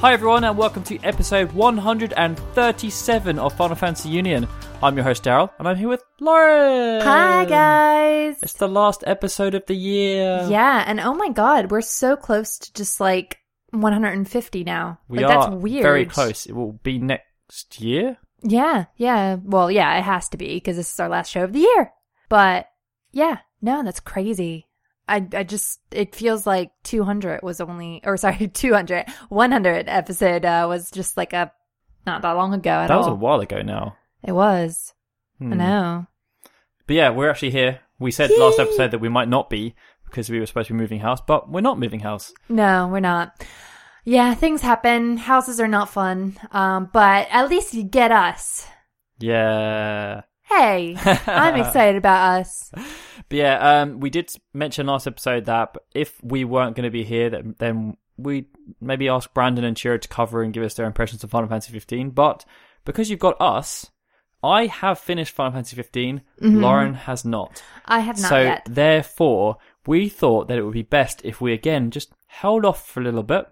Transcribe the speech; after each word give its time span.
Hi 0.00 0.12
everyone, 0.12 0.44
and 0.44 0.56
welcome 0.56 0.84
to 0.84 0.96
episode 1.02 1.50
137 1.50 3.38
of 3.40 3.52
Final 3.56 3.74
Fantasy 3.74 4.08
Union. 4.08 4.46
I'm 4.80 4.94
your 4.94 5.02
host 5.02 5.24
Daryl, 5.24 5.50
and 5.58 5.66
I'm 5.66 5.74
here 5.74 5.88
with 5.88 6.04
Lauren. 6.20 7.00
Hi 7.00 7.44
guys. 7.44 8.38
It's 8.40 8.52
the 8.52 8.68
last 8.68 9.02
episode 9.08 9.56
of 9.56 9.66
the 9.66 9.74
year. 9.74 10.46
Yeah, 10.48 10.84
and 10.86 11.00
oh 11.00 11.14
my 11.14 11.30
god, 11.30 11.72
we're 11.72 11.80
so 11.80 12.14
close 12.14 12.58
to 12.58 12.72
just 12.74 13.00
like 13.00 13.38
150 13.70 14.62
now. 14.62 15.00
we 15.08 15.18
like, 15.18 15.26
are 15.34 15.50
that's 15.50 15.62
weird. 15.62 15.82
very 15.82 16.06
close. 16.06 16.46
It 16.46 16.54
will 16.54 16.78
be 16.84 17.00
next 17.00 17.80
year. 17.80 18.18
Yeah, 18.44 18.84
yeah. 18.98 19.38
Well, 19.42 19.68
yeah, 19.68 19.98
it 19.98 20.02
has 20.02 20.28
to 20.28 20.36
be 20.36 20.54
because 20.54 20.76
this 20.76 20.92
is 20.92 21.00
our 21.00 21.08
last 21.08 21.32
show 21.32 21.42
of 21.42 21.52
the 21.52 21.66
year. 21.74 21.90
But 22.28 22.68
yeah, 23.10 23.38
no, 23.60 23.82
that's 23.82 23.98
crazy. 23.98 24.67
I, 25.08 25.26
I 25.32 25.42
just, 25.42 25.80
it 25.90 26.14
feels 26.14 26.46
like 26.46 26.70
200 26.84 27.42
was 27.42 27.60
only, 27.60 28.00
or 28.04 28.16
sorry, 28.16 28.48
200, 28.52 29.06
100 29.28 29.88
episode 29.88 30.44
uh, 30.44 30.66
was 30.68 30.90
just 30.90 31.16
like 31.16 31.32
a, 31.32 31.52
not 32.06 32.22
that 32.22 32.32
long 32.32 32.54
ago 32.54 32.70
at 32.70 32.82
all. 32.82 32.88
That 32.88 32.98
was 32.98 33.06
all. 33.06 33.12
a 33.14 33.16
while 33.16 33.40
ago 33.40 33.62
now. 33.62 33.96
It 34.22 34.32
was. 34.32 34.94
Hmm. 35.38 35.52
I 35.52 35.56
know. 35.56 36.06
But 36.86 36.96
yeah, 36.96 37.10
we're 37.10 37.30
actually 37.30 37.50
here. 37.50 37.80
We 37.98 38.10
said 38.10 38.30
last 38.38 38.58
episode 38.58 38.92
that 38.92 39.00
we 39.00 39.08
might 39.08 39.28
not 39.28 39.50
be 39.50 39.74
because 40.06 40.30
we 40.30 40.40
were 40.40 40.46
supposed 40.46 40.68
to 40.68 40.74
be 40.74 40.78
moving 40.78 41.00
house, 41.00 41.20
but 41.26 41.50
we're 41.50 41.60
not 41.60 41.78
moving 41.78 42.00
house. 42.00 42.32
No, 42.48 42.88
we're 42.88 43.00
not. 43.00 43.44
Yeah, 44.04 44.34
things 44.34 44.62
happen. 44.62 45.18
Houses 45.18 45.60
are 45.60 45.68
not 45.68 45.90
fun. 45.90 46.38
Um, 46.52 46.88
but 46.92 47.28
at 47.30 47.50
least 47.50 47.74
you 47.74 47.82
get 47.82 48.10
us. 48.10 48.66
Yeah. 49.18 50.22
Hey, 50.48 50.96
I'm 51.26 51.56
excited 51.60 51.96
about 51.96 52.40
us. 52.40 52.70
But 52.72 53.36
yeah, 53.36 53.80
um, 53.82 54.00
we 54.00 54.10
did 54.10 54.30
mention 54.54 54.86
last 54.86 55.06
episode 55.06 55.44
that 55.46 55.76
if 55.94 56.22
we 56.22 56.44
weren't 56.44 56.76
going 56.76 56.84
to 56.84 56.90
be 56.90 57.04
here, 57.04 57.30
that, 57.30 57.58
then 57.58 57.96
we'd 58.16 58.46
maybe 58.80 59.08
ask 59.08 59.32
Brandon 59.34 59.64
and 59.64 59.76
Chiro 59.76 60.00
to 60.00 60.08
cover 60.08 60.42
and 60.42 60.52
give 60.52 60.62
us 60.62 60.74
their 60.74 60.86
impressions 60.86 61.22
of 61.22 61.30
Final 61.30 61.48
Fantasy 61.48 61.72
15. 61.72 62.10
But 62.10 62.44
because 62.84 63.10
you've 63.10 63.18
got 63.18 63.40
us, 63.40 63.90
I 64.42 64.66
have 64.66 64.98
finished 64.98 65.34
Final 65.34 65.52
Fantasy 65.52 65.76
15. 65.76 66.22
Lauren 66.40 66.94
has 66.94 67.24
not. 67.24 67.62
I 67.84 68.00
have 68.00 68.18
not 68.18 68.28
so 68.28 68.40
yet. 68.40 68.66
therefore, 68.68 69.58
we 69.86 70.08
thought 70.08 70.48
that 70.48 70.58
it 70.58 70.62
would 70.62 70.74
be 70.74 70.82
best 70.82 71.20
if 71.24 71.40
we 71.40 71.52
again 71.52 71.90
just 71.90 72.12
held 72.26 72.64
off 72.64 72.86
for 72.86 73.00
a 73.00 73.04
little 73.04 73.22
bit. 73.22 73.46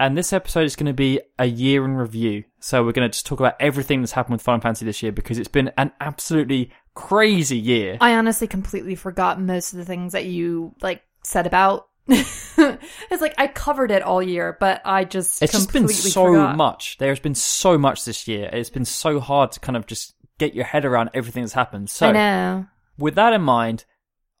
And 0.00 0.16
this 0.18 0.32
episode 0.32 0.64
is 0.64 0.74
going 0.74 0.86
to 0.86 0.92
be 0.92 1.20
a 1.38 1.46
year 1.46 1.84
in 1.84 1.94
review. 1.94 2.44
So 2.58 2.84
we're 2.84 2.92
going 2.92 3.08
to 3.08 3.12
just 3.12 3.26
talk 3.26 3.38
about 3.38 3.54
everything 3.60 4.00
that's 4.00 4.12
happened 4.12 4.32
with 4.32 4.42
Final 4.42 4.60
Fantasy 4.60 4.84
this 4.84 5.02
year 5.02 5.12
because 5.12 5.38
it's 5.38 5.48
been 5.48 5.70
an 5.78 5.92
absolutely 6.00 6.72
crazy 6.94 7.58
year. 7.58 7.98
I 8.00 8.14
honestly 8.16 8.46
completely 8.48 8.94
forgot 8.96 9.40
most 9.40 9.72
of 9.72 9.78
the 9.78 9.84
things 9.84 10.12
that 10.12 10.24
you 10.24 10.74
like 10.82 11.02
said 11.22 11.46
about. 11.46 11.86
it's 12.08 13.20
like 13.20 13.34
I 13.38 13.46
covered 13.46 13.92
it 13.92 14.02
all 14.02 14.20
year, 14.20 14.56
but 14.58 14.82
I 14.84 15.04
just 15.04 15.40
It's 15.40 15.52
just 15.52 15.72
been 15.72 15.86
so 15.88 16.26
forgot. 16.26 16.56
much. 16.56 16.98
There's 16.98 17.20
been 17.20 17.36
so 17.36 17.78
much 17.78 18.04
this 18.04 18.26
year. 18.26 18.50
It's 18.52 18.70
been 18.70 18.84
so 18.84 19.20
hard 19.20 19.52
to 19.52 19.60
kind 19.60 19.76
of 19.76 19.86
just 19.86 20.14
get 20.38 20.52
your 20.54 20.64
head 20.64 20.84
around 20.84 21.10
everything 21.14 21.44
that's 21.44 21.52
happened. 21.52 21.90
So, 21.90 22.08
I 22.08 22.12
know. 22.12 22.66
with 22.98 23.14
that 23.14 23.32
in 23.32 23.42
mind, 23.42 23.84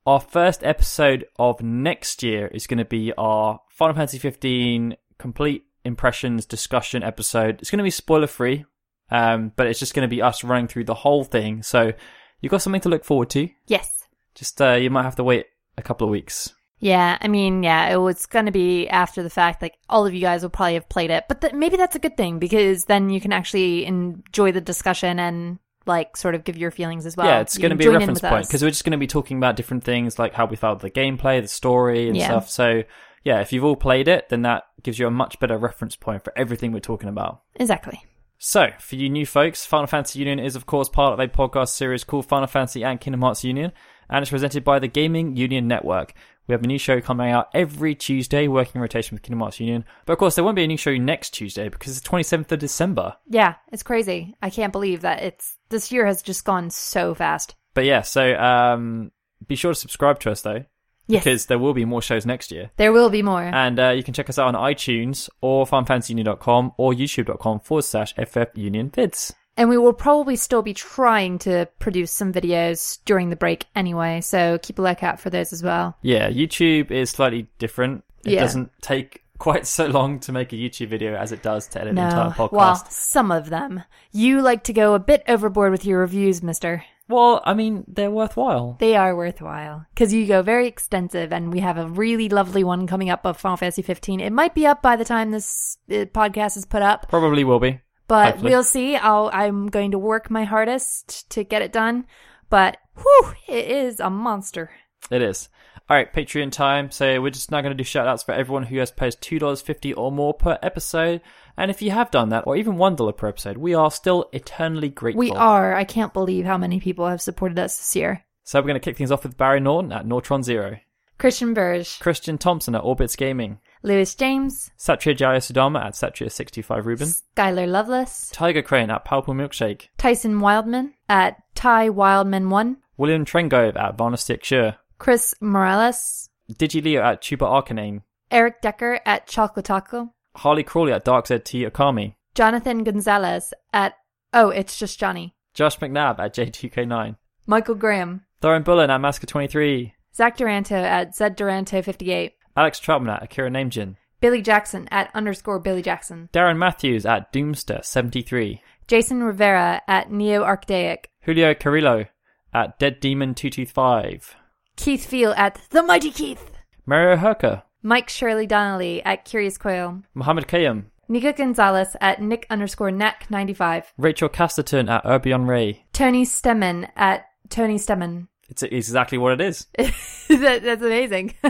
our 0.06 0.18
first 0.18 0.64
episode 0.64 1.26
of 1.38 1.62
next 1.62 2.24
year 2.24 2.48
is 2.48 2.66
going 2.66 2.78
to 2.78 2.84
be 2.84 3.12
our 3.16 3.60
Final 3.70 3.94
Fantasy 3.94 4.18
15 4.18 4.96
complete 5.18 5.64
impressions 5.84 6.46
discussion 6.46 7.02
episode. 7.02 7.60
It's 7.60 7.70
going 7.70 7.78
to 7.78 7.84
be 7.84 7.90
spoiler 7.90 8.26
free, 8.26 8.64
um, 9.10 9.52
but 9.56 9.66
it's 9.66 9.78
just 9.80 9.94
going 9.94 10.08
to 10.08 10.14
be 10.14 10.22
us 10.22 10.44
running 10.44 10.68
through 10.68 10.84
the 10.84 10.94
whole 10.94 11.24
thing. 11.24 11.62
So, 11.62 11.92
you've 12.40 12.50
got 12.50 12.62
something 12.62 12.80
to 12.82 12.88
look 12.88 13.04
forward 13.04 13.30
to. 13.30 13.48
Yes. 13.66 14.04
Just 14.34 14.60
uh, 14.62 14.72
you 14.74 14.90
might 14.90 15.02
have 15.04 15.16
to 15.16 15.24
wait 15.24 15.46
a 15.76 15.82
couple 15.82 16.06
of 16.06 16.10
weeks. 16.10 16.54
Yeah, 16.78 17.16
I 17.20 17.28
mean, 17.28 17.62
yeah, 17.62 17.90
it 17.92 17.96
was 17.98 18.26
going 18.26 18.46
to 18.46 18.52
be 18.52 18.88
after 18.88 19.22
the 19.22 19.30
fact. 19.30 19.62
Like 19.62 19.76
all 19.88 20.04
of 20.04 20.12
you 20.14 20.20
guys 20.20 20.42
will 20.42 20.50
probably 20.50 20.74
have 20.74 20.88
played 20.88 21.10
it, 21.10 21.24
but 21.28 21.40
th- 21.40 21.52
maybe 21.52 21.76
that's 21.76 21.94
a 21.94 22.00
good 22.00 22.16
thing 22.16 22.40
because 22.40 22.86
then 22.86 23.08
you 23.08 23.20
can 23.20 23.32
actually 23.32 23.86
enjoy 23.86 24.50
the 24.50 24.60
discussion 24.60 25.20
and 25.20 25.60
like 25.86 26.16
sort 26.16 26.34
of 26.34 26.42
give 26.42 26.56
your 26.56 26.72
feelings 26.72 27.06
as 27.06 27.16
well. 27.16 27.26
yeah, 27.26 27.40
it's 27.40 27.56
going 27.56 27.70
to 27.70 27.76
be 27.76 27.86
a 27.86 27.90
reference 27.90 28.20
point 28.20 28.46
because 28.48 28.62
we're 28.64 28.70
just 28.70 28.84
going 28.84 28.92
to 28.92 28.98
be 28.98 29.06
talking 29.06 29.36
about 29.36 29.54
different 29.54 29.84
things 29.84 30.18
like 30.18 30.32
how 30.32 30.44
we 30.46 30.56
felt 30.56 30.80
the 30.80 30.90
gameplay, 30.90 31.40
the 31.40 31.46
story, 31.48 32.08
and 32.08 32.16
Yeah. 32.16 32.26
stuff. 32.26 32.50
So, 32.50 32.82
yeah, 33.24 33.40
if 33.40 33.52
you've 33.52 33.64
all 33.64 33.76
played 33.76 34.08
it, 34.08 34.28
then 34.28 34.42
that 34.42 34.64
gives 34.82 34.98
you 34.98 35.06
a 35.06 35.10
much 35.10 35.38
better 35.38 35.56
reference 35.56 35.96
point 35.96 36.24
for 36.24 36.32
everything 36.36 36.72
we're 36.72 36.80
talking 36.80 37.08
about. 37.08 37.42
exactly. 37.56 38.04
So, 38.44 38.70
for 38.80 38.96
you 38.96 39.08
new 39.08 39.24
folks, 39.24 39.64
Final 39.64 39.86
Fantasy 39.86 40.18
Union 40.18 40.40
is, 40.40 40.56
of 40.56 40.66
course, 40.66 40.88
part 40.88 41.12
of 41.12 41.20
a 41.20 41.28
podcast 41.28 41.68
series 41.68 42.02
called 42.02 42.26
Final 42.26 42.48
Fantasy 42.48 42.82
and 42.82 43.00
Kingdom 43.00 43.22
Hearts 43.22 43.44
Union, 43.44 43.70
and 44.10 44.20
it's 44.20 44.30
presented 44.30 44.64
by 44.64 44.80
the 44.80 44.88
Gaming 44.88 45.36
Union 45.36 45.68
Network. 45.68 46.12
We 46.48 46.52
have 46.52 46.64
a 46.64 46.66
new 46.66 46.78
show 46.78 47.00
coming 47.00 47.30
out 47.30 47.50
every 47.54 47.94
Tuesday, 47.94 48.48
working 48.48 48.72
in 48.74 48.80
rotation 48.80 49.14
with 49.14 49.22
Kingdom 49.22 49.42
Hearts 49.42 49.60
Union. 49.60 49.84
But 50.06 50.14
of 50.14 50.18
course, 50.18 50.34
there 50.34 50.42
won't 50.42 50.56
be 50.56 50.64
a 50.64 50.66
new 50.66 50.76
show 50.76 50.96
next 50.96 51.30
Tuesday 51.30 51.68
because 51.68 51.96
it's 51.96 52.00
the 52.00 52.10
27th 52.10 52.50
of 52.50 52.58
December. 52.58 53.14
Yeah, 53.28 53.54
it's 53.70 53.84
crazy. 53.84 54.34
I 54.42 54.50
can't 54.50 54.72
believe 54.72 55.02
that 55.02 55.22
it's 55.22 55.56
this 55.68 55.92
year 55.92 56.04
has 56.04 56.20
just 56.20 56.44
gone 56.44 56.70
so 56.70 57.14
fast. 57.14 57.54
But 57.74 57.84
yeah, 57.84 58.02
so 58.02 58.34
um, 58.34 59.12
be 59.46 59.54
sure 59.54 59.72
to 59.72 59.78
subscribe 59.78 60.18
to 60.20 60.32
us 60.32 60.42
though, 60.42 60.64
Yes, 61.12 61.24
because 61.24 61.46
there 61.46 61.58
will 61.58 61.74
be 61.74 61.84
more 61.84 62.02
shows 62.02 62.24
next 62.26 62.50
year. 62.50 62.70
there 62.76 62.92
will 62.92 63.10
be 63.10 63.22
more. 63.22 63.42
And 63.42 63.78
uh, 63.78 63.88
you 63.90 64.02
can 64.02 64.14
check 64.14 64.28
us 64.30 64.38
out 64.38 64.54
on 64.54 64.72
iTunes 64.72 65.28
or 65.40 65.66
fanfantasyunion.com 65.66 66.72
or 66.76 66.92
youtube.com 66.92 67.60
forward 67.60 67.82
slash 67.82 68.14
ffunionvids. 68.14 69.32
And 69.56 69.68
we 69.68 69.76
will 69.76 69.92
probably 69.92 70.36
still 70.36 70.62
be 70.62 70.72
trying 70.72 71.38
to 71.40 71.68
produce 71.78 72.10
some 72.10 72.32
videos 72.32 72.98
during 73.04 73.28
the 73.28 73.36
break 73.36 73.66
anyway, 73.76 74.22
so 74.22 74.58
keep 74.62 74.78
a 74.78 74.82
lookout 74.82 75.20
for 75.20 75.28
those 75.28 75.52
as 75.52 75.62
well. 75.62 75.96
Yeah, 76.00 76.30
YouTube 76.30 76.90
is 76.90 77.10
slightly 77.10 77.48
different. 77.58 78.04
It 78.24 78.32
Yeah. 78.32 78.40
doesn't 78.40 78.70
take 78.80 79.22
quite 79.38 79.66
so 79.78 79.86
long 79.88 80.20
to 80.20 80.32
make 80.32 80.52
a 80.54 80.56
YouTube 80.56 80.88
video 80.88 81.14
as 81.16 81.32
it 81.32 81.42
does 81.42 81.66
to 81.68 81.80
edit 81.82 81.90
an 81.90 81.96
No, 81.96 82.04
entire 82.06 82.30
podcast. 82.30 82.52
well, 82.52 82.76
some 82.88 83.30
of 83.30 83.50
them. 83.50 83.82
You 84.10 84.40
like 84.40 84.64
to 84.64 84.72
go 84.72 84.94
a 84.94 84.98
bit 84.98 85.22
overboard 85.28 85.70
with 85.70 85.84
your 85.84 86.00
reviews, 86.00 86.42
mister. 86.42 86.84
Well, 87.08 87.42
I 87.44 87.54
mean, 87.54 87.84
they're 87.88 88.10
worthwhile. 88.10 88.76
They 88.80 88.96
are 88.96 89.14
worthwhile 89.16 89.86
because 89.94 90.12
you 90.14 90.26
go 90.26 90.40
very 90.42 90.66
extensive, 90.66 91.32
and 91.32 91.52
we 91.52 91.60
have 91.60 91.76
a 91.76 91.86
really 91.88 92.28
lovely 92.28 92.64
one 92.64 92.86
coming 92.86 93.10
up 93.10 93.26
of 93.26 93.36
Final 93.36 93.56
Fantasy 93.56 93.82
15. 93.82 94.20
It 94.20 94.32
might 94.32 94.54
be 94.54 94.66
up 94.66 94.80
by 94.82 94.96
the 94.96 95.04
time 95.04 95.30
this 95.30 95.76
uh, 95.90 96.06
podcast 96.06 96.56
is 96.56 96.64
put 96.64 96.82
up, 96.82 97.08
Probably 97.08 97.44
will 97.44 97.60
be. 97.60 97.80
but 98.08 98.32
Hopefully. 98.32 98.50
we'll 98.52 98.64
see. 98.64 98.96
I'll, 98.96 99.30
I'm 99.32 99.66
going 99.68 99.90
to 99.90 99.98
work 99.98 100.30
my 100.30 100.44
hardest 100.44 101.28
to 101.30 101.44
get 101.44 101.60
it 101.62 101.72
done, 101.72 102.06
but 102.48 102.78
whew, 102.96 103.32
it 103.48 103.66
is 103.70 104.00
a 104.00 104.08
monster. 104.08 104.70
It 105.10 105.22
is. 105.22 105.48
All 105.90 105.96
right, 105.96 106.12
Patreon 106.12 106.52
time. 106.52 106.90
So 106.90 107.20
we're 107.20 107.30
just 107.30 107.50
now 107.50 107.60
going 107.60 107.76
to 107.76 107.76
do 107.76 107.84
shout 107.84 108.06
outs 108.06 108.22
for 108.22 108.32
everyone 108.32 108.62
who 108.62 108.78
has 108.78 108.90
paid 108.90 109.12
$2.50 109.14 109.94
or 109.96 110.12
more 110.12 110.32
per 110.32 110.58
episode. 110.62 111.20
And 111.56 111.70
if 111.70 111.82
you 111.82 111.90
have 111.90 112.10
done 112.10 112.30
that, 112.30 112.46
or 112.46 112.56
even 112.56 112.76
$1 112.76 113.16
per 113.16 113.28
episode, 113.28 113.58
we 113.58 113.74
are 113.74 113.90
still 113.90 114.28
eternally 114.32 114.88
grateful. 114.88 115.20
We 115.20 115.30
are. 115.32 115.74
I 115.74 115.84
can't 115.84 116.14
believe 116.14 116.46
how 116.46 116.56
many 116.56 116.80
people 116.80 117.06
have 117.06 117.20
supported 117.20 117.58
us 117.58 117.76
this 117.76 117.96
year. 117.96 118.24
So 118.44 118.58
we're 118.58 118.68
going 118.68 118.74
to 118.74 118.80
kick 118.80 118.96
things 118.96 119.10
off 119.10 119.22
with 119.24 119.36
Barry 119.36 119.60
Norton 119.60 119.92
at 119.92 120.06
Nortron 120.06 120.42
Zero, 120.42 120.78
Christian 121.18 121.54
Burge, 121.54 122.00
Christian 122.00 122.38
Thompson 122.38 122.74
at 122.74 122.82
Orbits 122.82 123.14
Gaming, 123.14 123.60
Lewis 123.82 124.14
James, 124.14 124.70
Satya 124.76 125.14
Jaya 125.14 125.38
Sudama 125.38 125.84
at 125.84 125.92
Satya65 125.92 126.84
Ruben, 126.84 127.08
Skylar 127.08 127.68
Lovelace, 127.68 128.30
Tiger 128.32 128.62
Crane 128.62 128.90
at 128.90 129.04
Palpable 129.04 129.34
Milkshake, 129.34 129.88
Tyson 129.98 130.40
Wildman 130.40 130.94
at 131.08 131.36
Ty 131.54 131.90
Wildman 131.90 132.50
1, 132.50 132.78
William 132.96 133.24
Trengove 133.24 133.76
at 133.76 133.96
Varnastic 133.96 134.42
Sure, 134.42 134.76
Chris 135.02 135.34
Morales, 135.40 136.30
Digileo 136.48 137.02
at 137.02 137.20
Tuba 137.22 137.44
Arcanine, 137.44 138.02
Eric 138.30 138.60
Decker 138.60 139.00
at 139.04 139.26
Chocolate 139.26 139.64
Taco, 139.64 140.14
Harley 140.36 140.62
Crawley 140.62 140.92
at 140.92 141.04
Darkseid 141.04 141.42
T 141.42 141.64
Okami, 141.64 142.14
Jonathan 142.36 142.84
Gonzalez 142.84 143.52
at 143.72 143.94
Oh, 144.32 144.50
it's 144.50 144.78
just 144.78 145.00
Johnny, 145.00 145.34
Josh 145.54 145.76
McNabb 145.80 146.20
at 146.20 146.36
J2K9, 146.36 147.16
Michael 147.46 147.74
Graham, 147.74 148.22
Thorin 148.40 148.62
Bullen 148.62 148.90
at 148.90 149.00
Masker23, 149.00 149.90
Zach 150.14 150.36
Duranto 150.36 150.80
at 150.80 151.16
Zed 151.16 151.36
Duranto 151.36 151.84
58, 151.84 152.34
Alex 152.56 152.78
Troutman 152.78 153.12
at 153.16 153.24
Akira 153.24 153.50
Namejin, 153.50 153.96
Billy 154.20 154.40
Jackson 154.40 154.86
at 154.92 155.10
underscore 155.14 155.58
Billy 155.58 155.82
Jackson, 155.82 156.28
Darren 156.32 156.58
Matthews 156.58 157.04
at 157.04 157.32
Doomster73, 157.32 158.60
Jason 158.86 159.24
Rivera 159.24 159.82
at 159.88 160.12
Neo 160.12 160.44
Archaic, 160.44 161.10
Julio 161.22 161.54
Carrillo 161.54 162.06
at 162.54 162.78
Dead 162.78 163.00
Demon 163.00 163.34
225, 163.34 164.36
Keith 164.76 165.06
Feel 165.06 165.32
at 165.36 165.58
The 165.70 165.82
Mighty 165.82 166.10
Keith, 166.10 166.50
Mario 166.86 167.16
Herka, 167.16 167.62
Mike 167.82 168.08
Shirley 168.08 168.46
Donnelly 168.46 169.02
at 169.04 169.24
Curious 169.24 169.58
Quail, 169.58 170.02
Mohammed 170.14 170.46
Kayum, 170.46 170.84
Nika 171.08 171.32
Gonzalez 171.32 171.96
at 172.00 172.22
Nick 172.22 172.46
underscore 172.50 172.90
Neck 172.90 173.26
95, 173.30 173.92
Rachel 173.98 174.28
Casterton 174.28 174.88
at 174.90 175.04
Urbion 175.04 175.46
Ray. 175.46 175.84
Tony 175.92 176.24
Stemmen 176.24 176.88
at 176.96 177.26
Tony 177.48 177.76
Stemmen. 177.76 178.28
It's 178.48 178.62
exactly 178.62 179.18
what 179.18 179.32
it 179.32 179.40
is. 179.40 179.66
that, 179.78 180.62
that's 180.62 180.82
amazing. 180.82 181.34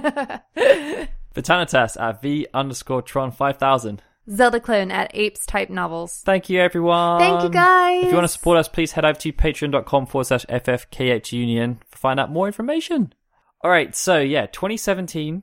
Vitanitas 1.35 2.01
at 2.01 2.23
V 2.23 2.47
underscore 2.53 3.03
Tron 3.03 3.33
5000. 3.33 4.03
Zelda 4.31 4.61
clone 4.61 4.91
at 4.91 5.11
Apes 5.15 5.45
Type 5.47 5.69
Novels. 5.71 6.23
Thank 6.25 6.49
you, 6.49 6.61
everyone. 6.61 7.19
Thank 7.21 7.43
you, 7.43 7.49
guys. 7.49 8.05
If 8.05 8.09
you 8.11 8.15
want 8.15 8.25
to 8.25 8.29
support 8.29 8.59
us, 8.59 8.69
please 8.69 8.93
head 8.93 9.05
over 9.05 9.19
to 9.19 9.33
patreon.com 9.33 10.07
forward 10.07 10.25
slash 10.27 10.47
FFKH 10.47 11.33
Union 11.33 11.81
to 11.91 11.99
find 11.99 12.21
out 12.21 12.31
more 12.31 12.47
information. 12.47 13.13
All 13.63 13.71
right, 13.71 13.95
so 13.95 14.19
yeah, 14.19 14.47
2017 14.47 15.43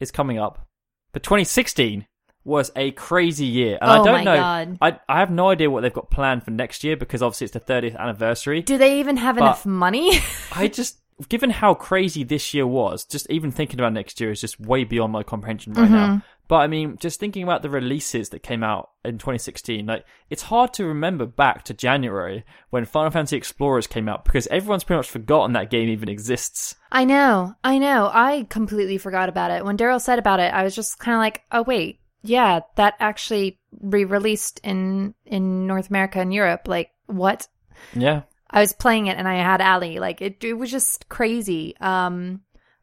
is 0.00 0.10
coming 0.10 0.38
up, 0.38 0.66
but 1.12 1.22
2016 1.22 2.06
was 2.44 2.70
a 2.76 2.92
crazy 2.92 3.44
year, 3.46 3.76
and 3.80 3.90
Oh 3.90 3.94
I 3.94 4.04
don't 4.04 4.12
my 4.12 4.24
know. 4.24 4.36
God. 4.36 4.78
I 4.80 4.98
I 5.08 5.18
have 5.18 5.30
no 5.32 5.48
idea 5.50 5.68
what 5.68 5.80
they've 5.82 5.92
got 5.92 6.10
planned 6.12 6.44
for 6.44 6.52
next 6.52 6.84
year 6.84 6.96
because 6.96 7.22
obviously 7.22 7.46
it's 7.46 7.54
the 7.54 7.60
30th 7.60 7.96
anniversary. 7.98 8.62
Do 8.62 8.78
they 8.78 9.00
even 9.00 9.16
have 9.16 9.36
enough 9.36 9.66
money? 9.66 10.20
I 10.52 10.68
just, 10.68 11.00
given 11.28 11.50
how 11.50 11.74
crazy 11.74 12.22
this 12.22 12.54
year 12.54 12.68
was, 12.68 13.04
just 13.04 13.28
even 13.30 13.50
thinking 13.50 13.80
about 13.80 13.94
next 13.94 14.20
year 14.20 14.30
is 14.30 14.40
just 14.40 14.60
way 14.60 14.84
beyond 14.84 15.12
my 15.12 15.24
comprehension 15.24 15.72
right 15.72 15.86
Mm-hmm. 15.86 15.94
now. 15.94 16.22
But 16.48 16.56
I 16.56 16.66
mean, 16.68 16.96
just 16.98 17.18
thinking 17.18 17.42
about 17.42 17.62
the 17.62 17.70
releases 17.70 18.28
that 18.28 18.42
came 18.42 18.62
out 18.62 18.90
in 19.04 19.18
2016, 19.18 19.86
like 19.86 20.04
it's 20.30 20.42
hard 20.42 20.72
to 20.74 20.84
remember 20.84 21.26
back 21.26 21.64
to 21.64 21.74
January 21.74 22.44
when 22.70 22.84
Final 22.84 23.10
Fantasy 23.10 23.36
Explorers 23.36 23.86
came 23.86 24.08
out 24.08 24.24
because 24.24 24.46
everyone's 24.46 24.84
pretty 24.84 24.98
much 24.98 25.10
forgotten 25.10 25.54
that 25.54 25.70
game 25.70 25.88
even 25.88 26.08
exists. 26.08 26.76
I 26.92 27.04
know, 27.04 27.54
I 27.64 27.78
know. 27.78 28.10
I 28.12 28.46
completely 28.48 28.98
forgot 28.98 29.28
about 29.28 29.50
it. 29.50 29.64
When 29.64 29.76
Daryl 29.76 30.00
said 30.00 30.18
about 30.18 30.40
it, 30.40 30.52
I 30.54 30.62
was 30.62 30.74
just 30.74 30.98
kind 30.98 31.14
of 31.14 31.18
like, 31.18 31.42
oh 31.50 31.62
wait, 31.62 32.00
yeah, 32.22 32.60
that 32.76 32.94
actually 33.00 33.58
re-released 33.80 34.60
in 34.62 35.14
in 35.24 35.66
North 35.66 35.90
America 35.90 36.20
and 36.20 36.32
Europe. 36.32 36.68
Like 36.68 36.90
what? 37.06 37.48
Yeah. 37.94 38.22
I 38.50 38.60
was 38.60 38.72
playing 38.72 39.08
it 39.08 39.18
and 39.18 39.26
I 39.26 39.36
had 39.36 39.60
Ali. 39.60 39.98
Like 39.98 40.22
it, 40.22 40.42
it 40.44 40.54
was 40.54 40.70
just 40.70 41.08
crazy. 41.08 41.76
Um, 41.80 42.42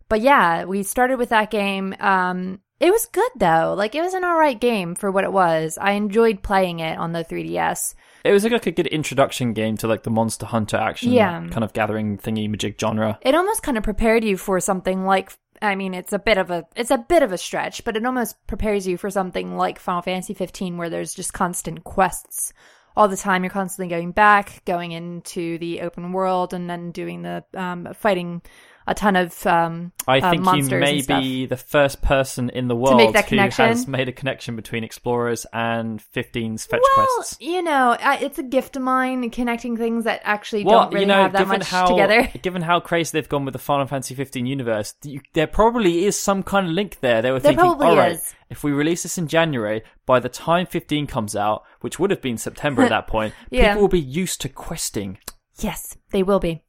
but 0.10 0.21
yeah, 0.21 0.65
we 0.65 0.83
started 0.83 1.18
with 1.18 1.30
that 1.30 1.50
game. 1.50 1.95
Um, 2.00 2.60
it 2.83 2.91
was 2.91 3.06
good 3.07 3.31
though. 3.38 3.74
Like 3.77 3.95
it 3.95 4.01
was 4.01 4.13
an 4.13 4.24
alright 4.25 4.59
game 4.59 4.95
for 4.95 5.09
what 5.12 5.24
it 5.24 5.31
was. 5.31 5.77
I 5.80 5.91
enjoyed 5.94 6.44
playing 6.44 6.80
it 6.80 6.97
on 6.97 7.13
the 7.13 7.24
3DS. 7.24 7.95
It 8.25 8.31
was 8.31 8.44
like 8.44 8.65
a 8.68 8.71
good 8.71 8.88
introduction 8.88 9.53
game 9.53 9.75
to 9.77 9.88
like 9.88 10.03
the 10.03 10.09
Monster 10.09 10.45
Hunter 10.45 10.77
action 10.77 11.12
Yeah. 11.12 11.47
kind 11.50 11.63
of 11.63 11.74
gathering 11.74 12.18
thingy 12.18 12.50
majig 12.50 12.80
genre. 12.80 13.18
It 13.21 13.35
almost 13.35 13.63
kind 13.63 13.77
of 13.77 13.83
prepared 13.83 14.24
you 14.24 14.38
for 14.38 14.59
something 14.59 15.06
like. 15.06 15.31
I 15.62 15.75
mean, 15.75 15.94
it's 15.94 16.12
a 16.12 16.19
bit 16.19 16.38
of 16.38 16.51
a 16.51 16.65
it's 16.75 16.91
a 16.91 16.97
bit 16.97 17.24
of 17.24 17.31
a 17.31 17.38
stretch, 17.38 17.85
but 17.85 17.95
it 17.95 18.06
almost 18.06 18.35
prepares 18.47 18.86
you 18.86 18.97
for 18.97 19.09
something 19.09 19.56
like 19.56 19.79
Final 19.79 20.01
Fantasy 20.01 20.33
15, 20.33 20.77
where 20.77 20.89
there's 20.89 21.13
just 21.13 21.31
constant 21.33 21.86
quests 21.86 22.51
all 22.97 23.07
the 23.07 23.15
time. 23.15 23.44
You're 23.44 23.50
constantly 23.51 23.89
going 23.89 24.12
back, 24.12 24.63
going 24.65 24.91
into 24.91 25.57
the 25.59 25.81
open 25.81 26.12
world, 26.12 26.53
and 26.53 26.69
then 26.69 26.91
doing 26.91 27.21
the 27.21 27.45
um, 27.53 27.88
fighting 27.94 28.41
a 28.85 28.94
ton 28.94 29.15
of 29.15 29.45
um, 29.47 29.91
I 30.07 30.19
uh, 30.19 30.30
think 30.31 30.45
you 30.71 30.80
may 30.80 31.01
be 31.01 31.45
the 31.45 31.57
first 31.57 32.01
person 32.01 32.50
in 32.50 32.68
the 32.68 32.75
world 32.75 33.00
who 33.01 33.38
has 33.38 33.88
made 33.88 34.09
a 34.09 34.12
connection 34.12 34.56
between 34.56 34.83
Explorers 34.83 35.45
and 35.53 36.03
15's 36.13 36.65
fetch 36.65 36.81
well, 36.95 37.07
quests. 37.15 37.38
you 37.39 37.62
know, 37.62 37.95
it's 38.00 38.39
a 38.39 38.44
gift 38.44 38.75
of 38.75 38.81
mine 38.81 39.30
connecting 39.30 39.77
things 39.77 40.03
that 40.03 40.21
actually 40.24 40.65
Well, 40.65 40.83
don't 40.83 40.94
really 40.94 41.01
you 41.01 41.07
know, 41.07 41.24
have 41.24 41.33
that 41.33 41.47
much 41.47 41.69
how 41.69 41.88
together. 41.88 42.30
given 42.41 42.62
how 42.62 42.80
crazy 42.80 43.12
they've 43.13 43.30
gone 43.30 43.45
with 43.45 43.53
the 43.53 43.59
Final 43.59 43.85
Fantasy 43.88 44.15
15 44.15 44.45
universe, 44.45 44.94
you, 45.03 45.21
there 45.33 45.47
probably 45.47 46.06
is 46.06 46.19
some 46.19 46.44
kind 46.44 46.68
of 46.68 46.74
link 46.74 47.00
there. 47.00 47.21
They 47.21 47.31
were 47.31 47.39
There 47.39 47.51
thinking, 47.51 47.65
probably 47.65 47.88
all 47.88 47.95
right, 47.97 48.13
is. 48.13 48.33
if 48.50 48.63
we 48.63 48.71
release 48.71 49.03
this 49.03 49.18
in 49.18 49.27
January, 49.27 49.83
by 50.06 50.19
the 50.19 50.29
time 50.29 50.65
15 50.65 51.07
comes 51.07 51.36
out, 51.36 51.63
which 51.81 52.00
would 52.00 52.12
have 52.12 52.21
been 52.21 52.38
September 52.38 52.83
at 52.83 52.89
that 52.89 53.07
point, 53.13 53.33
Yeah. 53.50 53.69
people 53.69 53.81
will 53.83 53.88
be 53.89 54.00
used 54.00 54.41
to 54.41 54.50
questing. 54.50 55.18
Yes, 55.59 55.95
they 56.12 56.24
will 56.24 56.39
be. 56.39 56.63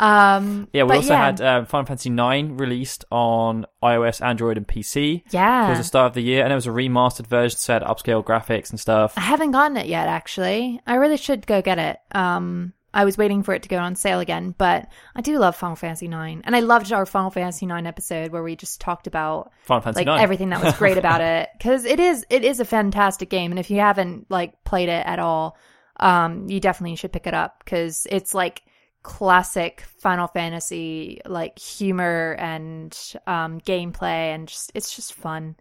Um, 0.00 0.68
Yeah, 0.72 0.84
we 0.84 0.96
also 0.96 1.12
yeah. 1.12 1.24
had 1.24 1.40
um, 1.40 1.66
Final 1.66 1.86
Fantasy 1.86 2.10
9 2.10 2.56
released 2.56 3.04
on 3.10 3.66
iOS, 3.82 4.24
Android, 4.24 4.56
and 4.56 4.66
PC. 4.66 5.22
yeah. 5.30 5.66
It 5.66 5.70
was 5.70 5.78
the 5.78 5.84
start 5.84 6.06
of 6.08 6.14
the 6.14 6.22
year, 6.22 6.42
and 6.42 6.52
it 6.52 6.56
was 6.56 6.66
a 6.66 6.70
remastered 6.70 7.26
version, 7.26 7.58
so 7.58 7.72
had 7.74 7.82
upscale 7.82 8.24
graphics 8.24 8.70
and 8.70 8.80
stuff. 8.80 9.14
I 9.16 9.20
haven't 9.22 9.52
gotten 9.52 9.76
it 9.76 9.86
yet, 9.86 10.08
actually. 10.08 10.80
I 10.86 10.96
really 10.96 11.16
should 11.16 11.46
go 11.46 11.62
get 11.62 11.78
it. 11.78 11.98
Um, 12.12 12.72
I 12.92 13.04
was 13.04 13.18
waiting 13.18 13.42
for 13.42 13.52
it 13.54 13.64
to 13.64 13.68
go 13.68 13.78
on 13.78 13.96
sale 13.96 14.20
again, 14.20 14.54
but 14.56 14.86
I 15.16 15.20
do 15.20 15.38
love 15.38 15.56
Final 15.56 15.74
Fantasy 15.76 16.06
IX, 16.06 16.42
and 16.44 16.54
I 16.54 16.60
loved 16.60 16.92
our 16.92 17.04
Final 17.04 17.30
Fantasy 17.30 17.66
IX 17.66 17.86
episode 17.86 18.30
where 18.30 18.42
we 18.42 18.54
just 18.54 18.80
talked 18.80 19.08
about 19.08 19.50
Final 19.62 19.82
Fantasy 19.82 20.00
like 20.00 20.06
9. 20.06 20.20
everything 20.20 20.50
that 20.50 20.62
was 20.62 20.74
great 20.78 20.96
about 20.96 21.20
it 21.20 21.48
because 21.58 21.84
it 21.84 21.98
is 21.98 22.24
it 22.30 22.44
is 22.44 22.60
a 22.60 22.64
fantastic 22.64 23.30
game, 23.30 23.50
and 23.50 23.58
if 23.58 23.68
you 23.70 23.80
haven't 23.80 24.30
like 24.30 24.62
played 24.64 24.88
it 24.88 25.04
at 25.06 25.18
all, 25.18 25.56
um, 25.98 26.48
you 26.48 26.60
definitely 26.60 26.94
should 26.96 27.12
pick 27.12 27.26
it 27.26 27.34
up 27.34 27.62
because 27.64 28.06
it's 28.10 28.32
like 28.32 28.62
classic 29.04 29.84
Final 29.98 30.26
Fantasy 30.26 31.20
like 31.24 31.56
humor 31.60 32.34
and 32.40 32.92
um, 33.28 33.60
gameplay, 33.60 34.34
and 34.34 34.48
just 34.48 34.72
it's 34.74 34.96
just 34.96 35.14
fun. 35.14 35.54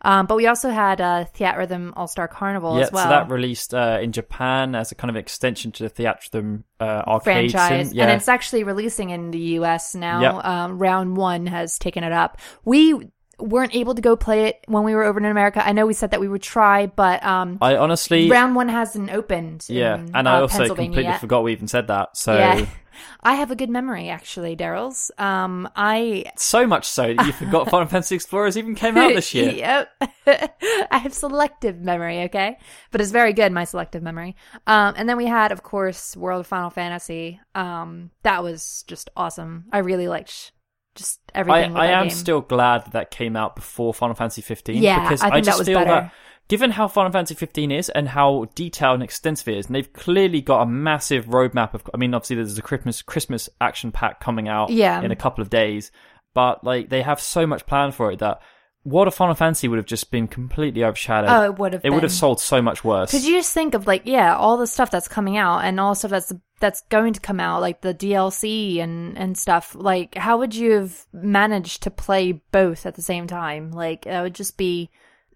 Um, 0.00 0.26
but 0.26 0.36
we 0.36 0.46
also 0.46 0.68
had 0.68 1.00
uh, 1.00 1.24
Theatrhythm 1.34 1.92
All 1.96 2.06
Star 2.06 2.28
Carnival 2.28 2.76
yeah, 2.76 2.84
as 2.84 2.92
well. 2.92 3.04
so 3.04 3.08
that 3.08 3.30
released 3.30 3.74
uh, 3.74 3.98
in 4.02 4.12
Japan 4.12 4.74
as 4.74 4.92
a 4.92 4.94
kind 4.94 5.10
of 5.10 5.16
extension 5.16 5.72
to 5.72 5.84
the 5.84 5.90
Theatrhythm 5.90 6.62
uh, 6.78 7.02
arcade 7.06 7.50
franchise. 7.50 7.92
Yeah, 7.92 8.04
and 8.04 8.12
it's 8.12 8.28
actually 8.28 8.64
releasing 8.64 9.10
in 9.10 9.30
the 9.30 9.38
U.S. 9.38 9.94
now. 9.94 10.20
Yep. 10.20 10.44
Um, 10.44 10.78
round 10.78 11.16
one 11.16 11.46
has 11.46 11.78
taken 11.78 12.04
it 12.04 12.12
up. 12.12 12.38
We 12.64 13.10
weren't 13.38 13.74
able 13.74 13.94
to 13.94 14.02
go 14.02 14.14
play 14.14 14.44
it 14.48 14.60
when 14.66 14.84
we 14.84 14.94
were 14.94 15.04
over 15.04 15.18
in 15.18 15.24
America. 15.24 15.66
I 15.66 15.72
know 15.72 15.86
we 15.86 15.94
said 15.94 16.10
that 16.10 16.20
we 16.20 16.28
would 16.28 16.42
try, 16.42 16.86
but 16.86 17.24
um, 17.24 17.58
I 17.60 17.76
honestly, 17.76 18.28
round 18.28 18.54
one 18.54 18.68
hasn't 18.68 19.10
opened. 19.10 19.64
yeah, 19.68 19.96
in, 19.96 20.10
and 20.14 20.28
I 20.28 20.36
uh, 20.36 20.42
also 20.42 20.66
completely 20.66 21.04
yet. 21.04 21.20
forgot 21.20 21.44
we 21.44 21.52
even 21.52 21.68
said 21.68 21.88
that. 21.88 22.16
So 22.16 22.36
Yeah, 22.36 22.66
I 23.22 23.34
have 23.34 23.50
a 23.50 23.56
good 23.56 23.70
memory 23.70 24.08
actually, 24.08 24.56
Daryl's. 24.56 25.10
Um, 25.18 25.68
I 25.76 26.24
so 26.36 26.66
much 26.66 26.86
so 26.88 27.14
that 27.14 27.26
you 27.26 27.32
forgot 27.32 27.68
Final 27.70 27.86
Fantasy 27.88 28.14
Explorers 28.14 28.56
even 28.56 28.74
came 28.74 28.96
out 28.96 29.14
this 29.14 29.34
year. 29.34 29.50
yep. 29.50 29.88
I 30.26 30.98
have 30.98 31.12
selective 31.14 31.80
memory, 31.80 32.22
okay? 32.24 32.58
But 32.90 33.00
it's 33.00 33.10
very 33.10 33.32
good, 33.32 33.52
my 33.52 33.64
selective 33.64 34.02
memory. 34.02 34.36
Um, 34.66 34.94
and 34.96 35.08
then 35.08 35.16
we 35.16 35.26
had, 35.26 35.52
of 35.52 35.62
course, 35.62 36.16
World 36.16 36.40
of 36.40 36.46
Final 36.46 36.70
Fantasy. 36.70 37.40
Um, 37.54 38.10
that 38.22 38.42
was 38.42 38.84
just 38.86 39.10
awesome. 39.16 39.66
I 39.72 39.78
really 39.78 40.08
liked 40.08 40.52
just 40.94 41.20
I, 41.34 41.40
everything 41.40 41.76
I 41.76 41.86
that 41.88 41.94
am 41.94 42.08
game. 42.08 42.16
still 42.16 42.40
glad 42.40 42.84
that 42.84 42.92
that 42.92 43.10
came 43.10 43.36
out 43.36 43.56
before 43.56 43.92
Final 43.92 44.14
Fantasy 44.14 44.42
15 44.42 44.82
Yeah, 44.82 45.02
because 45.02 45.22
I 45.22 45.30
think 45.30 45.44
just 45.44 45.56
that 45.56 45.60
was 45.60 45.66
feel 45.68 45.78
better. 45.80 45.90
that 45.90 46.12
given 46.48 46.70
how 46.72 46.88
Final 46.88 47.12
Fantasy 47.12 47.34
15 47.34 47.70
is 47.70 47.88
and 47.90 48.08
how 48.08 48.46
detailed 48.54 48.94
and 48.94 49.02
extensive 49.02 49.48
it 49.48 49.58
is, 49.58 49.66
and 49.66 49.74
they've 49.74 49.92
clearly 49.92 50.40
got 50.40 50.62
a 50.62 50.66
massive 50.66 51.26
roadmap 51.26 51.74
of. 51.74 51.82
I 51.92 51.96
mean, 51.96 52.14
obviously 52.14 52.36
there's 52.36 52.58
a 52.58 52.62
Christmas 52.62 53.02
Christmas 53.02 53.48
action 53.60 53.92
pack 53.92 54.20
coming 54.20 54.48
out 54.48 54.70
Yeah. 54.70 55.00
in 55.00 55.10
a 55.10 55.16
couple 55.16 55.42
of 55.42 55.50
days, 55.50 55.90
but 56.34 56.64
like 56.64 56.88
they 56.90 57.02
have 57.02 57.20
so 57.20 57.46
much 57.46 57.66
planned 57.66 57.94
for 57.94 58.10
it 58.12 58.18
that 58.20 58.40
World 58.86 59.08
of 59.08 59.14
Final 59.14 59.34
Fantasy 59.34 59.66
would 59.66 59.78
have 59.78 59.86
just 59.86 60.10
been 60.10 60.28
completely 60.28 60.84
overshadowed. 60.84 61.30
Oh, 61.30 61.44
it 61.44 61.58
would 61.58 61.72
have 61.72 61.84
it 61.86 61.90
would 61.90 62.02
have 62.02 62.12
sold 62.12 62.38
so 62.38 62.60
much 62.60 62.84
worse. 62.84 63.10
Because 63.10 63.26
you 63.26 63.36
just 63.36 63.54
think 63.54 63.72
of 63.72 63.86
like, 63.86 64.02
yeah, 64.04 64.36
all 64.36 64.58
the 64.58 64.66
stuff 64.66 64.90
that's 64.90 65.08
coming 65.08 65.38
out 65.38 65.60
and 65.64 65.80
all 65.80 65.92
the 65.92 65.96
stuff 65.96 66.10
that's 66.10 66.32
that's 66.60 66.82
going 66.90 67.14
to 67.14 67.20
come 67.20 67.40
out, 67.40 67.62
like 67.62 67.80
the 67.80 67.94
DLC 67.94 68.80
and 68.80 69.16
and 69.16 69.38
stuff. 69.38 69.74
Like, 69.74 70.14
how 70.16 70.36
would 70.38 70.54
you 70.54 70.72
have 70.72 71.06
managed 71.14 71.84
to 71.84 71.90
play 71.90 72.32
both 72.52 72.84
at 72.84 72.94
the 72.94 73.00
same 73.02 73.26
time? 73.26 73.70
Like, 73.70 74.04
that 74.04 74.20
would 74.22 74.34
just 74.34 74.58
be 74.58 74.90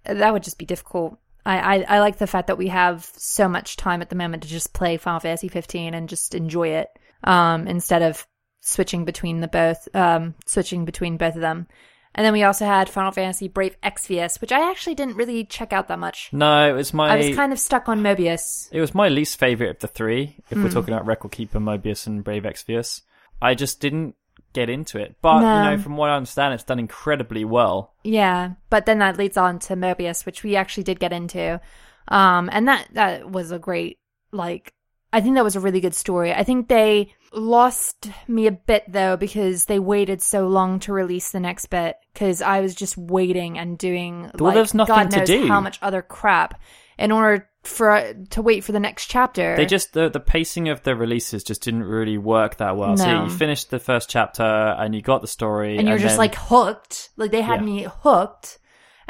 that 0.09 0.33
would 0.33 0.43
just 0.43 0.59
be 0.59 0.67
difficult. 0.67 1.19
I, 1.47 1.59
I, 1.79 1.97
I 1.97 2.01
like 2.01 2.19
the 2.19 2.27
fact 2.27 2.49
that 2.49 2.59
we 2.59 2.69
have 2.69 3.05
so 3.17 3.49
much 3.49 3.77
time 3.77 4.03
at 4.03 4.11
the 4.11 4.17
moment 4.17 4.43
to 4.43 4.49
just 4.49 4.73
play 4.75 4.97
Final 4.97 5.21
Fantasy 5.21 5.49
15 5.49 5.95
and 5.95 6.09
just 6.09 6.35
enjoy 6.35 6.69
it, 6.69 6.89
um, 7.25 7.67
instead 7.67 8.03
of 8.03 8.27
switching 8.61 9.05
between 9.05 9.41
the 9.41 9.49
both, 9.49 9.89
um, 9.95 10.35
switching 10.47 10.85
between 10.85 11.17
both 11.17 11.35
of 11.37 11.41
them. 11.41 11.67
And 12.15 12.25
then 12.25 12.33
we 12.33 12.43
also 12.43 12.65
had 12.67 12.89
Final 12.89 13.13
Fantasy 13.13 13.47
Brave 13.49 13.77
Exvius, 13.83 14.41
which 14.41 14.51
I 14.51 14.71
actually 14.71 14.97
didn't 14.97 15.17
really 15.17 15.45
check 15.45 15.73
out 15.73 15.89
that 15.89 15.99
much. 16.01 16.31
no, 16.33 16.69
it 16.69 16.73
was 16.73 16.93
my 16.93 17.09
I 17.11 17.17
was 17.17 17.37
kind 17.37 17.53
of 17.53 17.61
stuck 17.61 17.89
on 17.89 18.03
Mobius. 18.03 18.69
It 18.73 18.81
was 18.81 18.95
my 18.95 19.09
least 19.09 19.39
favorite 19.39 19.71
of 19.71 19.79
the 19.79 19.89
three. 19.89 20.37
If 20.51 20.59
Hmm. 20.59 20.65
we're 20.65 20.71
talking 20.71 20.93
about 20.93 21.07
Record 21.07 21.31
Keeper, 21.33 21.61
Mobius, 21.61 22.07
and 22.07 22.25
Brave 22.25 22.43
Exvius, 22.43 23.03
I 23.41 23.55
just 23.55 23.81
didn't 23.81 24.17
get 24.53 24.69
into 24.71 24.99
it. 24.99 25.17
But 25.23 25.41
No. 25.41 25.57
you 25.57 25.71
know, 25.71 25.83
from 25.83 25.97
what 25.97 26.11
I 26.11 26.17
understand, 26.17 26.55
it's 26.55 26.65
done 26.65 26.79
incredibly 26.79 27.45
well. 27.45 27.93
Yeah, 28.05 28.53
but 28.71 28.87
then 28.87 28.99
that 29.01 29.19
leads 29.19 29.37
on 29.37 29.59
to 29.61 29.75
Mobius, 29.77 30.25
which 30.27 30.43
we 30.43 30.57
actually 30.57 30.85
did 30.85 31.01
get 31.01 31.13
into. 31.13 31.61
Um, 32.09 32.49
and 32.53 32.67
that 32.69 32.89
that 32.95 33.31
was 33.31 33.51
a 33.51 33.59
great 33.59 33.99
like 34.33 34.73
I 35.13 35.21
think 35.21 35.37
that 35.37 35.45
was 35.45 35.57
a 35.57 35.61
really 35.61 35.81
good 35.81 35.95
story. 35.95 36.33
I 36.33 36.45
think 36.45 36.69
they 36.69 37.15
lost 37.33 38.11
me 38.27 38.47
a 38.47 38.53
bit 38.53 38.85
though 38.89 39.17
because 39.17 39.67
they 39.67 39.79
waited 39.79 40.21
so 40.23 40.49
long 40.49 40.81
to 40.81 40.93
release 40.93 41.31
the 41.31 41.41
next 41.41 41.67
bit 41.67 41.97
because 42.13 42.41
I 42.43 42.61
was 42.61 42.75
just 42.75 42.97
waiting 42.97 43.59
and 43.59 43.77
doing 43.79 44.23
Well, 44.35 44.49
like, 44.49 44.55
there's 44.55 44.75
nothing 44.75 44.95
God 44.95 45.11
to 45.13 45.19
knows 45.19 45.29
do. 45.29 45.49
how 45.49 45.61
much 45.61 45.79
other 45.83 46.03
crap 46.03 46.61
in 46.99 47.13
order 47.13 47.49
for 47.65 48.15
to 48.31 48.41
wait 48.43 48.65
for 48.65 48.73
the 48.73 48.81
next 48.81 49.07
chapter. 49.07 49.57
They 49.57 49.67
just 49.67 49.93
the 49.93 50.09
the 50.09 50.21
pacing 50.21 50.69
of 50.69 50.83
the 50.85 50.97
releases 50.97 51.45
just 51.45 51.63
didn't 51.63 51.85
really 51.85 52.17
work 52.19 52.57
that 52.57 52.77
well. 52.77 52.97
So 52.97 53.25
you 53.25 53.31
finished 53.31 53.71
the 53.71 53.79
first 53.79 54.09
chapter 54.09 54.43
and 54.45 54.95
you 54.95 55.03
got 55.03 55.21
the 55.21 55.27
story, 55.29 55.77
and 55.79 55.87
you're 55.89 55.99
just 55.99 56.13
then- 56.13 56.19
like 56.19 56.35
hooked. 56.35 57.11
Like 57.17 57.31
they 57.31 57.43
had 57.43 57.61
Yeah. 57.61 57.67
me 57.67 57.87
hooked. 58.03 58.59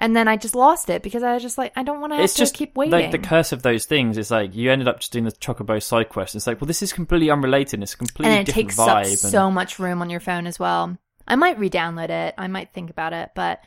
And 0.01 0.15
then 0.15 0.29
I 0.29 0.37
just 0.37 0.55
lost 0.55 0.91
it 0.91 1.03
because 1.03 1.25
I 1.25 1.35
was 1.35 1.43
just 1.43 1.59
like, 1.59 1.73
I 1.75 1.83
don't 1.83 2.01
want 2.01 2.13
to 2.13 2.23
it's 2.23 2.35
just 2.37 2.55
keep 2.55 2.77
waiting. 2.77 2.93
like 2.93 3.11
the 3.11 3.19
curse 3.19 3.51
of 3.51 3.63
those 3.63 3.85
things. 3.85 4.17
is 4.17 4.31
like 4.31 4.55
you 4.55 4.71
ended 4.71 4.87
up 4.87 5.01
just 5.01 5.11
doing 5.11 5.25
the 5.25 5.33
Chocobo 5.33 5.83
side 5.83 6.09
quest. 6.09 6.37
It's 6.37 6.47
like, 6.47 6.61
well, 6.61 6.69
this 6.69 6.83
is 6.83 6.93
completely 6.93 7.33
unrelated. 7.33 7.83
It's 7.83 7.95
a 7.95 7.97
completely 7.97 8.31
and 8.33 8.41
it 8.43 8.47
different 8.47 8.69
takes 8.69 8.77
vibe. 8.77 8.89
up 8.89 9.07
and- 9.07 9.19
so 9.19 9.51
much 9.51 9.81
room 9.81 10.01
on 10.01 10.09
your 10.09 10.21
phone 10.21 10.47
as 10.47 10.57
well. 10.57 10.97
I 11.27 11.35
might 11.35 11.59
re-download 11.59 12.11
it. 12.11 12.35
I 12.39 12.47
might 12.47 12.71
think 12.71 12.91
about 12.91 13.13
it, 13.13 13.31
but 13.35 13.59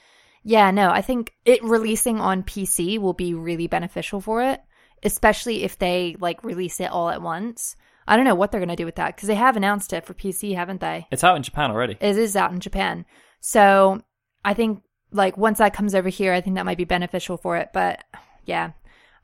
yeah, 0.43 0.71
no, 0.71 0.89
I 0.89 1.01
think 1.01 1.33
it 1.45 1.63
releasing 1.63 2.19
on 2.19 2.43
PC 2.43 2.97
will 2.99 3.13
be 3.13 3.33
really 3.33 3.67
beneficial 3.67 4.21
for 4.21 4.41
it, 4.43 4.61
especially 5.03 5.63
if 5.63 5.77
they 5.77 6.15
like 6.19 6.43
release 6.43 6.79
it 6.79 6.91
all 6.91 7.09
at 7.09 7.21
once. 7.21 7.75
I 8.07 8.15
don't 8.15 8.25
know 8.25 8.35
what 8.35 8.51
they're 8.51 8.59
going 8.59 8.69
to 8.69 8.75
do 8.75 8.85
with 8.85 8.95
that 8.95 9.15
because 9.15 9.27
they 9.27 9.35
have 9.35 9.55
announced 9.55 9.93
it 9.93 10.05
for 10.05 10.13
PC, 10.13 10.55
haven't 10.55 10.81
they? 10.81 11.07
it's 11.11 11.23
out 11.23 11.35
in 11.37 11.43
Japan 11.43 11.71
already. 11.71 11.97
It 12.01 12.17
is 12.17 12.35
out 12.35 12.51
in 12.51 12.59
Japan. 12.59 13.05
So 13.39 14.01
I 14.43 14.53
think 14.53 14.81
like 15.11 15.37
once 15.37 15.59
that 15.59 15.73
comes 15.73 15.93
over 15.93 16.09
here, 16.09 16.33
I 16.33 16.41
think 16.41 16.55
that 16.55 16.65
might 16.65 16.77
be 16.77 16.83
beneficial 16.85 17.37
for 17.37 17.57
it. 17.57 17.69
But 17.73 18.03
yeah. 18.45 18.71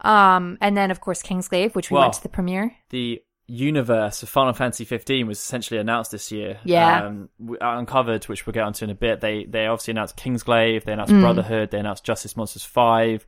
Um, 0.01 0.57
and 0.62 0.77
then 0.77 0.91
of 0.91 1.01
course 1.01 1.24
Kingsglaive, 1.24 1.74
which 1.74 1.89
we 1.89 1.95
Well, 1.95 2.03
went 2.03 2.13
to 2.13 2.24
the 2.24 2.29
premiere. 2.29 2.75
the 2.91 3.19
universe 3.48 4.22
of 4.24 4.30
Final 4.30 4.54
Fantasy 4.54 4.86
15 4.86 5.27
was 5.27 5.39
essentially 5.39 5.80
announced 5.80 6.12
this 6.12 6.32
year. 6.32 6.60
Yeah. 6.66 7.06
Um, 7.06 7.30
Uncovered, 7.62 8.25
which 8.25 8.46
we'll 8.46 8.54
get 8.54 8.63
onto 8.63 8.84
in 8.86 8.92
a 8.92 8.96
bit. 8.96 9.22
They 9.22 9.46
they 9.46 9.66
obviously 9.68 9.92
announced 9.92 10.18
Kingsglaive, 10.18 10.84
they 10.84 10.94
announced 10.94 11.13
Mm. 11.13 11.22
Brotherhood, 11.22 11.72
they 11.72 11.80
announced 11.80 12.04
Justice 12.04 12.36
Monsters 12.38 12.63
5. 12.66 13.25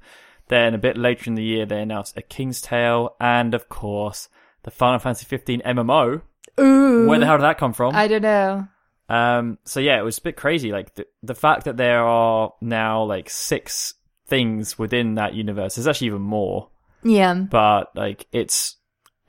Then 0.48 0.74
a 0.74 0.78
bit 0.80 0.98
later 0.98 1.30
in 1.30 1.36
the 1.36 1.44
year, 1.44 1.66
they 1.66 1.82
announced 1.82 2.18
A 2.18 2.22
King's 2.24 2.60
Tale, 2.62 3.16
and 3.20 3.54
of 3.54 3.70
course, 3.70 4.30
the 4.64 4.72
Final 4.72 5.00
Fantasy 5.00 5.26
15 5.26 5.62
MMO. 5.64 6.22
Ooh, 6.60 7.08
Where 7.08 7.20
the 7.20 7.26
hell 7.26 7.38
did 7.38 7.44
that 7.44 7.58
come 7.60 7.72
from? 7.74 7.96
I 7.96 8.08
don't 8.08 8.24
know. 8.24 8.68
Um, 9.08 9.58
so 9.64 9.80
yeah, 9.80 10.00
it 10.00 10.04
was 10.04 10.18
a 10.18 10.22
bit 10.22 10.36
crazy. 10.36 10.72
Like 10.72 10.94
the, 10.96 11.06
the 11.24 11.36
fact 11.36 11.64
that 11.66 11.78
there 11.78 12.04
are 12.04 12.54
now 12.62 13.04
like 13.04 13.30
six 13.30 13.94
things 14.28 14.78
within 14.78 15.16
that 15.16 15.34
universe. 15.34 15.76
There's 15.76 15.88
actually 15.88 16.08
even 16.08 16.22
more, 16.22 16.70
Yeah, 17.04 17.34
but 17.34 17.96
like 17.96 18.28
it's 18.32 18.76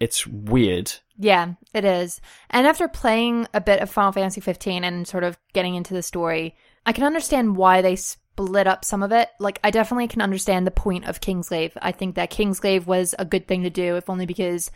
it's 0.01 0.27
weird. 0.27 0.93
yeah, 1.19 1.53
it 1.75 1.85
is. 1.85 2.21
And 2.49 2.67
after 2.67 2.89
playing 2.89 3.47
a 3.53 3.61
bit 3.61 3.81
of 3.81 3.91
Final 3.91 4.13
Fantasy 4.13 4.41
15 4.41 4.83
and 4.83 5.07
sort 5.07 5.23
of 5.23 5.39
getting 5.53 5.75
into 5.75 5.95
the 5.95 6.03
story, 6.03 6.57
I 6.87 6.93
can 6.93 7.05
understand 7.05 7.57
why 7.57 7.83
they 7.83 7.97
split 7.97 8.67
up 8.67 8.85
some 8.85 9.03
of 9.03 9.13
it. 9.13 9.29
Like, 9.39 9.61
I 9.63 9.71
definitely 9.71 10.09
can 10.09 10.23
understand 10.23 10.67
the 10.67 10.71
point 10.71 11.05
of 11.07 11.21
Kingsglaive. 11.21 11.73
I 11.83 11.93
think 11.93 12.15
that 12.15 12.31
Kingsglaive 12.31 12.87
was 12.87 13.15
a 13.19 13.25
good 13.27 13.47
thing 13.47 13.63
to 13.65 13.71
do, 13.71 13.97
if 13.97 14.09
only 14.09 14.25
because 14.25 14.71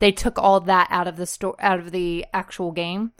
they 0.00 0.10
took 0.10 0.38
all 0.38 0.58
that 0.60 0.88
out 0.90 1.06
of 1.06 1.16
the 1.16 1.26
sto- 1.26 1.56
out 1.60 1.78
of 1.78 1.92
the 1.92 2.26
actual 2.34 2.72
game. 2.72 3.12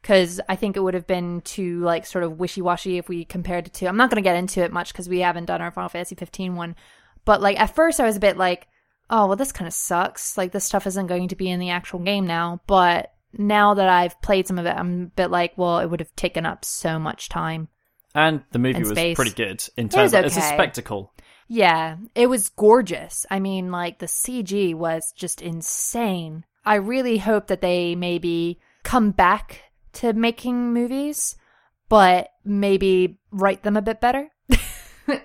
Because 0.00 0.40
I 0.48 0.56
think 0.56 0.76
it 0.76 0.80
would 0.80 0.94
have 0.94 1.06
been 1.06 1.40
too 1.42 1.80
like 1.80 2.04
sort 2.06 2.24
of 2.24 2.38
wishy 2.38 2.60
washy 2.62 2.98
if 2.98 3.08
we 3.08 3.24
compared 3.24 3.66
the 3.66 3.70
two. 3.70 3.86
I'm 3.86 3.96
not 3.96 4.10
going 4.10 4.22
to 4.22 4.26
get 4.26 4.36
into 4.36 4.62
it 4.62 4.72
much 4.72 4.92
because 4.92 5.08
we 5.08 5.20
haven't 5.20 5.46
done 5.46 5.60
our 5.62 5.70
Final 5.70 5.88
Fantasy 5.88 6.14
15 6.14 6.56
one. 6.56 6.76
But 7.24 7.40
like 7.40 7.58
at 7.60 7.74
first, 7.74 8.00
I 8.00 8.04
was 8.04 8.16
a 8.16 8.20
bit 8.20 8.36
like, 8.36 8.66
oh 9.10 9.26
well, 9.26 9.36
this 9.36 9.52
kind 9.52 9.68
of 9.68 9.74
sucks. 9.74 10.36
Like 10.36 10.52
this 10.52 10.64
stuff 10.64 10.86
isn't 10.86 11.06
going 11.06 11.28
to 11.28 11.36
be 11.36 11.50
in 11.50 11.60
the 11.60 11.70
actual 11.70 11.98
game 12.00 12.26
now. 12.26 12.60
But 12.66 13.12
now 13.32 13.74
that 13.74 13.88
I've 13.88 14.20
played 14.22 14.46
some 14.46 14.58
of 14.58 14.66
it, 14.66 14.76
I'm 14.76 15.02
a 15.02 15.06
bit 15.06 15.30
like, 15.30 15.56
well, 15.56 15.78
it 15.78 15.86
would 15.86 16.00
have 16.00 16.14
taken 16.16 16.46
up 16.46 16.64
so 16.64 16.98
much 16.98 17.28
time. 17.28 17.68
And 18.14 18.42
the 18.52 18.60
movie 18.60 18.76
And 18.76 18.88
was 18.88 19.14
pretty 19.14 19.32
good 19.32 19.64
in 19.76 19.88
terms 19.88 20.14
of 20.14 20.24
it's 20.24 20.36
a 20.36 20.40
spectacle. 20.40 21.12
Yeah, 21.48 21.96
it 22.14 22.28
was 22.28 22.48
gorgeous. 22.48 23.26
I 23.30 23.40
mean, 23.40 23.70
like 23.70 23.98
the 23.98 24.06
CG 24.06 24.74
was 24.74 25.12
just 25.16 25.42
insane. 25.42 26.44
I 26.64 26.76
really 26.76 27.18
hope 27.18 27.48
that 27.48 27.60
they 27.60 27.94
maybe 27.94 28.60
come 28.82 29.10
back 29.10 29.62
to 29.94 30.12
making 30.12 30.72
movies, 30.72 31.36
but 31.88 32.28
maybe 32.44 33.18
write 33.30 33.62
them 33.62 33.76
a 33.76 33.82
bit 33.82 34.00
better 34.00 34.30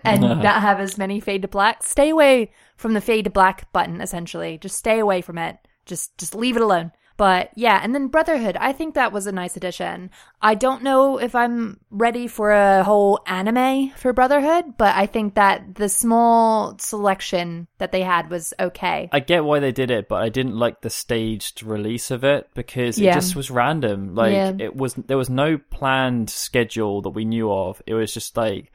and 0.03 0.21
not 0.43 0.61
have 0.61 0.79
as 0.79 0.97
many 0.97 1.19
fade 1.19 1.43
to 1.43 1.47
black. 1.47 1.83
Stay 1.83 2.09
away 2.09 2.51
from 2.79 2.93
the 2.93 3.01
fade 3.01 3.25
to 3.25 3.29
black 3.29 3.71
button 3.73 3.99
essentially. 3.99 4.57
Just 4.57 4.77
stay 4.77 4.99
away 4.99 5.21
from 5.21 5.37
it. 5.37 5.57
Just 5.85 6.17
just 6.17 6.33
leave 6.33 6.55
it 6.55 6.61
alone. 6.61 6.91
But 7.17 7.49
yeah, 7.55 7.81
and 7.83 7.93
then 7.93 8.07
Brotherhood, 8.07 8.55
I 8.57 8.71
think 8.71 8.95
that 8.95 9.11
was 9.11 9.27
a 9.27 9.33
nice 9.33 9.57
addition. 9.57 10.09
I 10.41 10.55
don't 10.55 10.83
know 10.83 11.17
if 11.19 11.35
I'm 11.35 11.81
ready 11.91 12.27
for 12.27 12.51
a 12.51 12.81
whole 12.85 13.19
anime 13.27 13.89
for 13.97 14.13
Brotherhood, 14.13 14.77
but 14.77 14.95
I 14.95 15.05
think 15.05 15.35
that 15.35 15.75
the 15.75 15.89
small 15.89 16.77
selection 16.79 17.67
that 17.77 17.91
they 17.91 18.03
had 18.03 18.29
was 18.29 18.53
okay. 18.57 19.09
I 19.11 19.19
get 19.19 19.43
why 19.43 19.59
they 19.59 19.73
did 19.73 19.91
it, 19.91 20.07
but 20.07 20.23
I 20.23 20.29
didn't 20.29 20.55
like 20.55 20.79
the 20.79 20.89
staged 20.89 21.61
release 21.61 22.09
of 22.09 22.23
it 22.23 22.47
because 22.53 22.97
Yeah. 22.97 23.11
it 23.11 23.15
just 23.15 23.35
was 23.35 23.51
random. 23.51 24.15
Like 24.15 24.31
Yeah. 24.31 24.53
it 24.57 24.73
was 24.73 24.93
there 24.93 25.17
was 25.17 25.29
no 25.29 25.57
planned 25.57 26.29
schedule 26.29 27.01
that 27.01 27.09
we 27.09 27.25
knew 27.25 27.51
of. 27.51 27.81
It 27.85 27.95
was 27.95 28.13
just 28.13 28.37
like 28.37 28.71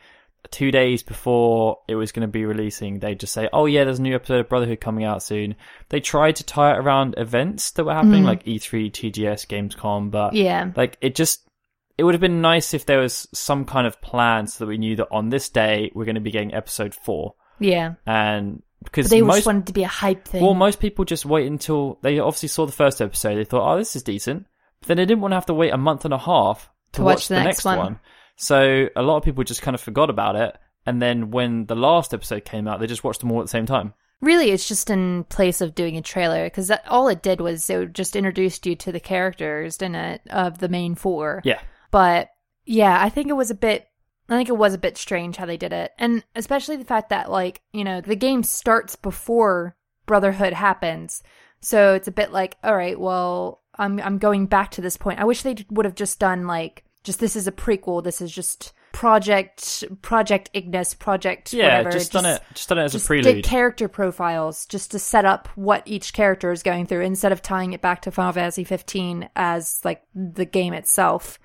two 0.51 0.71
days 0.71 1.03
before 1.03 1.79
it 1.89 1.95
was 1.95 2.13
going 2.13 2.27
to 2.27 2.33
be 2.33 2.45
releasing, 2.45 2.99
they 2.99 3.15
just 3.15 3.33
say, 3.33 3.49
"Oh 3.53 3.67
yeah, 3.67 3.85
there's 3.85 3.99
a 3.99 4.03
new 4.03 4.15
episode 4.15 4.41
of 4.41 4.49
Brotherhood 4.49 4.81
coming 4.81 5.05
out 5.05 5.23
soon." 5.23 5.55
They 5.89 6.01
tried 6.01 6.37
to 6.37 6.45
tie 6.45 6.73
it 6.75 6.79
around 6.79 7.15
events 7.19 7.71
that 7.73 7.85
were 7.85 7.95
happening, 7.95 8.23
mm. 8.23 8.27
like 8.27 8.47
E 8.47 8.59
E3, 8.59 8.91
TGS, 8.91 9.47
Gamescom, 9.47 10.11
but 10.11 10.35
Yeah. 10.35 10.71
like 10.77 10.97
it 11.01 11.15
just 11.15 11.49
it 11.97 12.03
would 12.05 12.15
have 12.15 12.21
been 12.21 12.41
nice 12.41 12.75
if 12.75 12.87
there 12.87 12.99
was 13.01 13.29
some 13.33 13.65
kind 13.65 13.87
of 13.87 14.01
plan 14.01 14.47
so 14.49 14.65
that 14.65 14.69
we 14.69 14.79
knew 14.79 14.97
that 14.97 15.09
on 15.13 15.29
this 15.31 15.49
day 15.49 15.91
we're 15.95 16.05
going 16.05 16.17
to 16.17 16.21
be 16.21 16.33
getting 16.33 16.53
episode 16.53 16.95
four, 16.95 17.35
Yeah. 17.61 17.95
and 18.07 18.63
because 18.83 19.07
But 19.07 19.11
they 19.11 19.23
most 19.23 19.37
just 19.37 19.47
wanted 19.47 19.67
to 19.69 19.73
be 19.73 19.85
a 19.85 19.89
hype 19.89 20.27
thing. 20.29 20.43
well, 20.43 20.55
most 20.55 20.79
people 20.81 21.05
just 21.05 21.25
wait 21.25 21.47
until 21.47 21.99
they 22.03 22.19
obviously 22.19 22.49
saw 22.49 22.67
the 22.67 22.73
first 22.73 23.01
episode. 23.01 23.37
They 23.37 23.45
thought, 23.45 23.73
"Oh, 23.73 23.79
this 23.79 23.97
is 23.97 24.03
decent," 24.03 24.47
but 24.81 24.89
then 24.89 24.97
they 24.99 25.07
didn't 25.07 25.23
want 25.23 25.33
to 25.33 25.37
have 25.37 25.47
to 25.47 25.55
wait 25.55 25.73
a 25.73 25.79
month 25.79 26.05
and 26.05 26.13
a 26.13 26.19
half 26.19 26.69
to, 26.93 27.03
watch, 27.03 27.29
the, 27.29 27.43
next, 27.43 27.65
one. 27.65 27.99
So 28.37 28.89
a 28.97 29.03
lot 29.03 29.17
of 29.17 29.23
people 29.23 29.45
just 29.45 29.63
kind 29.63 29.75
of 29.75 29.81
forgot 29.81 30.11
about 30.11 30.37
it, 30.37 30.57
and 30.87 31.01
then 31.01 31.31
when 31.31 31.67
the 31.67 31.77
last 31.77 32.13
episode 32.13 32.45
came 32.45 32.69
out, 32.69 32.81
they 32.81 32.87
just 32.87 33.05
watched 33.05 33.21
them 33.21 33.31
all 33.33 33.41
at 33.41 33.45
the 33.45 33.51
same 33.51 33.67
time. 33.67 33.95
Really, 34.21 34.51
it's 34.51 34.67
just 34.67 34.91
in 34.91 35.25
place 35.25 35.61
of 35.61 35.75
doing 35.75 35.97
a 35.97 36.03
trailer 36.03 36.45
because 36.45 36.71
all 36.89 37.09
it 37.09 37.23
did 37.23 37.41
was 37.41 37.69
it 37.69 37.93
just 37.93 38.17
introduced 38.17 38.65
you 38.67 38.75
to 38.77 38.93
the 38.93 39.01
characters, 39.01 39.77
didn't 39.77 39.97
it, 39.97 40.23
of 40.31 40.59
the 40.59 40.69
main 40.69 40.95
four. 40.95 41.43
Yeah, 41.45 41.61
But 41.91 42.31
yeah, 42.65 43.03
I 43.03 43.09
think 43.09 43.29
it 43.29 43.35
was 43.35 43.51
a 43.51 43.55
bit. 43.55 43.89
I 44.29 44.37
think 44.37 44.49
it 44.49 44.57
was 44.57 44.73
a 44.73 44.79
bit 44.79 44.97
strange 44.97 45.37
how 45.37 45.45
they 45.45 45.59
did 45.59 45.73
it, 45.73 45.93
and 45.99 46.25
especially 46.35 46.77
the 46.77 46.85
fact 46.85 47.11
that 47.11 47.31
like 47.31 47.61
you 47.73 47.85
know 47.85 48.01
the 48.01 48.17
game 48.17 48.43
starts 48.43 48.97
before 48.97 49.77
Brotherhood 50.07 50.55
happens, 50.55 51.23
so 51.61 51.95
it's 51.95 52.09
a 52.09 52.13
bit 52.13 52.33
like 52.33 52.57
all 52.65 52.75
right, 52.75 52.99
well 52.99 53.63
I'm 53.77 54.01
I'm 54.01 54.19
going 54.19 54.47
back 54.47 54.71
to 54.73 54.81
this 54.81 54.97
point. 54.97 55.21
I 55.21 55.25
wish 55.25 55.43
they 55.43 55.57
would 55.71 55.85
have 55.85 55.95
just 55.95 56.19
done 56.19 56.47
like 56.47 56.85
just 57.05 57.21
this 57.21 57.37
is 57.37 57.47
a 57.47 57.53
prequel. 57.53 58.03
This 58.03 58.21
is 58.21 58.33
just 58.33 58.73
Project 58.95 59.85
Project 60.03 60.51
Ignis 60.55 60.95
Project 60.95 61.53
yeah, 61.53 61.79
whatever. 61.79 61.91
just 61.91 62.13
done 62.13 62.27
it, 62.27 62.41
just 62.55 62.69
done 62.69 62.79
it 62.79 62.85
as 62.85 62.95
a 62.95 63.01
prelude. 63.01 63.25
did 63.25 63.45
character 63.45 63.89
profiles 63.89 64.67
just 64.67 64.93
to 64.93 64.99
set 64.99 65.25
up 65.25 65.49
what 65.57 65.83
each 65.85 66.13
character 66.13 66.53
is 66.53 66.63
going 66.63 66.87
through 66.87 67.03
instead 67.03 67.33
of 67.33 67.43
tying 67.43 67.73
it 67.73 67.81
back 67.81 68.03
to 68.03 68.11
Final 68.11 68.33
Fantasy 68.33 68.63
15 68.63 69.29
as 69.35 69.81
like 69.85 70.03
the 70.15 70.45
game 70.45 70.73
itself. 70.75 71.41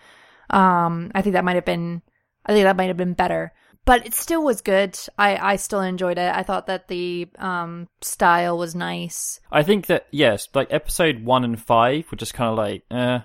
Um, 0.51 1.11
I 1.15 1.23
think 1.23 1.33
that 1.33 1.43
might 1.43 1.55
have 1.55 1.65
been, 1.65 2.03
I 2.45 2.53
think 2.53 2.65
that 2.65 2.77
might 2.77 2.87
have 2.87 2.97
been 2.97 3.13
better, 3.13 3.51
but 3.83 4.05
it 4.05 4.13
still 4.13 4.43
was 4.43 4.61
good. 4.61 4.97
I, 5.17 5.35
I 5.37 5.55
still 5.55 5.81
enjoyed 5.81 6.19
it. 6.19 6.35
I 6.35 6.43
thought 6.43 6.67
that 6.67 6.87
the, 6.87 7.27
um, 7.39 7.87
style 8.01 8.59
was 8.59 8.75
nice. 8.75 9.39
I 9.51 9.63
think 9.63 9.87
that 9.87 10.05
yes, 10.11 10.47
like 10.53 10.67
episode 10.71 11.23
one 11.23 11.43
and 11.43 11.59
five 11.59 12.05
were 12.11 12.17
just 12.17 12.35
kind 12.35 12.51
of 12.51 12.57
like, 12.57 12.83
eh. 12.91 13.21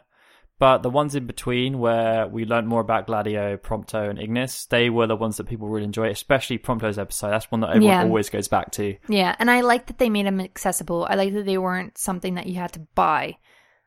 But 0.65 0.79
the 0.83 0.89
ones 0.89 1.15
in 1.15 1.27
between, 1.27 1.79
where 1.79 2.27
we 2.27 2.47
learned 2.47 2.69
more 2.69 2.81
about 2.81 3.07
Gladio, 3.07 3.59
Prompto, 3.59 4.09
and 4.09 4.19
Ignis, 4.19 4.65
they 4.65 4.89
were 4.89 5.07
the 5.07 5.15
ones 5.15 5.37
that 5.37 5.45
people 5.45 5.69
really 5.69 5.85
enjoy, 5.85 6.09
especially 6.09 6.57
Prompto's 6.57 6.99
episode. 6.99 7.33
That's 7.33 7.51
one 7.51 7.61
that 7.61 7.69
everyone 7.69 7.91
Yeah. 7.91 8.03
always 8.05 8.31
goes 8.31 8.49
back 8.49 8.71
to. 8.73 8.97
Yeah. 9.07 9.37
And 9.39 9.51
I 9.51 9.61
like 9.61 9.89
that 9.89 9.99
they 9.99 10.09
made 10.09 10.25
them 10.25 10.41
accessible. 10.41 11.07
I 11.11 11.17
like 11.17 11.35
that 11.35 11.45
they 11.45 11.59
weren't 11.59 11.99
something 11.99 12.37
that 12.37 12.47
you 12.47 12.55
had 12.55 12.73
to 12.73 12.81
buy. 12.95 13.37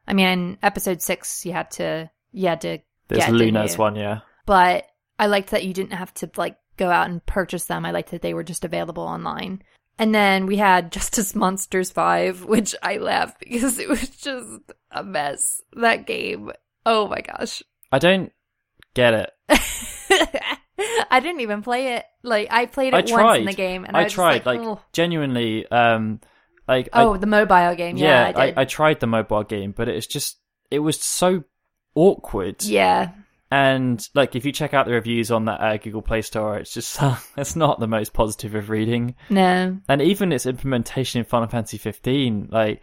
I 0.08 0.14
mean, 0.14 0.60
episode 0.62 1.02
six, 1.02 1.48
you 1.48 1.52
had 1.52 1.72
to, 1.72 2.12
you 2.32 2.48
had 2.48 2.62
to 2.62 2.78
There's 3.08 3.28
Luna's 3.28 3.76
one, 3.76 3.96
yeah. 3.96 4.20
but 4.46 4.86
I 5.18 5.26
liked 5.26 5.50
that 5.50 5.66
you 5.66 5.74
didn't 5.74 5.94
have 5.94 6.14
to 6.16 6.30
like 6.38 6.58
go 6.78 6.92
out 6.92 7.10
and 7.10 7.26
purchase 7.26 7.66
them. 7.66 7.88
I 7.88 7.92
liked 7.92 8.12
that 8.12 8.22
they 8.22 8.36
were 8.36 8.44
just 8.44 8.64
available 8.64 9.02
online. 9.02 9.64
And 9.98 10.14
then 10.14 10.46
we 10.46 10.58
had 10.58 10.92
Justice 10.98 11.34
Monsters 11.34 11.90
5, 11.90 12.46
which 12.46 12.76
I 12.84 12.98
laughed 12.98 13.40
because 13.40 13.80
it 13.80 13.90
was 13.90 14.08
just 14.10 14.62
a 14.92 15.04
mess. 15.04 15.60
That 15.74 16.06
game. 16.06 16.52
Oh 16.90 17.08
my 17.10 17.20
gosh. 17.20 17.62
I 17.92 18.00
don't 18.00 18.32
get 18.94 19.14
it. 19.14 19.32
I 21.12 21.20
didn't 21.20 21.42
even 21.42 21.62
play 21.62 21.96
it. 21.96 22.06
Like 22.24 22.48
I 22.50 22.66
played 22.66 22.94
I 22.94 23.00
it 23.00 23.12
once 23.12 23.40
in 23.40 23.46
the 23.46 23.54
game 23.54 23.84
and 23.84 23.96
I, 23.96 24.04
I 24.04 24.08
tried, 24.08 24.46
like, 24.46 24.62
like, 24.62 24.80
genuinely. 24.94 25.70
Um, 25.70 26.22
like, 26.66 26.88
oh, 26.94 27.16
I, 27.16 27.18
the 27.18 27.28
mobile 27.28 27.76
game. 27.76 27.98
Yeah, 27.98 28.32
I 28.34 28.46
did. 28.46 28.58
I, 28.58 28.64
tried 28.64 29.02
the 29.02 29.08
mobile 29.08 29.44
game, 29.44 29.74
but 29.76 29.90
it's 29.90 30.08
just 30.08 30.38
it 30.72 30.80
was 30.80 31.00
so 31.02 31.44
awkward. 31.94 32.64
yeah. 32.64 33.12
And 33.52 34.06
like, 34.14 34.36
if 34.36 34.46
you 34.46 34.54
check 34.54 34.74
out 34.74 34.86
the 34.86 34.94
reviews 34.94 35.30
on 35.30 35.46
that 35.46 35.62
uh, 35.62 35.78
Google 35.78 36.02
Play 36.02 36.22
Store, 36.22 36.58
it's 36.58 36.74
just 36.74 37.00
it's 37.38 37.58
not 37.58 37.82
the 37.82 37.88
most 37.88 38.14
positive 38.14 38.56
of 38.56 38.70
reading. 38.70 39.16
No. 39.30 39.78
And 39.90 40.02
even 40.02 40.32
its 40.32 40.46
implementation 40.46 41.20
in 41.20 41.26
Final 41.26 41.50
Fantasy 41.50 41.78
15, 41.78 42.48
like, 42.50 42.82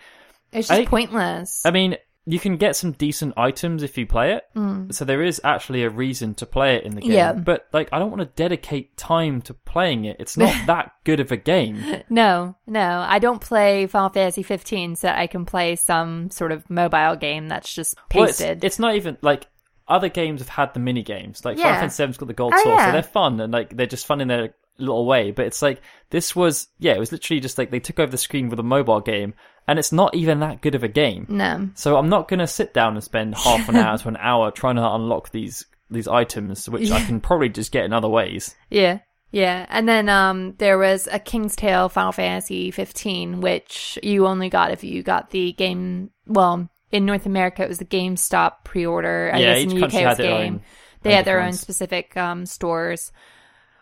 It's 0.53 0.69
just 0.69 0.89
pointless. 0.89 1.63
I 1.65 1.71
mean, 1.71 1.97
you 2.27 2.41
can 2.41 2.57
get 2.57 2.75
some 2.75 2.93
decent 2.93 3.35
items 3.37 3.83
if 3.83 3.99
you 3.99 4.07
play 4.07 4.33
it. 4.33 4.45
Mm. 4.57 4.95
So 4.95 5.05
there 5.05 5.23
is 5.23 5.41
actually 5.45 5.83
a 5.85 5.91
reason 5.91 6.35
to 6.37 6.47
play 6.47 6.77
it 6.77 6.85
in 6.85 6.95
the 6.95 7.03
game. 7.03 7.13
Yeah. 7.13 7.33
But 7.33 7.67
like, 7.73 7.91
I 7.93 7.99
don't 7.99 8.11
want 8.11 8.21
to 8.21 8.35
dedicate 8.35 8.97
time 8.97 9.43
to 9.43 9.53
playing 9.53 10.07
it. 10.07 10.17
It's 10.19 10.37
not 10.37 10.55
that 10.67 10.93
good 11.05 11.21
of 11.21 11.31
a 11.33 11.37
game. 11.37 12.03
No, 12.09 12.57
no, 12.67 13.05
I 13.07 13.19
don't 13.19 13.41
play 13.43 13.87
Final 13.87 14.09
Fantasy 14.09 14.43
15 14.43 14.97
so 14.97 15.07
that 15.09 15.19
I 15.19 15.27
can 15.27 15.45
play 15.45 15.77
some 15.77 16.31
sort 16.31 16.53
of 16.53 16.69
mobile 16.71 17.17
game 17.17 17.49
that's 17.49 17.73
just 17.75 17.95
Well, 18.15 18.25
it's, 18.25 18.41
it's 18.41 18.79
not 18.79 18.95
even 18.97 19.19
like 19.21 19.47
other 19.87 20.09
games 20.09 20.41
have 20.41 20.49
had 20.49 20.73
the 20.73 20.81
mini 20.81 21.03
games. 21.03 21.45
Like 21.45 21.59
Yeah. 21.59 21.65
Final 21.65 21.81
Fantasy 21.81 22.07
VII's 22.07 22.17
got 22.17 22.29
the 22.29 22.33
gold 22.35 22.55
Oh, 22.57 22.63
sword, 22.63 22.77
yeah. 22.79 22.87
so 22.87 22.93
they're 22.93 23.03
fun 23.03 23.39
and 23.41 23.53
like 23.53 23.77
they're 23.77 23.87
just 23.87 24.07
fun 24.07 24.23
in 24.23 24.29
their 24.29 24.55
little 24.79 25.05
way. 25.07 25.31
But 25.31 25.45
it's 25.45 25.61
like 25.61 25.83
this 26.09 26.35
was 26.35 26.69
yeah, 26.79 26.93
it 26.95 26.99
was 26.99 27.13
literally 27.13 27.41
just 27.41 27.59
like 27.59 27.71
they 27.71 27.81
took 27.81 27.99
over 28.01 28.11
the 28.11 28.17
screen 28.17 28.49
with 28.49 28.59
a 28.59 28.63
mobile 28.65 29.01
game, 29.03 29.35
and 29.67 29.79
it's 29.79 29.93
not 29.93 30.15
even 30.15 30.41
that 30.41 30.61
good 30.61 30.75
of 30.75 30.83
a 30.83 30.89
game. 30.89 31.27
no. 31.29 31.69
So 31.75 31.97
I'm 31.97 32.09
not 32.09 32.29
gonna 32.29 32.47
sit 32.47 32.75
down 32.75 32.95
and 32.95 33.03
spend 33.05 33.35
half 33.35 33.69
an 33.69 33.77
hour 33.77 33.97
to 33.99 34.09
an 34.09 34.17
hour 34.19 34.51
trying 34.51 34.77
to 34.77 34.91
unlock 34.95 35.31
these 35.31 35.67
these 35.91 36.09
items, 36.09 36.69
which 36.69 36.91
I 36.91 37.05
can 37.05 37.21
probably 37.21 37.49
just 37.51 37.71
get 37.73 37.85
in 37.85 37.93
other 37.93 38.09
ways. 38.09 38.55
Yeah. 38.71 38.99
Yeah. 39.31 39.67
And 39.69 39.89
then 39.89 40.09
um 40.09 40.55
there 40.59 40.79
was 40.79 41.09
a 41.11 41.19
King's 41.19 41.57
Tale 41.57 41.89
Final 41.89 42.13
Fantasy 42.13 42.71
15 42.71 43.41
which 43.41 43.99
you 44.03 44.27
only 44.27 44.49
got 44.49 44.71
if 44.71 44.85
you 44.85 45.03
got 45.03 45.31
the 45.31 45.53
game 45.53 46.11
well, 46.27 46.69
in 46.93 47.05
North 47.05 47.27
America 47.27 47.63
it 47.63 47.69
was 47.69 47.79
the 47.79 47.85
GameStop 47.85 48.65
pre-order. 48.65 49.31
I 49.33 49.39
Yeah, 49.39 49.55
guess 49.55 49.63
in 49.65 49.69
the 49.71 49.85
UK 49.87 49.95
it 49.95 50.07
was 50.07 50.17
game. 50.19 50.55
own 50.55 50.63
they 51.03 51.13
had 51.15 51.25
their 51.25 51.41
own 51.41 51.53
specific 51.53 52.17
um 52.17 52.47
stores 52.47 53.13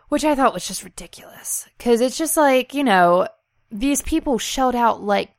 which 0.09 0.25
I 0.25 0.35
thought 0.35 0.53
was 0.53 0.67
just 0.67 0.83
ridiculous 0.83 1.67
cuz 1.79 2.01
it's 2.01 2.17
just 2.17 2.35
like, 2.37 2.73
you 2.73 2.83
know, 2.83 3.27
these 3.71 4.01
people 4.01 4.37
shelled 4.37 4.75
out 4.75 5.01
like 5.01 5.29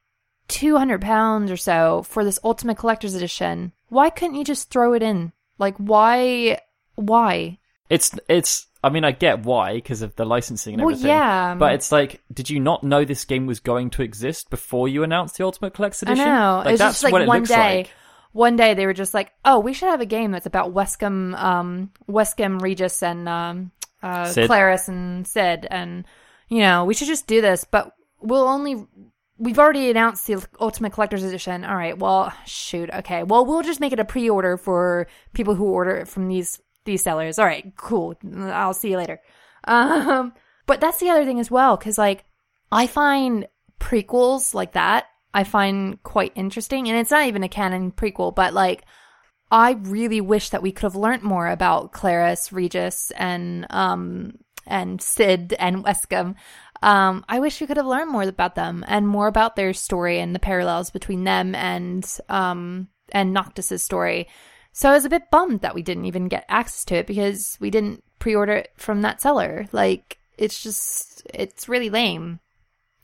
200 0.48 1.00
pounds 1.00 1.50
or 1.50 1.56
so 1.56 2.02
for 2.02 2.24
this 2.24 2.38
Ultimate 2.44 2.76
Collector's 2.76 3.14
Edition. 3.14 3.72
Why 3.88 4.10
couldn't 4.10 4.36
you 4.36 4.44
just 4.44 4.70
throw 4.70 4.92
it 4.94 5.02
in? 5.02 5.32
Like 5.58 5.76
why 5.76 6.58
why? 6.96 7.58
It's 7.90 8.12
it's. 8.28 8.66
I 8.82 8.90
mean, 8.90 9.02
I 9.04 9.12
get 9.12 9.44
why 9.44 9.74
because 9.74 10.02
of 10.02 10.14
the 10.16 10.26
licensing 10.26 10.74
and 10.74 10.82
Well, 10.82 10.90
everything. 10.92 11.08
yeah. 11.10 11.54
But 11.54 11.72
it's 11.74 11.90
like, 11.90 12.20
did 12.32 12.50
you 12.50 12.60
not 12.60 12.84
know 12.84 13.04
this 13.06 13.24
game 13.24 13.46
was 13.46 13.58
going 13.60 13.88
to 13.90 14.02
exist 14.02 14.50
before 14.50 14.88
you 14.88 15.02
announced 15.02 15.38
the 15.38 15.44
Ultimate 15.44 15.72
Collector's 15.72 16.02
I 16.02 16.12
Edition? 16.12 16.26
know. 16.28 16.62
Like, 16.64 16.72
it's 16.74 16.78
that's 16.80 17.00
just 17.00 17.12
like 17.12 17.26
one 17.26 17.44
day. 17.44 17.76
like. 17.78 17.90
One 18.32 18.56
day 18.56 18.74
they 18.74 18.84
were 18.84 18.92
just 18.92 19.14
like, 19.14 19.32
"Oh, 19.44 19.60
we 19.60 19.72
should 19.72 19.88
have 19.90 20.00
a 20.00 20.06
game 20.06 20.32
that's 20.32 20.44
about 20.44 20.74
Weskham, 20.74 21.34
um, 21.40 21.92
Weskham 22.10 22.60
Regis 22.60 23.00
and 23.02 23.28
um, 23.28 23.70
uh, 24.02 24.24
Clarus 24.26 24.88
and 24.88 25.24
Cid, 25.24 25.68
and 25.70 26.04
you 26.48 26.58
know, 26.58 26.84
we 26.84 26.94
should 26.94 27.06
just 27.06 27.28
do 27.28 27.40
this, 27.40 27.64
but 27.64 27.92
we'll 28.20 28.48
only." 28.48 28.86
We've 29.38 29.59
already 29.59 29.91
announced 29.91 30.26
the 30.26 30.45
Ultimate 30.61 30.93
Collector's 30.93 31.25
Edition. 31.25 31.64
All 31.64 31.76
right. 31.76 31.99
Well, 31.99 32.33
shoot. 32.47 32.91
Okay. 32.91 33.23
Well, 33.25 33.45
we'll 33.45 33.62
just 33.62 33.81
make 33.81 33.93
it 33.93 34.00
a 34.00 34.05
pre-order 34.05 34.57
for 34.57 35.09
people 35.33 35.55
who 35.55 35.64
order 35.64 35.97
it 35.97 36.09
from 36.09 36.29
these 36.29 36.61
these 36.85 37.03
sellers. 37.03 37.38
All 37.38 37.47
right. 37.47 37.73
Cool. 37.76 38.14
I'll 38.37 38.75
see 38.75 38.91
you 38.91 38.97
later. 38.97 39.21
Um, 39.64 40.35
but 40.67 40.81
that's 40.81 40.99
the 40.99 41.11
other 41.11 41.25
thing 41.25 41.41
as 41.41 41.50
well, 41.50 41.76
because 41.76 41.99
like 41.99 42.25
I 42.71 42.87
find 42.87 43.49
prequels 43.81 44.55
like 44.55 44.73
that 44.73 45.07
I 45.35 45.43
find 45.43 46.00
quite 46.05 46.33
interesting, 46.37 46.88
and 46.88 46.97
it's 46.97 47.11
not 47.11 47.26
even 47.26 47.43
a 47.43 47.49
canon 47.49 47.91
prequel, 47.91 48.35
but 48.35 48.55
like 48.55 48.85
I 49.50 49.73
really 49.73 50.21
wish 50.21 50.50
that 50.50 50.62
we 50.62 50.71
could 50.71 50.85
have 50.85 50.95
learned 50.95 51.23
more 51.23 51.49
about 51.49 51.93
Clarus, 51.93 52.53
Regis, 52.53 53.11
and 53.17 53.67
um 53.71 54.38
and 54.67 55.03
Cid 55.03 55.55
and 55.59 55.85
Weskham. 55.85 56.37
Um, 56.83 57.25
I 57.28 57.40
wish 57.40 57.61
we 57.61 57.66
could 57.66 57.76
have 57.76 57.87
learned 57.87 58.11
more 58.11 58.23
about 58.25 58.54
them 58.54 58.85
and 58.87 59.09
more 59.09 59.26
about 59.26 59.57
their 59.57 59.73
story 59.73 60.19
and 60.21 60.35
the 60.35 60.38
parallels 60.40 60.90
between 60.90 61.25
them 61.25 61.54
and 61.54 62.04
um 62.28 62.88
and 63.12 63.35
Noctis's 63.35 63.83
story. 63.83 64.28
So 64.73 64.90
I 64.90 64.93
was 64.93 65.04
a 65.04 65.11
bit 65.11 65.31
bummed 65.31 65.61
that 65.61 65.75
we 65.75 65.83
didn't 65.83 66.07
even 66.07 66.28
get 66.28 66.45
access 66.49 66.85
to 66.87 66.97
it 66.97 67.07
because 67.07 67.57
we 67.61 67.71
didn't 67.71 68.02
pre-order 68.19 68.54
it 68.54 68.73
from 68.76 69.02
that 69.02 69.21
seller. 69.21 69.66
Like 69.73 70.19
it's 70.37 70.62
just 70.62 71.26
it's 71.33 71.69
really 71.69 71.90
lame. 71.90 72.40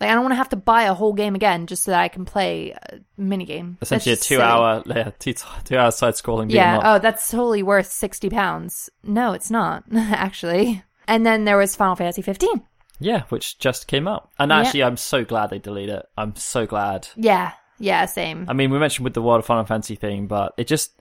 Like 0.00 0.10
I 0.10 0.14
don't 0.14 0.22
want 0.22 0.32
to 0.32 0.36
have 0.36 0.48
to 0.48 0.56
buy 0.56 0.84
a 0.84 0.94
whole 0.94 1.12
game 1.12 1.34
again 1.34 1.66
just 1.66 1.84
so 1.84 1.90
that 1.90 2.00
I 2.00 2.08
can 2.08 2.24
play 2.24 2.70
a 2.72 3.00
mini 3.18 3.44
game. 3.44 3.76
Essentially, 3.82 4.14
a 4.14 4.16
two-hour, 4.16 4.82
yeah, 4.86 5.10
two, 5.18 5.34
two-hour 5.64 5.90
side-scrolling 5.90 6.48
beat 6.48 6.58
'em 6.58 6.80
Yeah. 6.80 6.80
Oh, 6.82 6.98
that's 6.98 7.30
totally 7.30 7.62
worth 7.62 7.86
sixty 7.86 8.30
pounds. 8.30 8.88
No, 9.04 9.32
it's 9.32 9.50
not 9.50 9.84
actually. 9.94 10.82
And 11.06 11.26
then 11.26 11.44
there 11.44 11.56
was 11.56 11.76
Final 11.76 11.96
Fantasy 11.96 12.22
15. 12.22 12.62
Yeah, 13.00 13.22
which 13.30 13.58
just 13.58 13.86
came 13.86 14.06
out. 14.06 14.30
And 14.38 14.50
Yeah. 14.50 14.60
actually, 14.60 14.84
I'm 14.84 14.96
so 14.96 15.24
glad 15.24 15.50
they 15.50 15.58
deleted 15.58 15.96
it. 15.96 16.06
I'm 16.16 16.36
so 16.36 16.66
glad. 16.66 17.08
Yeah. 17.16 17.52
Yeah. 17.78 18.04
Same. 18.06 18.44
I 18.48 18.52
mean, 18.52 18.70
we 18.70 18.78
mentioned 18.78 19.04
with 19.04 19.14
the 19.14 19.22
World 19.22 19.38
of 19.40 19.46
Final 19.46 19.64
Fantasy 19.64 19.96
thing, 19.96 20.26
but 20.26 20.52
it 20.58 20.66
just, 20.66 20.92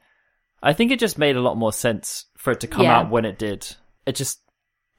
I 0.63 0.73
think 0.73 0.91
it 0.91 0.99
just 0.99 1.17
made 1.17 1.35
a 1.35 1.41
lot 1.41 1.57
more 1.57 1.73
sense 1.73 2.25
for 2.37 2.51
it 2.51 2.61
to 2.61 2.67
come 2.67 2.83
Yeah. 2.83 2.99
out 2.99 3.09
when 3.09 3.25
it 3.25 3.37
did. 3.37 3.75
It 4.05 4.15
just, 4.15 4.39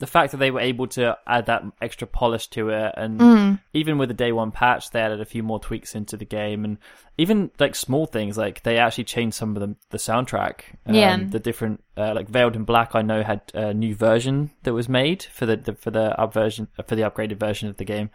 the 0.00 0.06
fact 0.06 0.32
that 0.32 0.38
they 0.38 0.50
were 0.50 0.60
able 0.60 0.86
to 0.88 1.16
add 1.26 1.46
that 1.46 1.62
extra 1.80 2.06
polish 2.06 2.48
to 2.48 2.70
it, 2.70 2.92
and 2.96 3.20
Mm. 3.20 3.60
even 3.72 3.96
with 3.98 4.08
the 4.08 4.14
day 4.14 4.32
one 4.32 4.50
patch, 4.50 4.90
they 4.90 5.00
added 5.00 5.20
a 5.20 5.24
few 5.24 5.42
more 5.44 5.60
tweaks 5.60 5.94
into 5.94 6.16
the 6.16 6.24
game, 6.24 6.64
and 6.64 6.78
even 7.16 7.50
like 7.60 7.74
small 7.76 8.06
things, 8.06 8.36
like 8.36 8.62
they 8.62 8.78
actually 8.78 9.04
changed 9.04 9.36
some 9.36 9.54
of 9.56 9.60
the 9.62 9.76
the 9.90 9.98
soundtrack. 9.98 10.62
Um, 10.86 10.94
Yeah. 10.94 11.16
the 11.30 11.38
different, 11.38 11.84
uh, 11.96 12.14
like 12.14 12.28
Veiled 12.28 12.56
in 12.56 12.64
Black, 12.64 12.94
I 12.94 13.02
know 13.02 13.22
had 13.22 13.42
a 13.54 13.72
new 13.72 13.94
version 13.94 14.50
that 14.64 14.72
was 14.74 14.88
made 14.88 15.22
for 15.22 15.46
the, 15.46 15.56
the 15.56 15.74
for 15.74 15.90
the 15.90 16.18
up 16.20 16.32
version 16.34 16.68
for 16.88 16.96
the 16.96 17.02
upgraded 17.02 17.38
version 17.38 17.68
of 17.68 17.76
the 17.76 17.84
game. 17.84 18.10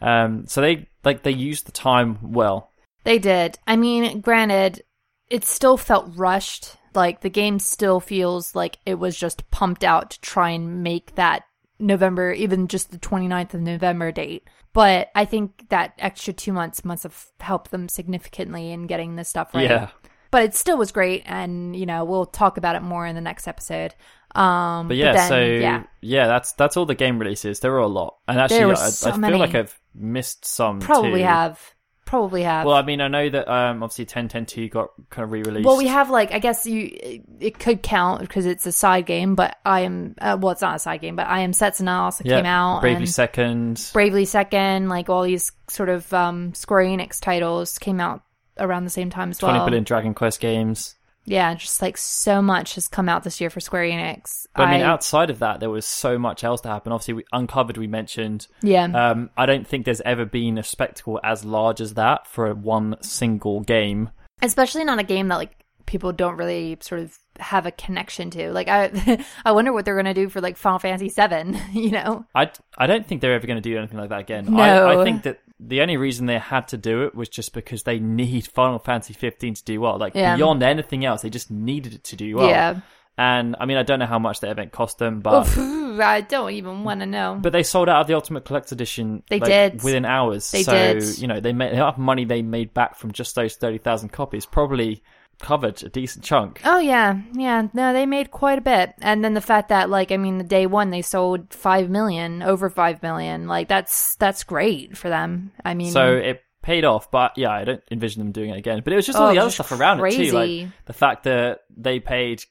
Um, 0.00 0.46
so 0.46 0.60
they 0.60 0.88
like 1.04 1.22
they 1.22 1.30
used 1.30 1.66
the 1.66 1.72
time 1.72 2.18
well. 2.32 2.70
They 3.04 3.18
did. 3.18 3.58
I 3.66 3.76
mean, 3.76 4.20
granted, 4.20 4.82
it 5.28 5.44
still 5.44 5.76
felt 5.76 6.10
rushed. 6.16 6.76
Like 6.96 7.20
the 7.20 7.30
game 7.30 7.58
still 7.58 8.00
feels 8.00 8.54
like 8.54 8.78
it 8.86 8.94
was 8.94 9.16
just 9.16 9.48
pumped 9.50 9.84
out 9.84 10.10
to 10.12 10.20
try 10.20 10.50
and 10.50 10.82
make 10.82 11.14
that 11.14 11.44
November, 11.78 12.32
even 12.32 12.68
just 12.68 12.90
the 12.90 12.98
29th 12.98 13.54
of 13.54 13.60
November 13.60 14.10
date. 14.10 14.48
But 14.72 15.10
I 15.14 15.24
think 15.24 15.68
that 15.70 15.94
extra 15.98 16.32
two 16.32 16.52
months 16.52 16.84
must 16.84 17.02
have 17.04 17.26
helped 17.40 17.70
them 17.70 17.88
significantly 17.88 18.72
in 18.72 18.86
getting 18.86 19.16
this 19.16 19.28
stuff 19.28 19.54
right. 19.54 19.64
Yeah. 19.64 19.88
But 20.30 20.44
it 20.44 20.54
still 20.54 20.76
was 20.76 20.92
great, 20.92 21.22
and 21.24 21.74
you 21.74 21.86
know 21.86 22.04
we'll 22.04 22.26
talk 22.26 22.56
about 22.58 22.76
it 22.76 22.82
more 22.82 23.06
in 23.06 23.14
the 23.14 23.20
next 23.20 23.46
episode. 23.46 23.94
Um, 24.34 24.88
But 24.88 24.96
yeah, 24.98 25.12
then, 25.12 25.28
so 25.28 25.40
yeah, 25.40 25.84
yeah. 26.02 26.26
that's 26.26 26.52
that's 26.52 26.76
all 26.76 26.84
the 26.84 26.94
game 26.94 27.18
releases. 27.18 27.60
There 27.60 27.70
were 27.72 27.78
a 27.78 27.86
lot, 27.86 28.16
and 28.28 28.38
actually, 28.38 28.72
I, 28.72 28.74
so 28.74 29.08
I 29.08 29.12
feel 29.12 29.20
many. 29.20 29.38
like 29.38 29.54
I've 29.54 29.78
missed 29.94 30.44
some. 30.44 30.80
probably 30.80 31.20
too. 31.20 31.26
have, 31.26 31.74
probably 32.06 32.42
have. 32.44 32.64
Well, 32.64 32.76
I 32.76 32.82
mean, 32.82 33.02
I 33.02 33.08
know 33.08 33.28
that 33.28 33.46
um, 33.52 33.82
obviously 33.82 34.04
1010 34.04 34.68
got 34.68 34.90
kind 35.10 35.24
of 35.24 35.32
re-released. 35.32 35.66
Well, 35.66 35.76
we 35.76 35.88
have 35.88 36.08
like 36.08 36.32
I 36.32 36.38
guess 36.38 36.64
you 36.64 37.20
it 37.38 37.58
could 37.58 37.82
count 37.82 38.22
because 38.22 38.46
it's 38.46 38.64
a 38.64 38.72
side 38.72 39.04
game, 39.04 39.34
but 39.34 39.58
I 39.66 39.80
am 39.80 40.14
uh, 40.18 40.38
well, 40.40 40.52
it's 40.52 40.62
not 40.62 40.76
a 40.76 40.78
side 40.78 41.02
game, 41.02 41.16
but 41.16 41.26
I 41.26 41.40
am 41.40 41.52
sets 41.52 41.80
Setsuna 41.80 41.98
also 41.98 42.24
yeah, 42.24 42.36
came 42.36 42.46
out 42.46 42.80
Bravely 42.80 43.02
and 43.02 43.08
Second. 43.10 43.90
Bravely 43.92 44.24
Second, 44.24 44.88
like 44.88 45.10
all 45.10 45.24
these 45.24 45.52
sort 45.68 45.90
of 45.90 46.10
um, 46.14 46.54
Square 46.54 46.84
Enix 46.86 47.20
titles 47.20 47.78
came 47.78 48.00
out 48.00 48.22
around 48.58 48.84
the 48.84 48.90
same 48.90 49.10
time 49.10 49.30
as 49.30 49.38
20 49.38 49.58
well. 49.58 49.66
billion 49.66 49.84
Dragon 49.84 50.14
Quest 50.14 50.40
games. 50.40 50.95
Yeah, 51.26 51.54
just 51.54 51.82
like 51.82 51.96
so 51.96 52.40
much 52.40 52.76
has 52.76 52.88
come 52.88 53.08
out 53.08 53.24
this 53.24 53.40
year 53.40 53.50
for 53.50 53.60
Square 53.60 53.84
Enix. 53.84 54.46
But 54.54 54.68
I 54.68 54.70
mean, 54.72 54.80
outside 54.82 55.28
of 55.28 55.40
that, 55.40 55.60
there 55.60 55.68
was 55.70 55.84
so 55.84 56.18
much 56.18 56.44
else 56.44 56.60
to 56.62 56.68
happen. 56.68 56.92
Obviously, 56.92 57.14
we, 57.14 57.24
Uncovered, 57.32 57.76
we 57.76 57.86
mentioned. 57.88 58.46
yeah, 58.62 58.84
Um, 58.84 59.30
I 59.36 59.44
don't 59.46 59.66
think 59.66 59.84
there's 59.84 60.00
ever 60.02 60.24
been 60.24 60.56
a 60.56 60.62
spectacle 60.62 61.20
as 61.24 61.44
large 61.44 61.80
as 61.80 61.94
that 61.94 62.26
for 62.26 62.54
one 62.54 62.96
single 63.02 63.60
game. 63.60 64.10
especially 64.42 64.84
not 64.84 64.98
a 64.98 65.02
game 65.04 65.28
that 65.28 65.36
like 65.36 65.52
people 65.86 66.12
don't 66.12 66.36
really 66.36 66.76
sort 66.80 67.00
of 67.00 67.16
have 67.38 67.64
a 67.66 67.70
connection 67.70 68.30
to. 68.30 68.52
Like 68.52 68.68
I, 68.68 69.24
I 69.44 69.52
wonder 69.52 69.72
what 69.72 69.84
they're 69.84 69.96
gonna 69.96 70.14
do 70.14 70.28
for 70.28 70.40
like 70.40 70.56
Final 70.56 70.78
Fantasy 70.78 71.08
Seven. 71.08 71.58
You 71.72 71.90
know? 71.90 72.24
I, 72.34 72.50
I 72.78 72.86
don't 72.86 73.06
think 73.06 73.20
they're 73.20 73.34
ever 73.34 73.46
going 73.46 73.60
to 73.62 73.68
do 73.68 73.76
anything 73.76 73.98
like 73.98 74.08
that 74.10 74.20
again. 74.20 74.46
No. 74.48 74.62
I, 74.62 75.00
I 75.00 75.04
think 75.04 75.22
that 75.24 75.40
the 75.58 75.80
only 75.80 75.96
reason 75.96 76.26
they 76.26 76.38
had 76.38 76.68
to 76.68 76.76
do 76.76 77.04
it 77.04 77.14
was 77.14 77.28
just 77.28 77.54
because 77.54 77.82
they 77.84 77.98
need 77.98 78.46
Final 78.46 78.78
Fantasy 78.78 79.14
15 79.14 79.54
to 79.54 79.64
do 79.64 79.80
well. 79.80 79.98
Like 79.98 80.14
Yeah. 80.14 80.36
beyond 80.36 80.62
anything 80.62 81.04
else, 81.04 81.22
they 81.22 81.30
just 81.30 81.50
needed 81.50 81.94
it 81.94 82.04
to 82.04 82.16
do 82.16 82.36
well. 82.36 82.48
Yeah. 82.48 82.80
And 83.18 83.56
I 83.58 83.64
mean, 83.64 83.78
I 83.78 83.82
don't 83.82 83.98
know 83.98 84.06
how 84.06 84.18
much 84.18 84.40
the 84.40 84.50
event 84.50 84.72
cost 84.72 84.98
them, 84.98 85.20
but 85.20 85.48
Oof, 85.56 86.00
I 86.00 86.20
don't 86.20 86.50
even 86.52 86.84
want 86.84 87.00
to 87.00 87.06
know. 87.06 87.38
but 87.40 87.52
they 87.54 87.62
sold 87.62 87.88
out 87.88 88.02
of 88.02 88.06
the 88.06 88.12
Ultimate 88.14 88.44
Collector's 88.44 88.72
Edition. 88.72 89.22
They 89.30 89.40
like, 89.40 89.48
did. 89.48 89.82
within 89.82 90.04
hours. 90.04 90.50
They 90.50 90.62
so, 90.62 90.72
did. 90.72 91.18
You 91.18 91.26
know, 91.26 91.40
they 91.40 91.54
made 91.54 91.72
enough 91.72 91.96
money 91.96 92.26
they 92.26 92.42
made 92.42 92.74
back 92.74 92.96
from 92.98 93.12
just 93.12 93.34
those 93.34 93.54
thirty 93.56 93.78
thousand 93.78 94.10
copies. 94.10 94.44
Probably 94.44 95.02
covered 95.40 95.82
a 95.82 95.88
decent 95.88 96.24
chunk. 96.24 96.60
Oh 96.64 96.78
yeah, 96.78 97.20
yeah. 97.34 97.68
No, 97.72 97.92
they 97.92 98.06
made 98.06 98.30
quite 98.30 98.58
a 98.58 98.62
bit, 98.62 98.94
and 99.00 99.24
then 99.24 99.34
the 99.34 99.40
fact 99.40 99.68
that 99.68 99.90
like 99.90 100.12
I 100.12 100.16
mean, 100.16 100.38
the 100.38 100.44
day 100.44 100.66
one 100.66 100.90
they 100.90 101.02
sold 101.02 101.52
five 101.52 101.90
million, 101.90 102.42
over 102.42 102.70
five 102.70 103.02
million. 103.02 103.46
Like 103.46 103.68
that's 103.68 104.14
that's 104.16 104.44
great 104.44 104.96
for 104.96 105.08
them. 105.08 105.52
I 105.64 105.74
mean, 105.74 105.92
So 105.92 106.14
it 106.14 106.42
paid 106.62 106.84
off, 106.84 107.10
but 107.10 107.36
yeah, 107.36 107.50
I 107.50 107.64
don't 107.64 107.82
envision 107.90 108.20
them 108.20 108.32
doing 108.32 108.50
it 108.50 108.58
again. 108.58 108.80
But 108.82 108.92
it 108.92 108.96
was 108.96 109.06
just 109.06 109.18
all 109.18 109.28
Oh, 109.28 109.32
the 109.32 109.38
other 109.38 109.50
stuff 109.50 109.72
around 109.72 110.04
it 110.04 110.10
too, 110.12 110.32
like 110.32 110.68
the 110.86 110.92
fact 110.92 111.24
that 111.24 111.60
they 111.76 112.00
paid 112.00 112.42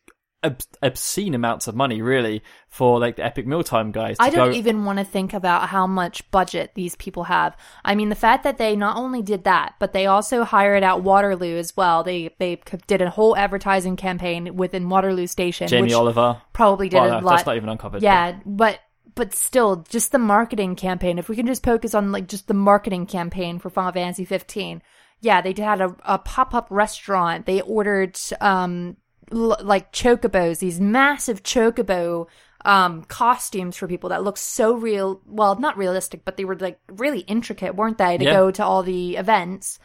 ob- 0.46 0.62
obscene 0.82 1.34
amounts 1.34 1.68
of 1.68 1.76
money, 1.76 2.02
really, 2.02 2.44
for 2.70 3.00
like 3.00 3.16
the 3.16 3.26
Epic 3.26 3.48
Mealtime 3.48 3.92
guys. 3.92 4.18
To 4.18 4.24
I 4.24 4.30
don't 4.30 4.52
go, 4.52 4.56
even 4.58 4.86
want 4.86 5.00
to 5.00 5.06
think 5.06 5.34
about 5.34 5.70
how 5.70 5.88
much 5.88 6.30
budget 6.32 6.72
these 6.76 6.96
people 6.96 7.24
have. 7.26 7.58
I 7.84 7.96
mean, 7.96 8.10
the 8.10 8.16
fact 8.16 8.44
that 8.44 8.58
they 8.58 8.76
not 8.76 8.98
only 8.98 9.22
did 9.22 9.44
that, 9.46 9.76
but 9.80 9.94
they 9.94 10.06
also 10.06 10.44
hired 10.44 10.84
out 10.84 11.04
Waterloo 11.04 11.58
as 11.58 11.76
well. 11.76 12.04
They 12.04 12.34
they 12.40 12.62
did 12.88 13.02
a 13.02 13.10
whole 13.10 13.36
advertising 13.36 13.96
campaign 13.96 14.56
within 14.56 14.90
Waterloo 14.90 15.28
Station, 15.28 15.68
Jamie 15.68 15.84
which 15.84 15.94
Oliver. 15.94 16.42
probably 16.54 16.90
did 16.90 16.98
Well, 17.02 17.06
a 17.18 17.22
no, 17.22 17.26
lot. 17.26 17.36
that's 17.38 17.46
not 17.48 17.56
even 17.58 17.70
uncovered. 17.70 18.02
Yeah, 18.04 18.40
but 18.46 18.80
but 19.16 19.34
still, 19.34 19.86
just 19.90 20.12
the 20.12 20.20
marketing 20.20 20.76
campaign. 20.76 21.18
If 21.18 21.30
we 21.30 21.36
can 21.36 21.48
just 21.48 21.64
focus 21.64 21.94
on 21.96 22.12
like 22.12 22.28
just 22.28 22.48
the 22.48 22.54
marketing 22.54 23.06
campaign 23.06 23.60
for 23.60 23.70
Final 23.70 23.94
Fantasy 23.94 24.26
15, 24.26 24.82
yeah, 25.22 25.42
they 25.42 25.54
had 25.58 25.80
a, 25.82 25.96
a 26.04 26.20
pop 26.20 26.54
up 26.54 26.68
restaurant. 26.70 27.46
They 27.46 27.62
ordered 27.62 28.18
um 28.42 28.98
like 29.32 29.92
chocobos, 29.92 30.60
these 30.60 30.80
massive 30.80 31.44
chocobo 31.44 32.28
um 32.64 33.04
costumes 33.04 33.76
for 33.78 33.88
people 33.88 34.10
that 34.10 34.24
look 34.24 34.38
so 34.38 34.74
real. 34.76 35.22
Well, 35.28 35.56
not 35.60 35.78
realistic, 35.78 36.26
but 36.26 36.36
they 36.38 36.46
were 36.46 36.56
like 36.58 36.80
really 36.92 37.20
intricate, 37.22 37.76
weren't 37.76 37.98
they? 37.98 38.18
To 38.18 38.24
Yeah. 38.26 38.34
go 38.34 38.52
to 38.52 38.66
all 38.66 38.82
the 38.84 39.18
events. 39.18 39.78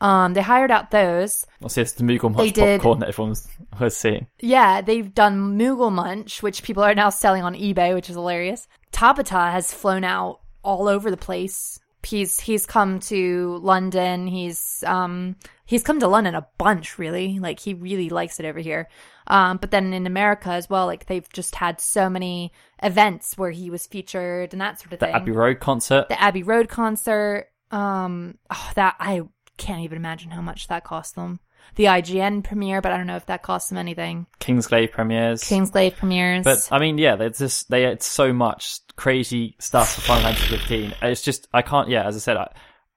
Um, 0.00 0.34
they 0.34 0.42
hired 0.42 0.70
out 0.70 0.92
those. 0.92 1.44
I'll 1.60 1.68
see 1.68 1.80
it's 1.80 1.92
the 1.92 2.04
Moogle 2.04 2.32
Munch 2.32 2.52
did- 2.52 2.80
popcorn 2.80 3.00
that 3.00 3.08
everyone's 3.08 3.48
was 3.80 3.96
seeing. 3.96 4.26
Yeah, 4.38 4.80
they've 4.80 5.12
done 5.12 5.58
Moogle 5.58 5.90
Munch, 5.90 6.40
which 6.42 6.62
people 6.62 6.84
are 6.84 6.94
now 6.94 7.10
selling 7.10 7.42
on 7.42 7.54
eBay, 7.54 7.94
which 7.94 8.08
is 8.08 8.14
hilarious. 8.14 8.68
Tabata 8.92 9.50
has 9.50 9.72
flown 9.72 10.04
out 10.04 10.38
all 10.62 10.86
over 10.86 11.10
the 11.10 11.16
place. 11.16 11.77
He's 12.04 12.40
he's 12.40 12.64
come 12.64 13.00
to 13.00 13.58
London. 13.62 14.26
He's 14.26 14.82
um 14.86 15.36
he's 15.66 15.82
come 15.82 16.00
to 16.00 16.08
London 16.08 16.34
a 16.34 16.46
bunch, 16.56 16.98
really. 16.98 17.38
Like 17.38 17.60
he 17.60 17.74
really 17.74 18.08
likes 18.08 18.40
it 18.40 18.46
over 18.46 18.58
here. 18.60 18.88
Um, 19.26 19.58
but 19.58 19.70
then 19.70 19.92
in 19.92 20.06
America 20.06 20.50
as 20.50 20.70
well, 20.70 20.86
like 20.86 21.06
they've 21.06 21.28
just 21.32 21.54
had 21.56 21.80
so 21.80 22.08
many 22.08 22.52
events 22.82 23.36
where 23.36 23.50
he 23.50 23.68
was 23.68 23.86
featured 23.86 24.52
and 24.54 24.60
that 24.60 24.80
sort 24.80 24.92
of 24.94 25.00
The 25.00 25.06
thing. 25.06 25.14
Abbey 25.14 25.32
Road 25.32 25.60
concert. 25.60 26.08
the 26.08 26.20
Abbey 26.20 26.42
Road 26.42 26.68
concert. 26.68 27.48
Um, 27.70 28.38
oh, 28.50 28.70
that 28.76 28.96
I 28.98 29.22
can't 29.58 29.82
even 29.82 29.98
imagine 29.98 30.30
how 30.30 30.40
much 30.40 30.68
that 30.68 30.84
cost 30.84 31.14
them. 31.16 31.40
The 31.76 31.84
IGN 31.84 32.42
premiere, 32.44 32.80
but 32.80 32.92
I 32.92 32.96
don't 32.96 33.06
know 33.06 33.16
if 33.16 33.26
that 33.26 33.42
cost 33.42 33.68
them 33.68 33.78
anything. 33.78 34.26
Kingsglaive 34.40 34.90
premieres. 34.92 35.42
Kingsglaive 35.42 35.96
premieres. 35.96 36.44
But 36.44 36.68
I 36.72 36.78
mean, 36.78 36.98
yeah, 36.98 37.16
there's 37.16 37.38
just 37.38 37.70
they 37.70 37.84
it's 37.86 38.06
so 38.06 38.32
much 38.32 38.80
crazy 38.96 39.56
stuff 39.60 39.94
for 39.94 40.00
Final 40.02 40.22
Fantasy 40.32 40.56
15. 40.56 40.94
It's 41.02 41.22
just 41.22 41.46
I 41.52 41.62
can't. 41.62 41.88
Yeah, 41.88 42.06
as 42.06 42.16
I 42.16 42.18
said, 42.18 42.36
I 42.36 42.50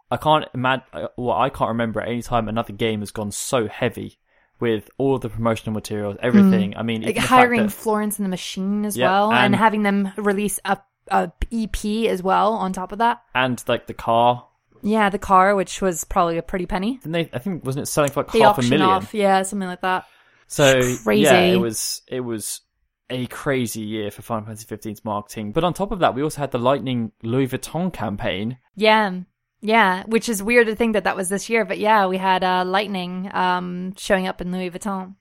I 0.10 0.18
can't 0.18 0.46
imagine. 0.54 0.84
Uh, 0.94 1.08
well, 1.18 1.38
I 1.38 1.50
can't 1.50 1.70
remember 1.70 2.02
at 2.02 2.08
any 2.10 2.22
time 2.22 2.48
another 2.48 2.74
game 2.74 3.00
has 3.02 3.12
gone 3.12 3.32
so 3.32 3.68
heavy 3.68 4.18
with 4.60 4.90
all 4.98 5.18
the 5.18 5.30
promotional 5.30 5.74
materials, 5.74 6.18
everything. 6.22 6.72
Mm. 6.74 6.78
I 6.78 6.84
mean, 6.84 7.02
like 7.02 7.12
even 7.12 7.16
the 7.16 7.28
fact 7.28 7.30
hiring 7.30 7.62
that- 7.64 7.72
Florence 7.72 8.20
and 8.20 8.26
the 8.26 8.30
Machine 8.30 8.86
as 8.86 8.96
Yeah, 8.98 9.10
well, 9.10 9.32
and, 9.32 9.46
and- 9.46 9.56
having 9.56 9.84
them 9.84 10.12
release 10.18 10.60
a, 10.66 10.78
a 11.08 11.32
EP 11.52 11.86
as 12.10 12.22
well 12.22 12.54
on 12.54 12.72
top 12.74 12.92
of 12.92 13.00
that. 13.00 13.22
and 13.34 13.64
like 13.68 13.88
the 13.88 13.94
car. 13.96 14.48
Yeah, 14.84 15.10
the 15.10 15.20
car, 15.20 15.56
which 15.56 15.82
was 15.82 16.04
probably 16.04 16.38
a 16.38 16.42
pretty 16.44 16.66
penny. 16.66 16.98
Didn't 16.98 17.12
they? 17.12 17.30
I 17.34 17.40
think 17.40 17.64
wasn't 17.66 17.84
it 17.84 17.86
selling 17.88 18.12
for 18.12 18.22
like 18.24 18.32
They 18.32 18.40
half 18.40 18.58
a 18.58 18.62
million? 18.62 18.82
off, 18.82 19.14
yeah, 19.14 19.42
something 19.44 19.68
like 19.68 19.82
that. 19.82 20.06
So 20.48 20.74
Crazy. 21.04 21.24
yeah, 21.24 21.40
it 21.42 21.58
was 21.58 22.02
it 22.08 22.22
was 22.22 22.62
a 23.10 23.26
crazy 23.28 23.82
year 23.82 24.10
for 24.12 24.22
Final 24.22 24.46
Fantasy 24.46 24.66
15's 24.66 25.04
marketing. 25.06 25.52
But 25.52 25.64
on 25.64 25.74
top 25.74 25.92
of 25.92 26.00
that, 26.00 26.16
we 26.16 26.24
also 26.24 26.40
had 26.42 26.52
the 26.52 26.58
Lightning 26.60 27.12
Louis 27.24 27.48
Vuitton 27.48 27.92
campaign. 27.94 28.58
Yeah, 28.76 29.20
yeah, 29.62 30.04
which 30.06 30.28
is 30.30 30.42
weird 30.42 30.68
to 30.68 30.76
think 30.76 30.94
that 30.94 31.04
that 31.04 31.16
was 31.16 31.30
this 31.30 31.50
year, 31.50 31.66
but 31.66 31.78
yeah, 31.78 32.08
we 32.08 32.18
had 32.18 32.44
uh, 32.44 32.64
Lightning 32.66 33.30
um, 33.34 33.94
showing 33.98 34.28
up 34.28 34.42
in 34.42 34.52
Louis 34.52 34.72
Vuitton. 34.72 35.16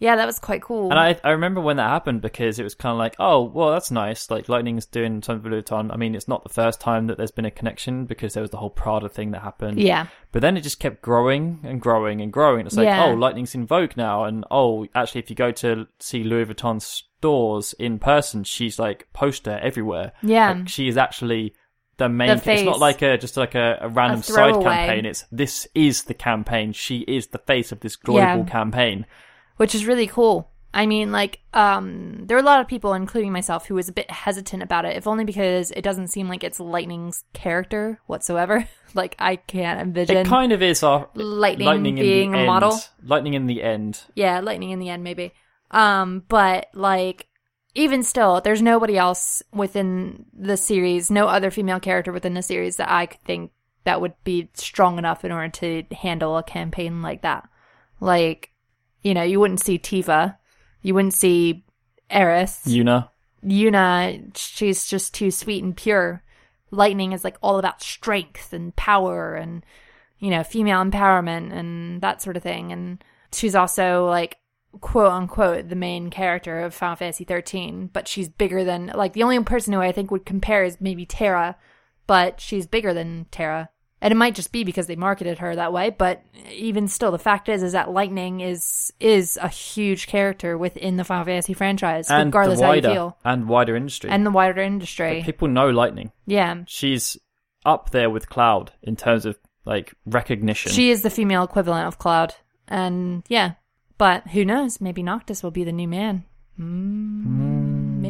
Yeah, 0.00 0.16
that 0.16 0.26
was 0.26 0.38
quite 0.38 0.62
cool. 0.62 0.90
And 0.90 0.98
I, 0.98 1.16
I 1.24 1.30
remember 1.30 1.60
when 1.60 1.76
that 1.78 1.88
happened 1.88 2.20
because 2.20 2.58
it 2.58 2.62
was 2.64 2.74
kind 2.74 2.92
of 2.92 2.98
like, 2.98 3.14
oh, 3.18 3.42
well, 3.44 3.70
that's 3.70 3.90
nice. 3.90 4.30
Like, 4.30 4.48
Lightning's 4.48 4.86
doing 4.86 5.22
something 5.22 5.42
for 5.42 5.50
Louis 5.50 5.62
Vuitton. 5.62 5.92
I 5.92 5.96
mean, 5.96 6.14
it's 6.14 6.28
not 6.28 6.42
the 6.42 6.48
first 6.52 6.80
time 6.80 7.06
that 7.06 7.16
there's 7.16 7.30
been 7.30 7.44
a 7.44 7.50
connection 7.50 8.04
because 8.04 8.34
there 8.34 8.40
was 8.42 8.50
the 8.50 8.56
whole 8.56 8.70
Prada 8.70 9.08
thing 9.08 9.30
that 9.30 9.42
happened. 9.42 9.78
yeah, 9.80 10.06
But 10.32 10.42
then 10.42 10.56
it 10.56 10.62
just 10.62 10.80
kept 10.80 11.00
growing 11.02 11.60
and 11.62 11.80
growing 11.80 12.20
and 12.20 12.32
growing. 12.32 12.66
It's 12.66 12.76
like, 12.76 12.86
Yeah. 12.86 13.04
oh, 13.06 13.14
Lightning's 13.14 13.54
in 13.54 13.66
vogue 13.66 13.96
now. 13.96 14.24
And 14.24 14.44
oh, 14.50 14.86
actually, 14.94 15.20
if 15.22 15.30
you 15.30 15.36
go 15.36 15.52
to 15.52 15.86
see 16.00 16.24
Louis 16.24 16.46
Vuitton 16.46 16.82
stores 16.82 17.72
in 17.78 17.98
person, 17.98 18.44
she's 18.44 18.78
like 18.78 19.08
poster 19.12 19.58
everywhere. 19.62 20.12
Yeah. 20.22 20.52
Like, 20.52 20.68
she 20.68 20.88
is 20.88 20.96
actually 20.96 21.54
the 21.96 22.08
main. 22.08 22.36
The 22.38 22.52
it's 22.52 22.62
not 22.64 22.80
like 22.80 23.02
a 23.02 23.16
just 23.16 23.36
like 23.36 23.54
a, 23.54 23.78
a 23.82 23.88
random 23.88 24.22
side 24.22 24.54
campaign. 24.54 25.06
It's 25.06 25.24
this 25.30 25.68
is 25.74 26.02
the 26.02 26.14
campaign. 26.14 26.72
She 26.72 26.98
is 27.06 27.28
the 27.28 27.38
face 27.38 27.70
of 27.72 27.80
this 27.80 27.94
global 27.96 28.20
Yeah. 28.20 28.44
campaign. 28.44 29.06
Which 29.56 29.74
is 29.74 29.86
really 29.86 30.06
cool. 30.06 30.50
I 30.74 30.86
mean, 30.86 31.12
like, 31.12 31.38
um, 31.52 32.26
there 32.26 32.36
are 32.36 32.40
a 32.40 32.44
lot 32.44 32.60
of 32.60 32.66
people, 32.66 32.94
including 32.94 33.30
myself, 33.30 33.66
who 33.66 33.76
was 33.76 33.88
a 33.88 33.92
bit 33.92 34.10
hesitant 34.10 34.60
about 34.60 34.84
it, 34.84 34.96
if 34.96 35.06
only 35.06 35.24
because 35.24 35.70
it 35.70 35.82
doesn't 35.82 36.08
seem 36.08 36.28
like 36.28 36.42
it's 36.42 36.58
Lightning's 36.58 37.22
character 37.32 38.00
whatsoever. 38.06 38.68
like, 38.94 39.14
I 39.20 39.36
can't 39.36 39.80
envision. 39.80 40.16
It 40.16 40.26
kind 40.26 40.50
of 40.50 40.62
is 40.62 40.82
our 40.82 41.08
Lightning 41.14 41.66
lightning 41.66 41.94
being 41.94 42.34
a 42.34 42.44
model? 42.44 42.76
Lightning 43.04 43.34
in 43.34 43.46
the 43.46 43.62
end. 43.62 44.02
yeah, 44.16 44.40
Lightning 44.40 44.70
in 44.70 44.80
the 44.80 44.88
end, 44.88 45.04
maybe. 45.04 45.32
Um, 45.70 46.24
but 46.28 46.66
like, 46.74 47.28
even 47.76 48.02
still, 48.02 48.40
there's 48.40 48.62
nobody 48.62 48.98
else 48.98 49.44
within 49.52 50.26
the 50.32 50.56
series, 50.56 51.08
no 51.08 51.28
other 51.28 51.52
female 51.52 51.80
character 51.80 52.12
within 52.12 52.34
the 52.34 52.42
series 52.42 52.76
that 52.76 52.90
I 52.90 53.06
could 53.06 53.22
think 53.22 53.52
that 53.84 54.00
would 54.00 54.14
be 54.24 54.48
strong 54.54 54.98
enough 54.98 55.24
in 55.24 55.30
order 55.30 55.50
to 55.50 55.84
handle 55.94 56.36
a 56.36 56.42
campaign 56.42 57.00
like 57.00 57.22
that. 57.22 57.48
Like, 58.00 58.50
you 59.04 59.14
know, 59.14 59.22
you 59.22 59.38
wouldn't 59.38 59.60
see 59.60 59.78
Tifa, 59.78 60.36
you 60.82 60.94
wouldn't 60.94 61.14
see 61.14 61.64
Aeris, 62.10 62.62
Yuna. 62.66 63.10
Yuna, 63.44 64.36
she's 64.36 64.86
just 64.86 65.14
too 65.14 65.30
sweet 65.30 65.62
and 65.62 65.76
pure. 65.76 66.22
Lightning 66.70 67.12
is 67.12 67.22
like 67.22 67.36
all 67.40 67.58
about 67.58 67.82
strength 67.82 68.52
and 68.52 68.74
power 68.74 69.34
and, 69.34 69.64
you 70.18 70.30
know, 70.30 70.42
female 70.42 70.82
empowerment 70.82 71.52
and 71.52 72.00
that 72.00 72.22
sort 72.22 72.36
of 72.36 72.42
thing. 72.42 72.72
And 72.72 73.04
she's 73.32 73.54
also 73.54 74.06
like, 74.06 74.38
quote 74.80 75.12
unquote, 75.12 75.68
the 75.68 75.76
main 75.76 76.10
character 76.10 76.60
of 76.60 76.74
Final 76.74 76.96
Fantasy 76.96 77.24
13, 77.24 77.90
but 77.92 78.08
she's 78.08 78.28
bigger 78.28 78.64
than, 78.64 78.90
like, 78.94 79.12
the 79.12 79.22
only 79.22 79.40
person 79.44 79.72
who 79.72 79.80
I 79.80 79.92
think 79.92 80.10
would 80.10 80.26
compare 80.26 80.64
is 80.64 80.80
maybe 80.80 81.06
Terra, 81.06 81.56
but 82.06 82.40
she's 82.40 82.66
bigger 82.66 82.92
than 82.92 83.26
Terra. 83.30 83.70
And 84.04 84.12
it 84.12 84.16
might 84.16 84.34
just 84.34 84.52
be 84.52 84.64
because 84.64 84.86
they 84.86 84.96
marketed 84.96 85.38
her 85.38 85.56
that 85.56 85.72
way, 85.72 85.88
but 85.88 86.22
even 86.52 86.88
still, 86.88 87.10
the 87.10 87.18
fact 87.18 87.48
is, 87.48 87.62
is 87.62 87.72
that 87.72 87.90
Lightning 87.90 88.40
is 88.40 88.92
is 89.00 89.38
a 89.40 89.48
huge 89.48 90.06
character 90.06 90.58
within 90.58 90.96
the 90.98 91.04
Final 91.04 91.24
Fantasy 91.24 91.54
franchise, 91.54 92.10
And 92.10 92.26
regardless 92.28 92.58
the 92.60 92.66
how 92.66 92.72
you 92.72 92.76
wider 92.82 92.92
feel 92.92 93.18
and 93.24 93.48
wider 93.48 93.74
industry. 93.74 94.10
and 94.10 94.26
the 94.26 94.30
wider 94.30 94.60
industry. 94.60 95.22
people 95.24 95.48
know 95.48 95.70
Lightning. 95.70 96.12
yeah. 96.26 96.64
She's 96.66 97.16
up 97.64 97.90
there 97.90 98.10
with 98.10 98.28
Cloud 98.28 98.72
in 98.82 98.94
terms 98.94 99.24
of 99.24 99.38
like 99.64 99.94
recognition. 100.04 100.70
She 100.70 100.90
is 100.90 101.00
the 101.00 101.08
female 101.08 101.42
equivalent 101.42 101.88
of 101.88 101.98
Cloud. 101.98 102.34
And 102.68 103.24
yeah. 103.28 103.52
But 103.96 104.26
who 104.28 104.44
knows? 104.44 104.82
Maybe 104.82 105.02
Noctis 105.02 105.42
will 105.42 105.50
be 105.50 105.64
the 105.64 105.72
new 105.72 105.88
man. 105.88 106.24
Mm, 106.60 107.53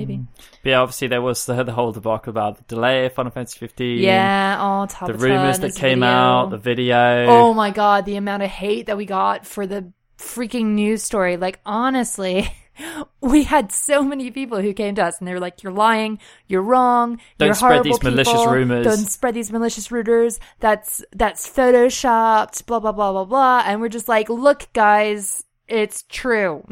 maybe. 0.06 0.18
Mm. 0.18 0.26
But 0.62 0.70
yeah, 0.70 0.80
obviously 0.80 1.08
there 1.08 1.22
was 1.22 1.46
the, 1.46 1.62
the 1.64 1.72
whole 1.72 1.92
debacle 1.92 2.30
about 2.30 2.56
the 2.58 2.64
delay 2.64 3.06
of 3.06 3.12
Final 3.12 3.32
Fantasy 3.32 3.58
15. 3.58 3.98
Yeah, 3.98 4.56
oh, 4.58 4.62
all 4.62 4.86
top 4.86 5.08
The 5.08 5.14
rumors 5.14 5.58
that 5.60 5.74
came 5.74 6.02
out, 6.02 6.50
the 6.50 6.58
video. 6.58 7.26
Oh 7.26 7.54
my 7.54 7.70
god, 7.70 8.04
the 8.04 8.16
amount 8.16 8.42
of 8.42 8.50
hate 8.50 8.86
that 8.86 8.96
we 8.96 9.06
got 9.06 9.46
for 9.46 9.66
the 9.66 9.92
freaking 10.18 10.74
news 10.74 11.02
story. 11.02 11.36
Like, 11.36 11.60
honestly, 11.64 12.50
we 13.20 13.44
had 13.44 13.72
so 13.72 14.02
many 14.02 14.30
people 14.30 14.60
who 14.60 14.72
came 14.72 14.94
to 14.96 15.04
us 15.04 15.18
and 15.18 15.28
they 15.28 15.32
were 15.32 15.40
like, 15.40 15.62
You're 15.62 15.72
lying, 15.72 16.18
you're 16.46 16.62
wrong, 16.62 17.20
Don't 17.38 17.46
you're 17.46 17.54
spread 17.54 17.82
these 17.84 18.02
malicious 18.02 18.46
rumors." 18.46 18.86
Don't 18.86 18.96
spread 18.96 19.34
these 19.34 19.52
malicious 19.52 19.90
rumors. 19.90 20.40
That's 20.60 21.04
that's 21.12 21.48
photoshopped, 21.48 22.66
blah 22.66 22.80
blah 22.80 22.92
blah 22.92 23.12
blah 23.12 23.24
blah. 23.24 23.62
And 23.66 23.80
we're 23.80 23.88
just 23.88 24.08
like, 24.08 24.28
look, 24.28 24.68
guys, 24.72 25.44
it's 25.68 26.04
true. 26.08 26.64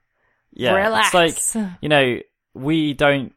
yeah, 0.52 0.74
relax. 0.74 1.14
it's 1.14 1.54
like 1.54 1.70
you 1.80 1.88
know 1.88 2.18
we 2.54 2.94
don't 2.94 3.32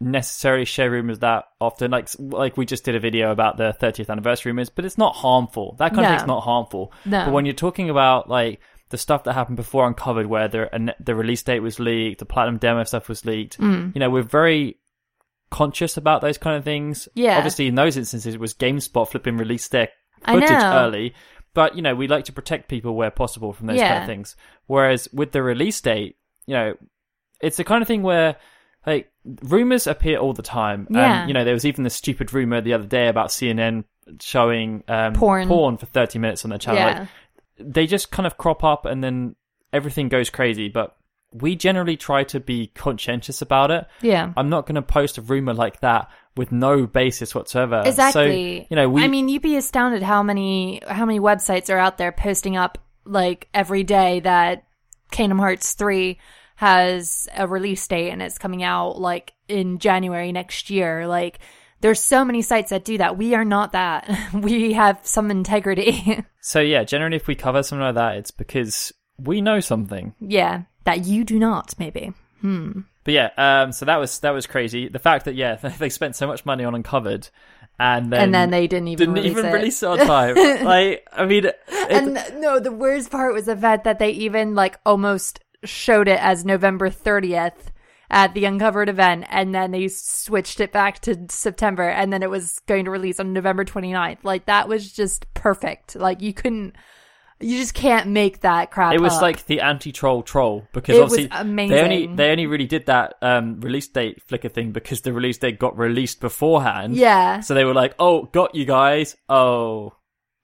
necessarily 0.00 0.64
share 0.64 0.90
rumors 0.90 1.20
that 1.20 1.44
often. 1.60 1.90
Like 1.90 2.08
like 2.18 2.56
we 2.56 2.66
just 2.66 2.84
did 2.84 2.94
a 2.94 3.00
video 3.00 3.30
about 3.30 3.56
the 3.56 3.74
30th 3.80 4.10
anniversary 4.10 4.50
rumors, 4.52 4.68
but 4.70 4.84
it's 4.84 4.98
not 4.98 5.14
harmful. 5.14 5.76
That 5.78 5.94
kind 5.94 6.06
of 6.06 6.16
thing's 6.16 6.26
not 6.26 6.42
harmful. 6.42 6.92
No. 7.04 7.26
But 7.26 7.32
when 7.32 7.46
you're 7.46 7.54
talking 7.54 7.90
about 7.90 8.28
like 8.28 8.60
the 8.90 8.98
stuff 8.98 9.24
that 9.24 9.32
happened 9.32 9.56
before 9.56 9.86
Uncovered, 9.86 10.26
where 10.26 10.48
the 10.48 10.94
the 11.00 11.14
release 11.14 11.42
date 11.42 11.60
was 11.60 11.78
leaked, 11.80 12.18
the 12.18 12.26
platinum 12.26 12.58
demo 12.58 12.84
stuff 12.84 13.08
was 13.08 13.24
leaked, 13.24 13.58
Mm. 13.58 13.94
you 13.94 14.00
know, 14.00 14.10
we're 14.10 14.22
very 14.22 14.78
conscious 15.50 15.96
about 15.96 16.20
those 16.20 16.38
kind 16.38 16.56
of 16.56 16.64
things. 16.64 17.08
Yeah. 17.14 17.36
Obviously, 17.36 17.66
in 17.68 17.74
those 17.76 17.96
instances, 17.96 18.34
it 18.34 18.40
was 18.40 18.54
GameSpot 18.54 19.08
flipping 19.08 19.36
released 19.36 19.70
their 19.70 19.88
footage 20.26 20.50
early. 20.50 21.14
But, 21.54 21.76
you 21.76 21.82
know, 21.82 21.94
we 21.94 22.08
like 22.08 22.24
to 22.24 22.32
protect 22.32 22.68
people 22.68 22.96
where 22.96 23.12
possible 23.12 23.52
from 23.52 23.68
those 23.68 23.78
kind 23.80 24.02
of 24.02 24.06
things. 24.06 24.34
Whereas 24.66 25.08
with 25.12 25.30
the 25.30 25.40
release 25.42 25.80
date, 25.80 26.16
you 26.46 26.54
know, 26.54 26.74
it's 27.40 27.56
the 27.56 27.62
kind 27.64 27.80
of 27.82 27.86
thing 27.86 28.02
where, 28.02 28.34
like, 28.86 29.10
rumors 29.42 29.86
appear 29.86 30.18
all 30.18 30.32
the 30.32 30.42
time. 30.42 30.86
Yeah. 30.90 31.20
And, 31.20 31.28
you 31.28 31.34
know, 31.34 31.44
there 31.44 31.54
was 31.54 31.64
even 31.64 31.84
the 31.84 31.90
stupid 31.90 32.32
rumor 32.32 32.60
the 32.60 32.74
other 32.74 32.86
day 32.86 33.08
about 33.08 33.28
CNN 33.28 33.84
showing 34.20 34.84
um, 34.88 35.14
Porn. 35.14 35.76
for 35.76 35.86
30 35.86 36.18
minutes 36.18 36.44
on 36.44 36.50
their 36.50 36.58
channel. 36.58 36.82
Like, 36.82 36.96
yeah. 36.96 37.06
they 37.58 37.86
just 37.86 38.10
kind 38.10 38.26
of 38.26 38.36
crop 38.36 38.64
up 38.64 38.84
and 38.84 39.02
then 39.02 39.36
everything 39.72 40.08
goes 40.08 40.30
crazy. 40.30 40.68
But 40.68 40.96
we 41.32 41.56
generally 41.56 41.96
try 41.96 42.24
to 42.24 42.38
be 42.38 42.68
conscientious 42.68 43.42
about 43.42 43.70
it. 43.70 43.86
Yeah. 44.02 44.32
I'm 44.36 44.48
not 44.48 44.66
going 44.66 44.76
to 44.76 44.82
post 44.82 45.18
a 45.18 45.22
rumor 45.22 45.52
like 45.52 45.80
that 45.80 46.08
with 46.36 46.52
no 46.52 46.86
basis 46.86 47.34
whatsoever. 47.34 47.82
Exactly. 47.84 48.60
So, 48.60 48.66
you 48.70 48.76
know, 48.76 48.88
we 48.88 49.02
I 49.02 49.08
mean, 49.08 49.28
you'd 49.28 49.42
be 49.42 49.56
astounded 49.56 50.02
how 50.02 50.22
many 50.22 50.80
how 50.86 51.04
many 51.04 51.20
websites 51.20 51.72
are 51.72 51.78
out 51.78 51.98
there 51.98 52.12
posting 52.12 52.56
up 52.56 52.78
like 53.04 53.48
every 53.52 53.84
day 53.84 54.20
that 54.20 54.64
Kingdom 55.10 55.38
Hearts 55.38 55.72
3 55.72 56.18
has 56.56 57.28
a 57.36 57.46
release 57.46 57.86
date 57.86 58.10
and 58.10 58.22
it's 58.22 58.38
coming 58.38 58.62
out 58.62 59.00
like 59.00 59.32
in 59.48 59.78
January 59.78 60.32
next 60.32 60.70
year. 60.70 61.06
Like 61.06 61.38
there's 61.80 62.00
so 62.00 62.24
many 62.24 62.42
sites 62.42 62.70
that 62.70 62.84
do 62.84 62.98
that. 62.98 63.18
We 63.18 63.34
are 63.34 63.44
not 63.44 63.72
that. 63.72 64.08
We 64.34 64.72
have 64.74 65.00
some 65.02 65.30
integrity. 65.30 66.24
So 66.46 66.60
yeah, 66.60 66.84
generally 66.84 67.16
if 67.16 67.26
we 67.26 67.34
cover 67.36 67.62
something 67.62 67.82
like 67.82 67.94
that, 67.94 68.16
it's 68.16 68.30
because 68.30 68.92
we 69.18 69.40
know 69.40 69.60
something. 69.60 70.14
yeah, 70.20 70.64
that 70.84 71.06
you 71.06 71.24
do 71.24 71.38
not 71.38 71.74
maybe. 71.78 72.12
But 73.04 73.14
yeah, 73.14 73.30
um, 73.38 73.72
so 73.72 73.86
that 73.86 73.96
was 73.96 74.18
that 74.20 74.30
was 74.30 74.46
crazy. 74.46 74.88
The 74.88 74.98
fact 74.98 75.24
that 75.24 75.34
yeah 75.34 75.54
they 75.78 75.88
spent 75.88 76.16
so 76.16 76.26
much 76.26 76.44
money 76.44 76.64
on 76.64 76.74
Uncovered, 76.74 77.28
and 77.78 78.12
then 78.12 78.20
and 78.20 78.34
then 78.34 78.50
they 78.50 78.66
didn't 78.66 78.88
even 78.88 79.14
didn't 79.14 79.14
release 79.14 79.30
even 79.38 79.46
it. 79.46 79.52
release 79.52 79.82
it 79.82 79.86
on 79.86 79.98
time. 79.98 80.64
like, 80.64 81.06
I 81.12 81.24
mean, 81.24 81.46
it, 81.46 81.58
and 81.68 82.40
no, 82.40 82.60
the 82.60 82.72
worst 82.72 83.10
part 83.10 83.32
was 83.32 83.46
the 83.46 83.56
fact 83.56 83.84
that 83.84 83.98
they 83.98 84.10
even 84.10 84.54
like 84.54 84.78
almost 84.84 85.40
showed 85.64 86.08
it 86.08 86.18
as 86.20 86.44
November 86.44 86.90
30th 86.90 87.72
at 88.10 88.34
the 88.34 88.44
Uncovered 88.44 88.88
event, 88.88 89.24
and 89.28 89.54
then 89.54 89.70
they 89.70 89.88
switched 89.88 90.60
it 90.60 90.70
back 90.72 91.00
to 91.00 91.26
September, 91.30 91.88
and 91.88 92.12
then 92.12 92.22
it 92.22 92.30
was 92.30 92.58
going 92.66 92.84
to 92.84 92.90
release 92.90 93.18
on 93.18 93.32
November 93.32 93.64
29th. 93.64 94.18
Like 94.22 94.46
that 94.46 94.68
was 94.68 94.92
just 94.92 95.32
perfect. 95.34 95.96
Like 95.96 96.20
you 96.22 96.32
couldn't, 96.34 96.76
you 97.40 97.56
just 97.58 97.74
can't 97.74 98.08
make 98.08 98.40
that 98.42 98.70
crap. 98.70 98.94
it 98.94 99.00
was 99.00 99.14
up. 99.14 99.22
like 99.22 99.46
the 99.46 99.60
anti-troll 99.62 100.22
troll 100.22 100.68
because 100.72 100.96
It 100.96 101.02
was 101.02 101.12
obviously 101.12 101.66
they 101.68 101.80
only 101.82 102.06
they 102.06 102.30
only 102.30 102.46
really 102.46 102.66
did 102.66 102.86
that 102.86 103.14
um, 103.22 103.60
release 103.60 103.88
date 103.88 104.22
flicker 104.22 104.48
thing 104.50 104.70
because 104.70 105.00
the 105.00 105.12
release 105.12 105.38
date 105.38 105.58
got 105.58 105.76
released 105.76 106.20
beforehand. 106.20 106.94
yeah. 106.94 107.40
So 107.40 107.54
they 107.54 107.64
were 107.64 107.74
like, 107.74 107.94
"Oh, 107.98 108.24
got 108.24 108.54
you 108.54 108.64
guys. 108.66 109.16
Oh, 109.28 109.94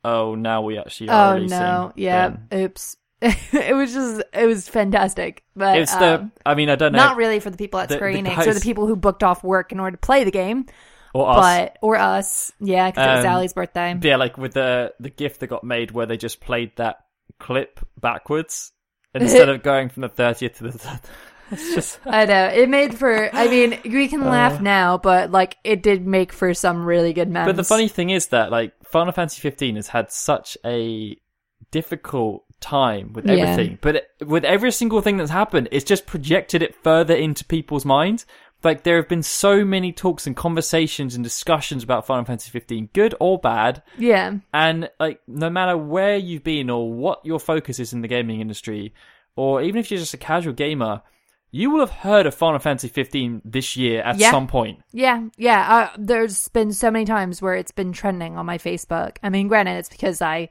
oh, 0.02 0.34
now 0.34 0.62
we 0.62 0.78
actually 0.78 1.10
are 1.10 1.32
Oh 1.32 1.34
releasing." 1.36 1.58
no! 1.58 1.92
Yeah. 1.94 2.30
them." 2.30 2.48
Oops. 2.52 2.96
it 3.52 3.74
was 3.76 3.92
just 3.92 4.22
it 4.32 4.46
was 4.46 4.68
fantastic, 4.68 5.42
but 5.54 5.78
It's 5.78 5.94
the. 5.94 6.20
um, 6.20 6.32
I 6.46 6.54
mean, 6.54 6.70
I 6.70 6.76
don't 6.76 6.92
know. 6.92 6.98
not 6.98 7.16
really 7.16 7.40
for 7.40 7.50
the 7.50 7.58
people 7.58 7.78
at 7.80 7.88
the- 7.88 7.96
Square 7.96 8.12
the 8.14 8.22
Enix 8.22 8.46
or 8.46 8.54
the 8.54 8.60
people 8.60 8.86
who 8.86 8.96
booked 8.96 9.22
off 9.22 9.44
work 9.44 9.72
in 9.72 9.80
order 9.80 9.96
to 9.96 10.00
play 10.00 10.24
the 10.24 10.30
game. 10.30 10.66
or 11.12 11.28
us. 11.28 11.36
but 11.36 11.76
or 11.82 11.96
us, 11.96 12.52
yeah, 12.60 12.90
because 12.90 13.06
it 13.06 13.16
was 13.16 13.24
Um, 13.26 13.30
Allie's 13.32 13.52
birthday. 13.52 13.98
yeah, 14.00 14.16
like 14.16 14.38
with 14.38 14.54
the 14.54 14.94
the 15.00 15.10
gift 15.10 15.40
that 15.40 15.48
got 15.48 15.64
made 15.64 15.90
where 15.90 16.06
they 16.06 16.16
just 16.16 16.40
played 16.40 16.72
that 16.76 16.96
clip 17.38 17.80
backwards 18.00 18.72
instead 19.14 19.48
of 19.48 19.62
going 19.62 19.88
from 19.88 20.02
the 20.02 20.08
thirtieth 20.08 20.58
to 20.58 20.64
the. 20.70 20.78
Th- 20.78 20.94
it's 21.50 21.74
just. 21.74 21.98
I 22.06 22.24
know 22.26 22.44
it 22.46 22.68
made 22.68 22.94
for. 22.96 23.28
I 23.34 23.48
mean, 23.48 23.78
we 23.84 24.06
can 24.08 24.22
Uh. 24.22 24.30
laugh 24.30 24.60
now, 24.60 24.96
but 24.98 25.30
like 25.32 25.56
it 25.64 25.82
did 25.82 26.06
make 26.06 26.32
for 26.32 26.54
some 26.54 26.84
really 26.86 27.12
good 27.12 27.28
memes. 27.28 27.48
But 27.48 27.56
the 27.56 27.64
funny 27.64 27.88
thing 27.88 28.10
is 28.10 28.28
that 28.28 28.50
like 28.52 28.72
Final 28.84 29.12
Fantasy 29.12 29.40
15 29.40 29.76
has 29.76 29.88
had 29.88 30.10
such 30.12 30.56
a 30.64 31.16
difficult 31.70 32.44
time 32.60 33.12
with 33.12 33.26
Yeah. 33.26 33.34
everything, 33.34 33.78
but 33.80 33.96
it, 33.96 34.10
with 34.26 34.44
every 34.44 34.70
single 34.72 35.00
thing 35.00 35.16
that's 35.16 35.30
happened, 35.30 35.68
it's 35.72 35.84
just 35.84 36.06
projected 36.06 36.62
it 36.62 36.74
further 36.82 37.14
into 37.14 37.44
people's 37.44 37.84
minds. 37.84 38.26
Like 38.62 38.82
there 38.82 38.96
have 38.96 39.08
been 39.08 39.22
so 39.22 39.64
many 39.64 39.90
talks 39.90 40.26
and 40.26 40.36
conversations 40.36 41.14
and 41.14 41.24
discussions 41.24 41.82
about 41.82 42.06
Final 42.06 42.24
Fantasy 42.26 42.50
15, 42.50 42.90
good 42.92 43.14
or 43.18 43.38
bad, 43.38 43.82
yeah, 43.96 44.34
and 44.52 44.90
like 45.00 45.20
no 45.26 45.48
matter 45.48 45.78
where 45.78 46.16
you've 46.18 46.44
been 46.44 46.68
or 46.68 46.92
what 46.92 47.24
your 47.24 47.40
focus 47.40 47.78
is 47.78 47.94
in 47.94 48.02
the 48.02 48.08
gaming 48.08 48.40
industry, 48.42 48.92
or 49.34 49.62
even 49.62 49.78
if 49.80 49.90
you're 49.90 49.98
just 50.00 50.12
a 50.12 50.18
casual 50.18 50.52
gamer, 50.52 51.00
you 51.52 51.70
will 51.70 51.80
have 51.80 51.90
heard 51.90 52.26
of 52.26 52.34
Final 52.34 52.58
Fantasy 52.58 52.88
15 52.88 53.40
this 53.46 53.76
year 53.78 54.02
at 54.02 54.18
Yeah. 54.18 54.30
some 54.30 54.46
point. 54.46 54.80
yeah, 54.92 55.22
yeah. 55.38 55.74
Uh, 55.74 55.96
there's 55.98 56.48
been 56.48 56.72
so 56.74 56.90
many 56.90 57.06
times 57.06 57.40
where 57.40 57.54
it's 57.54 57.72
been 57.72 57.92
trending 57.92 58.36
on 58.36 58.44
my 58.44 58.58
Facebook. 58.58 59.16
I 59.22 59.30
mean, 59.30 59.48
granted, 59.48 59.78
it's 59.78 59.88
because 59.88 60.20
I, 60.20 60.50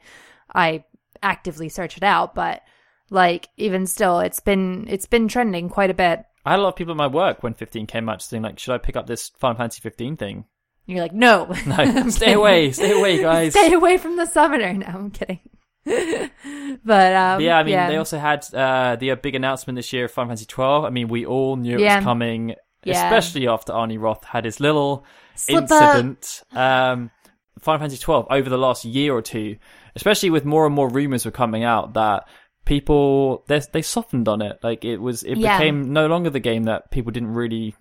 I 0.56 0.84
actively 1.23 1.69
search 1.69 1.97
it 1.97 2.03
out, 2.03 2.36
but 2.36 2.62
like 3.10 3.49
even 3.58 3.86
still, 3.88 4.19
it's 4.19 4.39
been 4.39 4.86
it's 4.89 5.05
been 5.08 5.27
trending 5.27 5.69
quite 5.69 5.89
a 5.89 5.93
bit. 5.95 6.23
I 6.45 6.51
had 6.51 6.60
a 6.60 6.62
lot 6.63 6.69
of 6.69 6.75
people 6.75 6.91
at 6.93 6.97
my 6.97 7.08
work 7.08 7.43
when 7.43 7.53
15 7.53 7.86
came 7.88 8.08
out 8.10 8.21
saying 8.21 8.43
like, 8.43 8.60
should 8.60 8.73
I 8.73 8.77
pick 8.77 8.95
up 8.95 9.08
this 9.08 9.29
Final 9.39 9.58
Fantasy 9.58 9.82
15 9.82 10.15
thing? 10.17 10.45
You're 10.86 11.01
like, 11.01 11.13
no, 11.13 11.45
No, 11.67 12.10
stay 12.10 12.34
away, 12.34 12.71
stay 12.71 12.91
away, 12.97 13.21
guys. 13.21 13.51
stay 13.53 13.73
away 13.73 13.97
from 13.97 14.15
the 14.15 14.25
summoner. 14.25 14.73
No, 14.73 14.86
I'm 14.88 15.12
kidding. 15.12 15.39
but 15.86 17.13
um, 17.15 17.38
But 17.38 17.41
yeah, 17.41 17.58
I 17.58 17.63
mean, 17.63 17.75
they 17.88 17.97
also 17.97 18.17
had 18.19 18.45
uh, 18.53 18.95
the 18.95 19.12
uh, 19.12 19.15
big 19.15 19.36
announcement 19.36 19.75
this 19.77 19.91
year 19.93 20.05
of 20.05 20.12
Final 20.12 20.29
Fantasy 20.29 20.45
12. 20.45 20.86
I 20.86 20.89
mean, 20.89 21.08
we 21.08 21.25
all 21.25 21.55
knew 21.55 21.75
it 21.75 21.82
Yeah. 21.82 21.97
was 21.97 22.03
coming, 22.05 22.55
Yeah. 22.84 23.05
especially 23.05 23.47
after 23.47 23.73
Arnie 23.73 23.99
Roth 23.99 24.23
had 24.23 24.45
his 24.45 24.60
little 24.60 25.05
Slip 25.36 25.69
up. 25.71 25.95
incident. 25.95 26.43
Um, 26.53 27.12
Final 27.60 27.79
Fantasy 27.79 27.97
12 28.01 28.27
over 28.29 28.49
the 28.49 28.58
last 28.58 28.86
year 28.86 29.13
or 29.13 29.21
two, 29.21 29.58
especially 29.99 30.29
with 30.29 30.45
more 30.45 30.65
and 30.65 30.73
more 30.73 30.88
rumors 30.89 31.25
were 31.25 31.31
coming 31.31 31.65
out 31.65 31.93
that 31.95 32.25
people 32.65 33.43
they 33.47 33.59
they 33.73 33.81
softened 33.81 34.27
on 34.29 34.41
it. 34.41 34.59
Like 34.63 34.85
it 34.85 34.97
was, 34.97 35.23
it 35.23 35.38
Yeah. 35.38 35.57
became 35.57 35.91
no 35.91 36.07
longer 36.07 36.29
the 36.29 36.39
game 36.39 36.63
that 36.63 36.89
people 36.91 37.12
didn't 37.12 37.33
really 37.33 37.75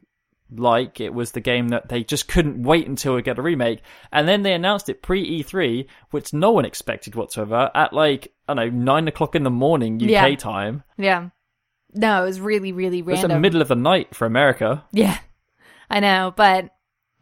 like. 0.50 1.00
It 1.00 1.12
was 1.14 1.32
the 1.32 1.40
game 1.40 1.68
that 1.68 1.88
they 1.88 2.02
just 2.02 2.26
couldn't 2.26 2.62
wait 2.62 2.88
until 2.88 3.14
we 3.14 3.22
get 3.22 3.38
a 3.38 3.42
remake. 3.42 3.82
And 4.10 4.26
then 4.26 4.42
they 4.42 4.54
announced 4.54 4.88
it 4.88 5.02
pre 5.02 5.42
E3, 5.42 5.86
which 6.10 6.32
no 6.32 6.50
one 6.52 6.64
expected 6.64 7.14
whatsoever, 7.14 7.70
at 7.74 7.92
like, 7.92 8.32
I 8.48 8.54
don't 8.54 8.74
know, 8.74 8.84
nine 8.92 9.08
o'clock 9.08 9.34
in 9.34 9.42
the 9.44 9.50
morning 9.50 9.96
UK 10.02 10.08
Yeah. 10.10 10.34
time. 10.36 10.82
yeah. 10.96 11.28
No, 11.94 12.22
it 12.22 12.26
was 12.26 12.40
really, 12.40 12.72
really 12.72 12.98
It 12.98 13.06
was 13.06 13.14
random. 13.20 13.30
the 13.36 13.40
middle 13.40 13.62
of 13.62 13.68
the 13.68 13.74
night 13.76 14.14
for 14.14 14.26
America. 14.26 14.84
Yeah, 14.92 15.16
I 15.90 16.00
know, 16.00 16.34
but 16.36 16.70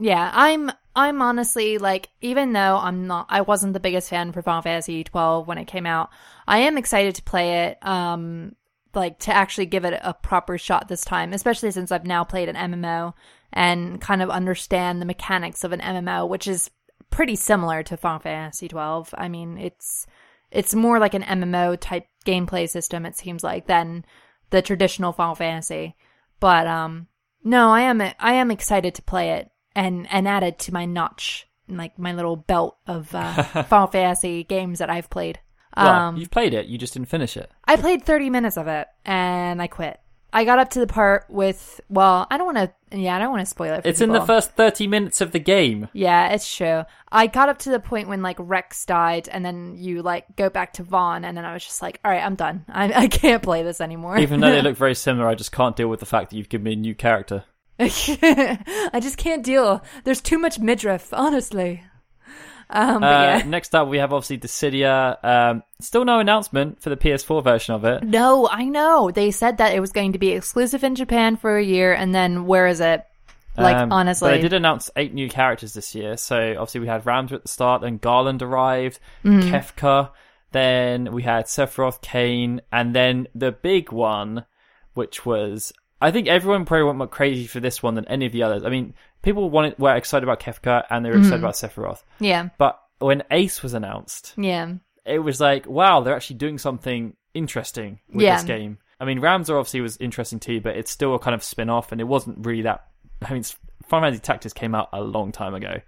yeah, 0.01 0.31
I'm 0.35 0.71
I'm 0.97 1.21
honestly 1.21 1.77
like, 1.77 2.09
even 2.23 2.55
though 2.55 2.79
I'm 2.79 3.07
not, 3.07 3.27
I 3.29 3.43
wasn't 3.43 3.75
the 3.75 3.81
biggest 3.81 4.09
fan 4.09 4.33
for 4.33 4.41
Final 4.41 4.63
Fantasy 4.63 5.05
12 5.05 5.47
when 5.47 5.59
it 5.59 5.67
came 5.67 5.85
out. 5.85 6.09
I 6.49 6.61
am 6.61 6.79
excited 6.79 7.15
to 7.17 7.23
play 7.23 7.67
it. 7.67 7.87
Um, 7.87 8.57
like 8.95 9.19
to 9.21 9.33
actually 9.33 9.67
give 9.67 9.85
it 9.85 10.01
a 10.03 10.15
proper 10.15 10.57
shot 10.57 10.89
this 10.89 11.05
time, 11.05 11.35
especially 11.35 11.71
since 11.71 11.93
I've 11.93 12.07
now 12.07 12.25
played 12.25 12.49
an 12.49 12.57
MMO 12.57 13.13
and 13.53 14.01
kind 14.01 14.23
of 14.23 14.31
understand 14.31 15.03
the 15.03 15.07
mechanics 15.07 15.65
of 15.65 15.73
an 15.73 15.81
MMO, 15.81 16.27
which 16.27 16.49
is 16.49 16.71
pretty 17.11 17.37
similar 17.37 17.83
to 17.83 17.97
Final 17.99 18.21
Fantasy 18.21 18.67
12. 18.67 19.15
I 19.19 19.29
mean, 19.29 19.59
it's 19.59 20.07
it's 20.51 20.75
more 20.75 20.99
like 20.99 21.13
an 21.13 21.23
MMO 21.23 21.77
type 21.79 22.07
gameplay 22.25 22.67
system. 22.69 23.05
It 23.05 23.17
seems 23.17 23.45
like 23.45 23.67
than 23.67 24.07
the 24.49 24.63
traditional 24.63 25.13
Final 25.13 25.35
Fantasy. 25.35 25.95
But 26.41 26.67
um, 26.67 27.09
no, 27.45 27.69
I 27.71 27.83
am 27.83 28.01
I 28.01 28.33
am 28.33 28.51
excited 28.51 28.95
to 28.95 29.03
play 29.03 29.33
it 29.33 29.51
and 29.77 30.09
and 30.11 30.27
add 30.27 30.43
it 30.43 30.59
to 30.61 30.73
my 30.75 30.85
notch, 30.87 31.47
like 31.69 31.97
my 31.99 32.13
little 32.13 32.35
belt 32.35 32.79
of 32.89 33.15
uh, 33.15 33.43
Final 33.65 33.87
Fantasy 33.87 34.43
games 34.43 34.81
that 34.81 34.91
I've 34.91 35.09
played. 35.11 35.39
Well, 35.77 35.87
Um, 35.89 36.17
you've 36.17 36.31
played 36.31 36.55
it, 36.55 36.67
you 36.67 36.79
just 36.79 36.95
didn't 36.95 37.09
finish 37.09 37.37
it. 37.37 37.51
I 37.67 37.77
played 37.77 38.03
30 38.03 38.31
minutes 38.31 38.57
of 38.57 38.67
it 38.67 38.89
and 39.05 39.61
I 39.61 39.67
quit. 39.67 40.01
I 40.33 40.45
got 40.45 40.59
up 40.59 40.71
to 40.71 40.81
the 40.81 40.87
part 40.87 41.25
with 41.29 41.81
well, 41.89 42.27
I 42.31 42.37
don't 42.37 42.53
want 42.53 42.59
to. 42.91 42.99
Yeah, 42.99 43.17
I 43.17 43.19
don't 43.19 43.31
want 43.31 43.41
to 43.41 43.47
spoil 43.47 43.73
it. 43.75 43.83
For 43.83 43.89
It's 43.89 44.01
in 44.01 44.11
the 44.13 44.21
first 44.21 44.51
30 44.53 44.87
minutes 44.87 45.21
of 45.21 45.33
the 45.33 45.39
game. 45.39 45.89
Yeah, 45.93 46.29
it's 46.29 46.55
true. 46.55 46.83
I 47.11 47.27
got 47.27 47.49
up 47.49 47.59
to 47.61 47.71
the 47.71 47.81
point 47.81 48.09
when 48.09 48.23
like 48.23 48.37
Reks 48.39 48.85
died, 48.85 49.29
and 49.31 49.45
then 49.45 49.77
you 49.79 50.03
like 50.03 50.37
go 50.37 50.51
back 50.51 50.75
to 50.75 50.85
Vaan, 50.85 51.25
and 51.25 51.37
then 51.37 51.45
I 51.45 51.53
was 51.55 51.65
just 51.65 51.81
like, 51.81 52.01
all 52.05 52.11
right, 52.11 52.23
I'm 52.23 52.35
done. 52.35 52.65
I, 52.69 52.93
I 53.05 53.09
can't 53.09 53.43
play 53.43 53.63
this 53.63 53.81
anymore. 53.81 54.19
Even 54.19 54.41
though 54.41 54.51
they 54.51 54.63
look 54.69 54.77
very 54.77 54.95
similar, 54.95 55.27
I 55.29 55.35
just 55.37 55.53
can't 55.53 55.77
deal 55.77 55.89
with 55.89 56.01
the 56.01 56.07
fact 56.07 56.31
that 56.31 56.37
you've 56.37 56.49
given 56.51 56.65
me 56.65 56.73
a 56.73 56.77
new 56.77 56.95
character. 56.95 57.45
I 57.79 58.99
just 59.03 59.17
can't 59.19 59.43
deal. 59.45 59.83
There's 60.05 60.21
too 60.21 60.39
much 60.39 60.59
midriff, 60.59 61.13
honestly. 61.13 61.83
Um, 62.71 63.03
Uh, 63.05 63.11
yeah. 63.11 63.43
Next 63.47 63.75
up, 63.75 63.89
we 63.89 63.99
have 63.99 64.13
obviously 64.13 64.39
Dissidia. 64.39 65.23
Um, 65.25 65.63
still 65.81 66.05
no 66.05 66.19
announcement 66.19 66.83
for 66.83 66.91
the 66.91 66.97
PS4 66.97 67.45
version 67.45 67.75
of 67.75 67.85
it. 67.85 68.03
No, 68.03 68.49
I 68.51 68.65
know. 68.65 69.11
They 69.11 69.31
said 69.31 69.59
that 69.59 69.75
it 69.75 69.81
was 69.81 69.93
going 69.93 70.13
to 70.13 70.19
be 70.19 70.31
exclusive 70.31 70.83
in 70.83 70.95
Japan 70.95 71.37
for 71.37 71.57
a 71.57 71.63
year, 71.63 71.93
and 71.93 72.15
then 72.15 72.47
where 72.47 72.67
is 72.67 72.81
it? 72.81 73.05
Like 73.59 73.77
Um, 73.77 73.91
honestly, 73.93 74.31
they 74.33 74.41
did 74.43 74.53
announce 74.53 74.91
eight 74.97 75.15
new 75.15 75.29
characters 75.31 75.73
this 75.73 75.95
year. 75.95 76.17
So 76.19 76.53
obviously 76.59 76.81
we 76.81 76.89
had 76.89 77.05
Ramza 77.05 77.33
at 77.33 77.43
the 77.43 77.49
start, 77.49 77.81
then 77.83 77.97
Garland 77.99 78.43
arrived, 78.43 78.99
Mm-hmm. 79.25 79.55
Kefka, 79.55 80.11
then 80.53 81.11
we 81.13 81.23
had 81.23 81.47
Sephiroth, 81.47 82.03
Kain, 82.03 82.61
and 82.71 82.95
then 82.95 83.29
the 83.35 83.53
big 83.53 83.93
one, 83.93 84.45
which 84.93 85.25
was 85.25 85.73
I 86.01 86.11
think 86.11 86.29
everyone 86.29 86.65
probably 86.67 86.85
went 86.85 86.99
more 86.99 87.07
crazy 87.07 87.47
for 87.47 87.61
this 87.61 87.83
one 87.83 87.95
than 87.95 88.07
any 88.09 88.27
of 88.27 88.33
the 88.33 88.43
others. 88.43 88.65
I 88.65 88.69
mean, 88.69 88.95
people 89.23 89.49
wanted 89.51 89.79
were 89.79 89.95
excited 89.97 90.25
about 90.25 90.41
Kefka 90.41 90.85
and 90.91 91.05
they 91.05 91.11
were 91.11 91.17
excited 91.19 91.39
about 91.41 91.55
Sephiroth, 91.55 92.03
yeah, 92.21 92.51
but 92.59 92.81
when 92.99 93.23
Ace 93.31 93.63
was 93.63 93.75
announced, 93.75 94.35
yeah, 94.37 94.75
it 95.05 95.19
was 95.21 95.41
like, 95.41 95.67
wow, 95.67 96.01
they're 96.01 96.15
actually 96.17 96.37
doing 96.37 96.59
something 96.59 97.15
interesting 97.35 98.01
with 98.13 98.23
Yeah. 98.25 98.37
this 98.37 98.45
game. 98.45 98.79
I 98.99 99.05
mean, 99.05 99.21
Ramza 99.21 99.51
obviously 99.59 99.81
was 99.83 99.97
interesting 99.99 100.41
too, 100.41 100.61
but 100.61 100.77
it's 100.77 100.91
still 100.91 101.15
a 101.15 101.19
kind 101.19 101.35
of 101.35 101.43
spin 101.43 101.69
off, 101.71 101.93
and 101.93 102.01
it 102.01 102.05
wasn't 102.05 102.45
really 102.47 102.63
that. 102.63 102.87
I 103.27 103.33
mean, 103.33 103.43
Final 103.43 104.07
Fantasy 104.07 104.21
Tactics 104.23 104.53
came 104.55 104.75
out 104.75 104.89
a 104.93 105.01
long 105.03 105.33
time 105.33 105.55
ago, 105.55 105.81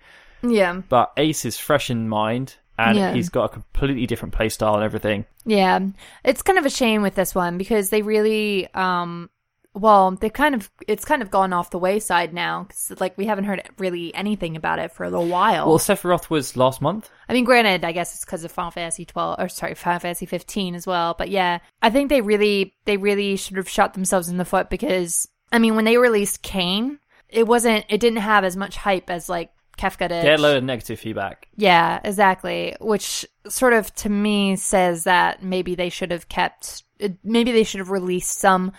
yeah, 0.42 0.80
but 0.88 1.12
Ace 1.16 1.44
is 1.44 1.58
fresh 1.58 1.90
in 1.90 2.08
mind, 2.08 2.56
and 2.78 2.96
Yeah. 2.96 3.12
he's 3.12 3.28
got 3.28 3.44
a 3.44 3.48
completely 3.48 4.06
different 4.06 4.34
playstyle 4.34 4.74
and 4.74 4.84
everything. 4.84 5.24
yeah. 5.44 5.80
It's 6.24 6.42
kind 6.42 6.58
of 6.58 6.66
a 6.66 6.70
shame 6.70 7.02
with 7.02 7.14
this 7.14 7.34
one 7.34 7.58
because 7.58 7.90
they 7.90 8.02
really, 8.02 8.68
um, 8.74 9.30
well, 9.78 10.10
they 10.12 10.30
kind 10.30 10.54
of 10.54 10.70
it's 10.86 11.04
kind 11.04 11.22
of 11.22 11.30
gone 11.30 11.52
off 11.52 11.70
the 11.70 11.78
wayside 11.78 12.34
now. 12.34 12.64
'cause, 12.64 12.92
like 13.00 13.16
we 13.16 13.26
haven't 13.26 13.44
heard 13.44 13.62
really 13.78 14.14
anything 14.14 14.56
about 14.56 14.78
it 14.78 14.92
for 14.92 15.04
a 15.04 15.10
little 15.10 15.26
while. 15.26 15.66
Well, 15.66 15.78
Sephiroth 15.78 16.30
was 16.30 16.56
last 16.56 16.80
month. 16.82 17.08
I 17.28 17.32
mean, 17.32 17.44
granted, 17.44 17.84
I 17.84 17.92
guess 17.92 18.14
it's 18.14 18.24
because 18.24 18.44
of 18.44 18.50
Final 18.52 18.70
Fantasy 18.70 19.04
12 19.04 19.38
or 19.38 19.48
sorry, 19.48 19.74
Final 19.74 20.00
Fantasy 20.00 20.26
15 20.26 20.74
as 20.74 20.86
well. 20.86 21.14
But 21.16 21.30
yeah, 21.30 21.58
I 21.82 21.90
think 21.90 22.08
they 22.08 22.20
really, 22.20 22.74
they 22.84 22.96
really 22.96 23.36
should 23.36 23.56
have 23.56 23.68
shot 23.68 23.94
themselves 23.94 24.28
in 24.28 24.36
the 24.36 24.44
foot 24.44 24.70
because 24.70 25.28
I 25.52 25.58
mean, 25.58 25.76
when 25.76 25.84
they 25.84 25.96
released 25.96 26.42
Kain, 26.42 26.98
it 27.28 27.46
wasn't, 27.46 27.84
it 27.88 28.00
didn't 28.00 28.20
have 28.20 28.44
as 28.44 28.56
much 28.56 28.76
hype 28.76 29.08
as 29.10 29.28
like 29.28 29.50
Kefka 29.78 30.08
did. 30.08 30.24
They 30.24 30.30
had 30.30 30.40
a 30.40 30.42
load 30.42 30.56
of 30.58 30.64
negative 30.64 30.98
feedback. 30.98 31.48
Yeah, 31.56 32.00
exactly. 32.04 32.74
Which 32.80 33.24
sort 33.48 33.72
of 33.72 33.94
to 33.96 34.08
me 34.08 34.56
says 34.56 35.04
that 35.04 35.42
maybe 35.42 35.74
they 35.74 35.88
should 35.88 36.10
have 36.10 36.28
kept, 36.28 36.82
maybe 37.22 37.52
they 37.52 37.62
should 37.64 37.78
have 37.78 37.90
released 37.90 38.38
some 38.38 38.72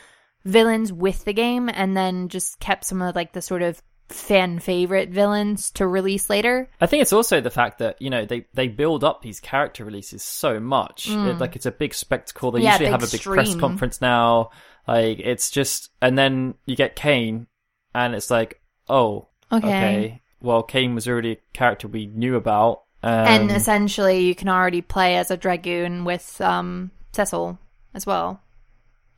villains 0.45 0.91
with 0.93 1.25
the 1.25 1.33
game 1.33 1.69
and 1.73 1.95
then 1.95 2.29
just 2.29 2.59
kept 2.59 2.85
some 2.85 3.01
of 3.01 3.15
like 3.15 3.33
the 3.33 3.41
sort 3.41 3.61
of 3.61 3.81
fan 4.07 4.57
favorite 4.57 5.09
villains 5.09 5.69
to 5.69 5.85
release 5.85 6.29
later. 6.31 6.67
I 6.81 6.87
think 6.87 7.01
it's 7.03 7.13
also 7.13 7.41
the 7.41 7.51
fact 7.51 7.77
that 7.77 8.01
you 8.01 8.09
know 8.09 8.25
they 8.25 8.45
they 8.55 8.67
build 8.67 9.03
up 9.03 9.21
these 9.21 9.39
character 9.39 9.85
releases 9.85 10.23
so 10.23 10.59
much, 10.59 11.07
It- 11.09 11.39
like 11.39 11.55
it's 11.55 11.67
a 11.67 11.71
big 11.71 11.93
spectacle. 11.93 12.51
They 12.51 12.61
Mm. 12.61 12.63
Yeah, 12.63 12.71
usually 12.73 12.89
have 12.89 13.03
a 13.03 13.07
big 13.11 13.21
press 13.21 13.53
conference 13.55 14.01
now. 14.01 14.49
Like 14.87 15.19
it's 15.19 15.51
just, 15.51 15.91
and 16.01 16.17
then 16.17 16.55
you 16.65 16.75
get 16.75 16.95
Kain, 16.95 17.45
and 17.93 18.15
it's 18.15 18.31
like, 18.31 18.59
oh, 18.87 19.27
Okay. 19.51 19.67
okay. 19.67 20.21
Well, 20.41 20.63
Kain 20.63 20.95
was 20.95 21.07
already 21.07 21.33
a 21.33 21.37
character 21.53 21.87
we 21.87 22.07
knew 22.07 22.35
about, 22.35 22.83
um, 23.03 23.11
and 23.11 23.51
essentially, 23.51 24.21
you 24.21 24.33
can 24.33 24.49
already 24.49 24.81
play 24.81 25.17
as 25.17 25.29
a 25.29 25.37
dragoon 25.37 26.05
with 26.05 26.41
um, 26.41 26.89
Cecil 27.11 27.59
as 27.93 28.07
well. 28.07 28.41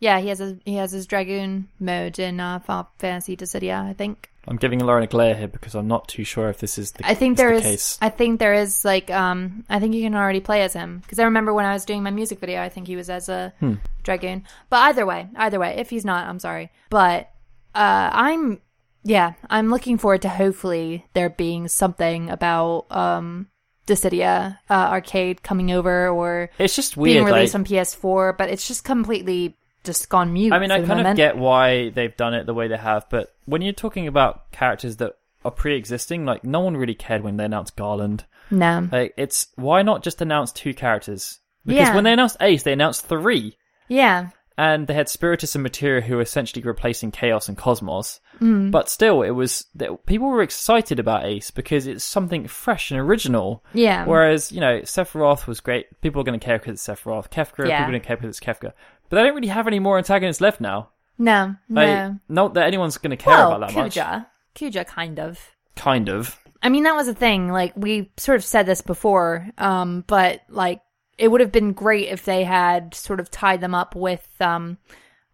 Yeah, 0.01 0.19
he 0.19 0.27
has 0.29 0.41
a 0.41 0.57
he 0.65 0.75
has 0.75 0.91
his 0.91 1.05
dragoon 1.05 1.69
mode 1.79 2.17
in 2.19 2.39
uh, 2.39 2.59
Final 2.59 2.89
Fantasy 2.99 3.37
Dissidia, 3.37 3.81
I 3.87 3.93
think. 3.93 4.29
I'm 4.47 4.57
giving 4.57 4.79
Lauren 4.79 5.03
a 5.03 5.07
glare 5.07 5.35
here 5.35 5.47
because 5.47 5.75
I'm 5.75 5.87
not 5.87 6.07
too 6.07 6.23
sure 6.23 6.49
if 6.49 6.57
this 6.57 6.79
is 6.79 6.91
the 6.93 7.05
I 7.07 7.13
think 7.13 7.33
is 7.33 7.37
there 7.37 7.51
the 7.51 7.57
is. 7.57 7.63
case. 7.63 7.97
I 8.01 8.09
think 8.09 8.39
there 8.39 8.55
is 8.55 8.83
like. 8.83 9.11
Um, 9.11 9.63
I 9.69 9.79
think 9.79 9.93
you 9.93 10.01
can 10.01 10.15
already 10.15 10.39
play 10.39 10.63
as 10.63 10.73
him 10.73 10.97
because 11.03 11.19
I 11.19 11.25
remember 11.25 11.53
when 11.53 11.65
I 11.65 11.73
was 11.73 11.85
doing 11.85 12.01
my 12.01 12.09
music 12.09 12.39
video, 12.39 12.59
I 12.63 12.67
think 12.69 12.87
he 12.87 12.95
was 12.95 13.09
as 13.11 13.29
a 13.29 13.53
Hmm. 13.59 13.75
dragoon. 14.01 14.43
But 14.71 14.77
either 14.89 15.05
way, 15.05 15.29
either 15.35 15.59
way, 15.59 15.75
if 15.77 15.91
he's 15.91 16.03
not, 16.03 16.25
I'm 16.27 16.39
sorry. 16.39 16.71
But 16.89 17.29
uh, 17.75 18.09
I'm 18.11 18.59
yeah, 19.03 19.33
I'm 19.51 19.69
looking 19.69 19.99
forward 19.99 20.23
to 20.23 20.29
hopefully 20.29 21.05
there 21.13 21.29
being 21.29 21.67
something 21.67 22.31
about 22.31 22.87
um 22.89 23.47
Dissidia 23.85 24.57
uh, 24.69 24.73
arcade 24.73 25.43
coming 25.43 25.71
over 25.71 26.07
or 26.09 26.49
It's 26.57 26.75
just 26.75 26.95
being 27.01 27.23
released 27.23 27.53
like, 27.53 27.59
on 27.59 27.65
PS4, 27.65 28.37
but 28.37 28.49
it's 28.49 28.67
just 28.67 28.83
completely 28.83 29.57
just 29.83 30.09
gone 30.09 30.31
mute. 30.33 30.53
I 30.53 30.59
mean, 30.59 30.71
I 30.71 30.83
kind 30.85 31.05
of 31.07 31.15
get 31.15 31.37
why 31.37 31.89
they've 31.89 32.15
done 32.15 32.33
it 32.33 32.45
the 32.45 32.53
way 32.53 32.67
they 32.67 32.77
have, 32.77 33.07
but 33.09 33.33
when 33.45 33.61
you're 33.61 33.73
talking 33.73 34.07
about 34.07 34.51
characters 34.51 34.97
that 34.97 35.13
are 35.43 35.51
pre-existing, 35.51 36.25
like 36.25 36.43
no 36.43 36.59
one 36.59 36.77
really 36.77 36.93
cared 36.95 37.23
when 37.23 37.37
they 37.37 37.45
announced 37.45 37.75
Garland. 37.75 38.25
no. 38.51 38.87
Like, 38.91 39.13
it's 39.17 39.47
why 39.55 39.81
not 39.81 40.03
just 40.03 40.21
announce 40.21 40.51
two 40.51 40.73
characters? 40.73 41.39
Because 41.65 41.87
Yeah. 41.89 41.95
when 41.95 42.03
they 42.03 42.13
announced 42.13 42.37
Ace, 42.41 42.63
they 42.63 42.73
announced 42.73 43.05
three, 43.07 43.57
Yeah, 43.87 44.29
and 44.57 44.85
they 44.87 44.93
had 44.93 45.09
Spiritus 45.09 45.55
and 45.55 45.63
Materia 45.63 46.01
who 46.01 46.15
were 46.15 46.21
essentially 46.21 46.61
replacing 46.61 47.11
Chaos 47.11 47.47
and 47.47 47.57
Cosmos. 47.57 48.19
Mm. 48.41 48.69
But 48.71 48.89
still, 48.89 49.21
it 49.21 49.31
was 49.31 49.65
that 49.75 50.05
people 50.05 50.27
were 50.27 50.41
excited 50.43 50.99
about 50.99 51.25
Ace 51.25 51.49
because 51.51 51.87
it's 51.87 52.03
something 52.03 52.47
fresh 52.47 52.91
and 52.91 52.99
original. 52.99 53.63
yeah, 53.73 54.05
Whereas, 54.05 54.51
you 54.51 54.59
know, 54.59 54.79
Sephiroth 54.81 55.47
was 55.47 55.59
great. 55.59 55.85
People 56.01 56.21
are 56.21 56.23
going 56.25 56.39
to 56.39 56.43
care 56.45 56.57
because 56.59 56.73
it's 56.73 56.87
Sephiroth. 56.87 57.29
Kefka, 57.29 57.67
Yeah. 57.67 57.77
people 57.77 57.83
are 57.83 57.91
going 57.91 58.01
to 58.01 58.07
care 58.07 58.17
because 58.17 58.37
it's 58.37 58.39
Kefka. 58.45 58.73
But 59.11 59.17
they 59.17 59.23
don't 59.23 59.35
really 59.35 59.49
have 59.49 59.67
any 59.67 59.79
more 59.79 59.97
antagonists 59.97 60.39
left 60.39 60.61
now. 60.61 60.89
no, 61.17 61.55
Like, 61.69 61.87
no. 61.87 62.19
Not 62.29 62.53
that 62.53 62.65
anyone's 62.65 62.97
going 62.97 63.11
to 63.11 63.17
care 63.17 63.33
well, 63.33 63.51
about 63.51 63.67
that 63.67 63.75
much. 63.75 63.95
Kuja, 63.95 64.25
Kuja, 64.55 64.87
kind 64.87 65.19
of. 65.19 65.37
Kind 65.75 66.07
of. 66.07 66.39
I 66.63 66.69
mean, 66.69 66.83
that 66.83 66.95
was 66.95 67.09
a 67.09 67.13
thing. 67.13 67.49
Like 67.49 67.73
we 67.75 68.09
sort 68.15 68.37
of 68.37 68.45
said 68.45 68.65
this 68.65 68.81
before, 68.81 69.49
um, 69.57 70.05
but 70.07 70.43
like 70.47 70.81
it 71.17 71.27
would 71.27 71.41
have 71.41 71.51
been 71.51 71.73
great 71.73 72.07
if 72.07 72.23
they 72.23 72.45
had 72.45 72.93
sort 72.93 73.19
of 73.19 73.29
tied 73.29 73.59
them 73.59 73.75
up 73.75 73.95
with 73.95 74.25
um, 74.39 74.77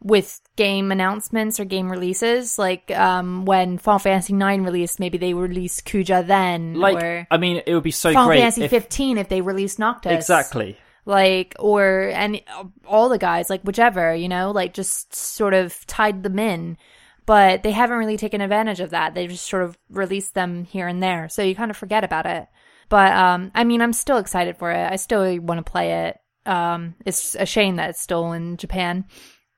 with 0.02 0.42
game 0.56 0.92
announcements 0.92 1.60
or 1.60 1.66
game 1.66 1.92
releases. 1.92 2.58
Like 2.58 2.90
um, 2.90 3.46
when 3.46 3.78
Final 3.78 4.00
Fantasy 4.00 4.34
IX 4.34 4.64
released, 4.64 5.00
maybe 5.00 5.20
they 5.20 5.36
released 5.36 5.86
Kuja 5.86 6.26
then, 6.26 6.76
Like, 6.76 7.04
or 7.04 7.28
I 7.30 7.38
mean, 7.38 7.62
it 7.68 7.74
would 7.76 7.84
be 7.84 7.92
so 7.92 8.12
Final 8.12 8.30
great 8.30 8.40
Fantasy 8.40 8.64
if 8.64 8.72
15 8.72 9.20
if 9.20 9.30
they 9.30 9.42
released 9.42 9.78
Noctis. 9.78 10.14
exactly. 10.14 10.78
Like 11.08 11.56
or 11.58 12.12
and 12.14 12.42
all 12.86 13.08
the 13.08 13.18
guys 13.18 13.50
like 13.50 13.62
whichever 13.64 14.14
you 14.14 14.28
know 14.28 14.52
like 14.52 14.74
just 14.74 15.16
sort 15.16 15.54
of 15.54 15.88
tied 15.88 16.22
them 16.22 16.38
in. 16.38 16.78
But 17.26 17.64
they 17.64 17.72
haven't 17.72 17.98
really 17.98 18.16
taken 18.16 18.40
advantage 18.40 18.80
of 18.80 18.92
that. 18.92 19.14
They 19.14 19.28
just 19.28 19.50
sort 19.50 19.64
of 19.64 19.78
released 19.90 20.34
them 20.34 20.64
here 20.64 20.88
and 20.88 21.04
there. 21.04 21.28
So 21.28 21.42
you 21.42 21.56
kind 21.56 21.70
of 21.72 21.76
forget 21.76 22.06
about 22.06 22.26
it. 22.26 22.48
But 22.90 23.14
um 23.14 23.52
i 23.56 23.64
mean 23.64 23.82
i'm 23.82 23.94
still 23.94 24.18
excited 24.18 24.58
for 24.58 24.72
it. 24.72 24.92
I 24.92 24.98
still 24.98 25.40
want 25.40 25.66
to 25.66 25.72
play 25.72 26.08
it. 26.08 26.20
Um 26.46 26.96
it's 27.06 27.36
a 27.36 27.46
shame 27.46 27.78
that 27.78 27.90
it's 27.92 28.02
still 28.02 28.34
in 28.34 28.58
japan. 28.58 29.06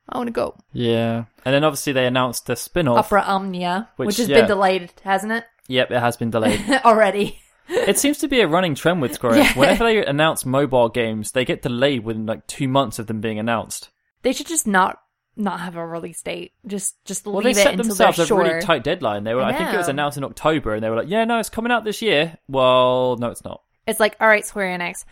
I 0.08 0.18
want 0.18 0.28
to 0.28 0.32
go. 0.32 0.56
Yeah, 0.74 1.26
and 1.46 1.54
then 1.54 1.64
obviously 1.64 1.94
they 1.94 2.08
announced 2.08 2.48
the 2.48 2.56
spin-off. 2.56 3.06
opera 3.06 3.22
omnia 3.22 3.90
which, 3.96 4.08
Which, 4.08 4.18
has 4.18 4.28
yeah. 4.30 4.38
been 4.38 4.48
delayed 4.48 4.94
hasn't 5.04 5.32
it? 5.32 5.46
Yep, 5.68 5.92
it 5.92 6.00
has 6.00 6.18
been 6.18 6.30
delayed. 6.32 6.62
already 6.86 7.40
it 7.70 7.98
seems 8.00 8.18
to 8.20 8.28
be 8.28 8.42
a 8.42 8.48
running 8.48 8.76
trend 8.76 9.02
with 9.02 9.14
Square. 9.14 9.34
Enix. 9.34 9.38
Yeah. 9.44 9.54
Whenever 9.60 9.84
they 9.86 10.06
announce 10.06 10.46
mobile 10.46 10.90
games, 10.90 11.32
they 11.32 11.46
get 11.46 11.62
delayed 11.62 12.04
within 12.04 12.26
like 12.26 12.48
two 12.48 12.68
months 12.68 13.00
of 13.00 13.08
them 13.08 13.22
being 13.22 13.40
announced. 13.40 13.90
they 14.24 14.34
should 14.34 14.48
just 14.48 14.68
not 14.68 15.00
not 15.36 15.62
have 15.62 15.78
a 15.78 15.86
release 15.88 16.22
date 16.22 16.52
just 16.68 16.96
just 17.06 17.26
Well, 17.26 17.38
leave 17.38 17.56
they 17.56 17.62
it 17.62 17.64
set 17.64 17.78
themselves 17.78 18.20
a 18.20 18.26
sure 18.26 18.44
really 18.44 18.62
tight 18.62 18.84
deadline. 18.84 19.24
They 19.24 19.34
were, 19.34 19.42
I 19.42 19.52
I, 19.52 19.58
think 19.58 19.74
it 19.74 19.78
was 19.78 19.88
announced 19.88 20.18
in 20.18 20.24
October, 20.26 20.74
and 20.74 20.84
they 20.84 20.90
were 20.90 20.98
like, 20.98 21.08
"Yeah, 21.08 21.24
no, 21.24 21.40
it's 21.40 21.50
coming 21.50 21.72
out 21.72 21.86
this 21.86 22.02
year." 22.02 22.38
Well, 22.50 23.16
no, 23.18 23.28
it's 23.30 23.44
not. 23.44 23.62
It's 23.88 24.00
like, 24.02 24.18
all 24.20 24.28
right, 24.28 24.46
Square 24.46 24.78
Enix, 24.78 25.06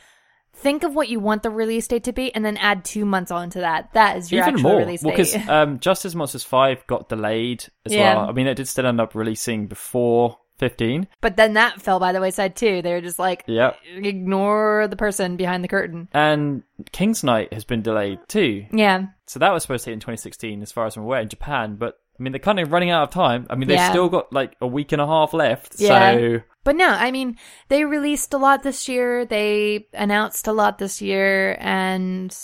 think 0.54 0.84
of 0.84 0.94
what 0.94 1.08
you 1.08 1.20
want 1.22 1.44
the 1.44 1.50
release 1.50 1.88
date 1.88 2.04
to 2.06 2.12
be, 2.14 2.36
and 2.36 2.44
then 2.44 2.58
add 2.58 2.84
two 2.84 3.06
months 3.06 3.32
onto 3.32 3.62
that. 3.62 3.94
That 3.94 4.18
is 4.18 4.30
your 4.32 4.42
Even 4.44 4.56
actual 4.56 4.70
more, 4.72 4.80
release 4.80 5.02
well, 5.02 5.16
date. 5.16 5.32
because 5.34 5.50
um, 5.50 5.80
Justice 5.80 6.14
Monsters 6.14 6.44
Five 6.44 6.86
got 6.88 7.08
delayed 7.08 7.64
as 7.86 7.94
Yeah. 7.94 8.16
well. 8.16 8.30
I 8.30 8.34
mean, 8.34 8.48
it 8.48 8.56
did 8.56 8.68
still 8.68 8.86
end 8.86 9.00
up 9.00 9.16
releasing 9.16 9.68
before 9.68 10.38
fifteen. 10.58 11.08
but 11.22 11.36
then 11.38 11.54
that 11.54 11.82
fell 11.82 12.00
by 12.00 12.12
the 12.12 12.22
wayside 12.22 12.56
too. 12.56 12.82
They 12.82 12.94
were 12.94 13.02
just 13.02 13.20
like, 13.20 13.44
Yeah, 13.48 13.74
ignore 13.96 14.88
the 14.90 14.96
person 14.96 15.38
behind 15.38 15.64
the 15.64 15.68
curtain. 15.68 16.08
and 16.14 16.64
King's 16.92 17.24
Knight 17.24 17.54
has 17.54 17.64
been 17.66 17.82
delayed 17.82 18.20
too. 18.28 18.66
Yeah, 18.72 19.08
So 19.26 19.40
that 19.40 19.52
was 19.54 19.64
supposed 19.64 19.84
to 19.86 19.90
hit 19.92 19.94
in 19.96 20.00
2016, 20.00 20.62
as 20.62 20.72
far 20.72 20.86
as 20.86 20.96
I'm 20.98 21.04
aware, 21.04 21.22
in 21.22 21.30
Japan. 21.30 21.76
But 21.76 22.00
I 22.20 22.24
mean, 22.24 22.32
they're 22.32 22.40
kind 22.40 22.60
of 22.60 22.72
running 22.72 22.90
out 22.90 23.04
of 23.04 23.10
time. 23.12 23.46
I 23.50 23.56
mean, 23.56 23.68
they've 23.68 23.78
Yeah. 23.78 23.90
still 23.92 24.10
got 24.10 24.34
like 24.34 24.56
a 24.60 24.66
week 24.68 24.92
and 24.92 25.02
a 25.02 25.06
half 25.06 25.34
left. 25.34 25.76
Yeah. 25.80 26.14
So 26.16 26.42
but 26.64 26.76
no, 26.76 26.90
I 26.90 27.12
mean, 27.12 27.38
they 27.70 27.86
released 27.86 28.34
a 28.34 28.38
lot 28.38 28.64
this 28.64 28.90
year. 28.90 29.24
They 29.26 29.88
announced 29.94 30.48
a 30.48 30.52
lot 30.52 30.80
this 30.80 31.02
year, 31.02 31.56
and 31.62 32.36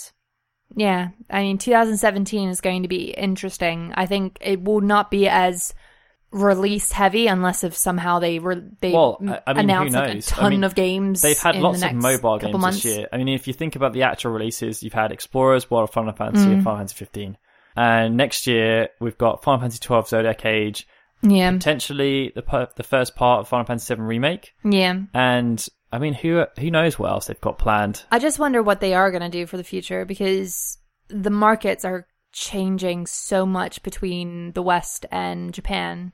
yeah, 0.76 1.08
I 1.28 1.42
mean, 1.42 1.58
2017 1.58 2.48
is 2.48 2.60
going 2.60 2.82
to 2.82 2.88
be 2.88 3.10
interesting. 3.10 3.92
I 3.96 4.06
think 4.06 4.38
it 4.40 4.62
will 4.62 4.80
not 4.80 5.10
be 5.10 5.28
as 5.28 5.74
release 6.34 6.90
heavy 6.92 7.28
unless 7.28 7.62
if 7.64 7.76
somehow 7.76 8.18
they 8.18 8.38
were 8.40 8.56
they 8.80 8.92
Well, 8.92 9.18
I- 9.46 9.52
mean, 9.54 9.64
announce 9.70 9.94
like 9.94 10.10
a 10.10 10.14
knows? 10.14 10.32
I 10.32 10.34
ton 10.34 10.50
mean, 10.50 10.64
of 10.64 10.74
games. 10.74 11.22
they've 11.22 11.38
had 11.38 11.56
lots 11.56 11.80
the 11.80 11.86
of 11.90 11.94
mobile 11.94 12.38
games 12.38 12.58
months. 12.58 12.82
this 12.82 12.96
year. 12.96 13.08
I 13.12 13.16
mean, 13.18 13.28
if 13.28 13.46
you 13.46 13.52
think 13.54 13.76
about 13.76 13.92
the 13.92 14.02
actual 14.02 14.32
releases, 14.32 14.82
you've 14.82 14.92
had 14.92 15.12
Explorers, 15.12 15.70
World 15.70 15.88
of 15.88 15.94
Final 15.94 16.12
Fantasy, 16.12 16.46
Mm. 16.46 16.52
and 16.54 16.64
Final 16.64 16.78
Fantasy 16.78 16.96
15. 16.96 17.38
And 17.76 18.16
next 18.16 18.46
year, 18.46 18.88
we've 19.00 19.16
got 19.18 19.42
Final 19.44 19.60
Fantasy 19.60 19.78
12 19.80 20.08
Zodiac 20.08 20.44
Age, 20.44 20.86
Yeah, 21.22 21.52
potentially 21.52 22.32
the 22.34 22.68
the 22.76 22.82
first 22.82 23.14
part 23.16 23.40
of 23.40 23.48
Final 23.48 23.64
Fantasy 23.66 23.86
7 23.86 24.04
Remake. 24.04 24.52
yeah. 24.64 24.94
And 25.14 25.64
I 25.92 25.98
mean, 25.98 26.14
who 26.14 26.44
who 26.58 26.70
knows 26.72 26.98
what 26.98 27.10
else 27.12 27.26
they've 27.28 27.40
got 27.40 27.58
planned? 27.58 28.02
I 28.10 28.18
just 28.18 28.38
wonder 28.40 28.60
what 28.62 28.80
they 28.80 28.94
are 28.94 29.10
going 29.12 29.22
to 29.22 29.28
do 29.28 29.46
for 29.46 29.56
the 29.56 29.62
future 29.64 30.04
because 30.04 30.78
the 31.08 31.30
markets 31.30 31.84
are 31.84 32.06
changing 32.34 33.06
so 33.06 33.46
much 33.46 33.82
between 33.82 34.52
the 34.52 34.62
West 34.62 35.06
and 35.10 35.54
Japan. 35.54 36.12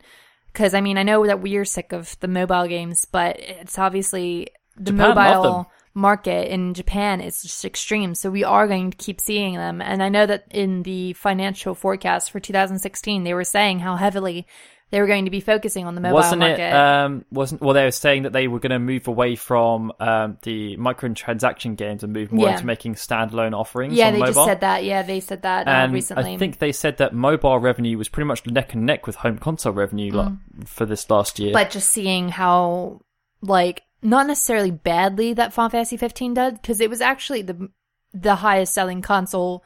Because 0.52 0.74
I 0.74 0.80
mean, 0.80 0.98
I 0.98 1.02
know 1.02 1.26
that 1.26 1.40
we're 1.40 1.64
sick 1.64 1.92
of 1.92 2.18
the 2.20 2.28
mobile 2.28 2.68
games, 2.68 3.04
but 3.04 3.40
it's 3.40 3.78
obviously 3.78 4.48
the 4.76 4.92
Japan 4.92 5.14
mobile 5.14 5.70
market 5.94 6.52
in 6.52 6.74
Japan 6.74 7.20
is 7.20 7.42
just 7.42 7.64
extreme. 7.64 8.14
So 8.14 8.30
we 8.30 8.44
are 8.44 8.68
going 8.68 8.90
to 8.90 8.96
keep 8.96 9.20
seeing 9.20 9.54
them. 9.54 9.80
And 9.82 10.02
I 10.02 10.08
know 10.08 10.26
that 10.26 10.44
in 10.50 10.82
the 10.82 11.14
financial 11.14 11.74
forecast 11.74 12.30
for 12.30 12.38
2016, 12.38 13.24
they 13.24 13.34
were 13.34 13.44
saying 13.44 13.80
how 13.80 13.96
heavily 13.96 14.46
they 14.90 15.00
were 15.00 15.06
going 15.06 15.24
to 15.24 15.30
be 15.30 15.40
focusing 15.40 15.86
on 15.86 15.94
the 15.94 16.00
mobile 16.00 16.14
market. 16.14 16.26
wasn't 16.26 16.40
market. 16.40 16.60
it? 16.68 16.72
Um, 16.74 17.24
wasn't 17.30 17.60
well? 17.60 17.74
They 17.74 17.84
were 17.84 17.90
saying 17.90 18.24
that 18.24 18.32
they 18.32 18.48
were 18.48 18.58
going 18.58 18.70
to 18.72 18.78
move 18.78 19.06
away 19.08 19.36
from 19.36 19.92
um, 20.00 20.38
the 20.42 20.76
microtransaction 20.76 21.76
games 21.76 22.02
and 22.02 22.12
move 22.12 22.32
more 22.32 22.46
Yeah. 22.46 22.52
into 22.54 22.66
making 22.66 22.94
standalone 22.96 23.56
offerings. 23.56 23.94
yeah, 23.94 24.08
on 24.08 24.12
they 24.14 24.18
mobile. 24.20 24.32
just 24.34 24.46
said 24.46 24.60
that. 24.60 24.84
Yeah, 24.84 25.02
they 25.02 25.20
said 25.20 25.42
that 25.42 25.66
uh, 25.66 25.70
and 25.70 25.92
recently. 25.92 26.34
I 26.34 26.38
think 26.38 26.58
they 26.58 26.72
said 26.72 26.98
that 26.98 27.14
mobile 27.14 27.58
revenue 27.58 27.96
was 27.98 28.08
pretty 28.08 28.26
much 28.26 28.46
neck 28.46 28.74
and 28.74 28.84
neck 28.86 29.06
with 29.06 29.16
home 29.16 29.38
console 29.38 29.72
revenue 29.72 30.12
like, 30.12 30.32
for 30.66 30.86
this 30.86 31.08
last 31.10 31.38
year. 31.38 31.50
Mm. 31.50 31.54
but 31.54 31.70
just 31.70 31.88
seeing 31.90 32.28
how 32.28 33.00
like 33.42 33.82
not 34.02 34.26
necessarily 34.26 34.70
badly 34.70 35.34
that 35.34 35.52
Final 35.52 35.70
Fantasy 35.70 35.96
15 35.96 36.34
did 36.34 36.54
because 36.54 36.80
it 36.80 36.90
was 36.90 37.00
actually 37.00 37.42
the 37.42 37.68
the 38.12 38.34
highest 38.36 38.72
selling 38.74 39.02
console 39.02 39.62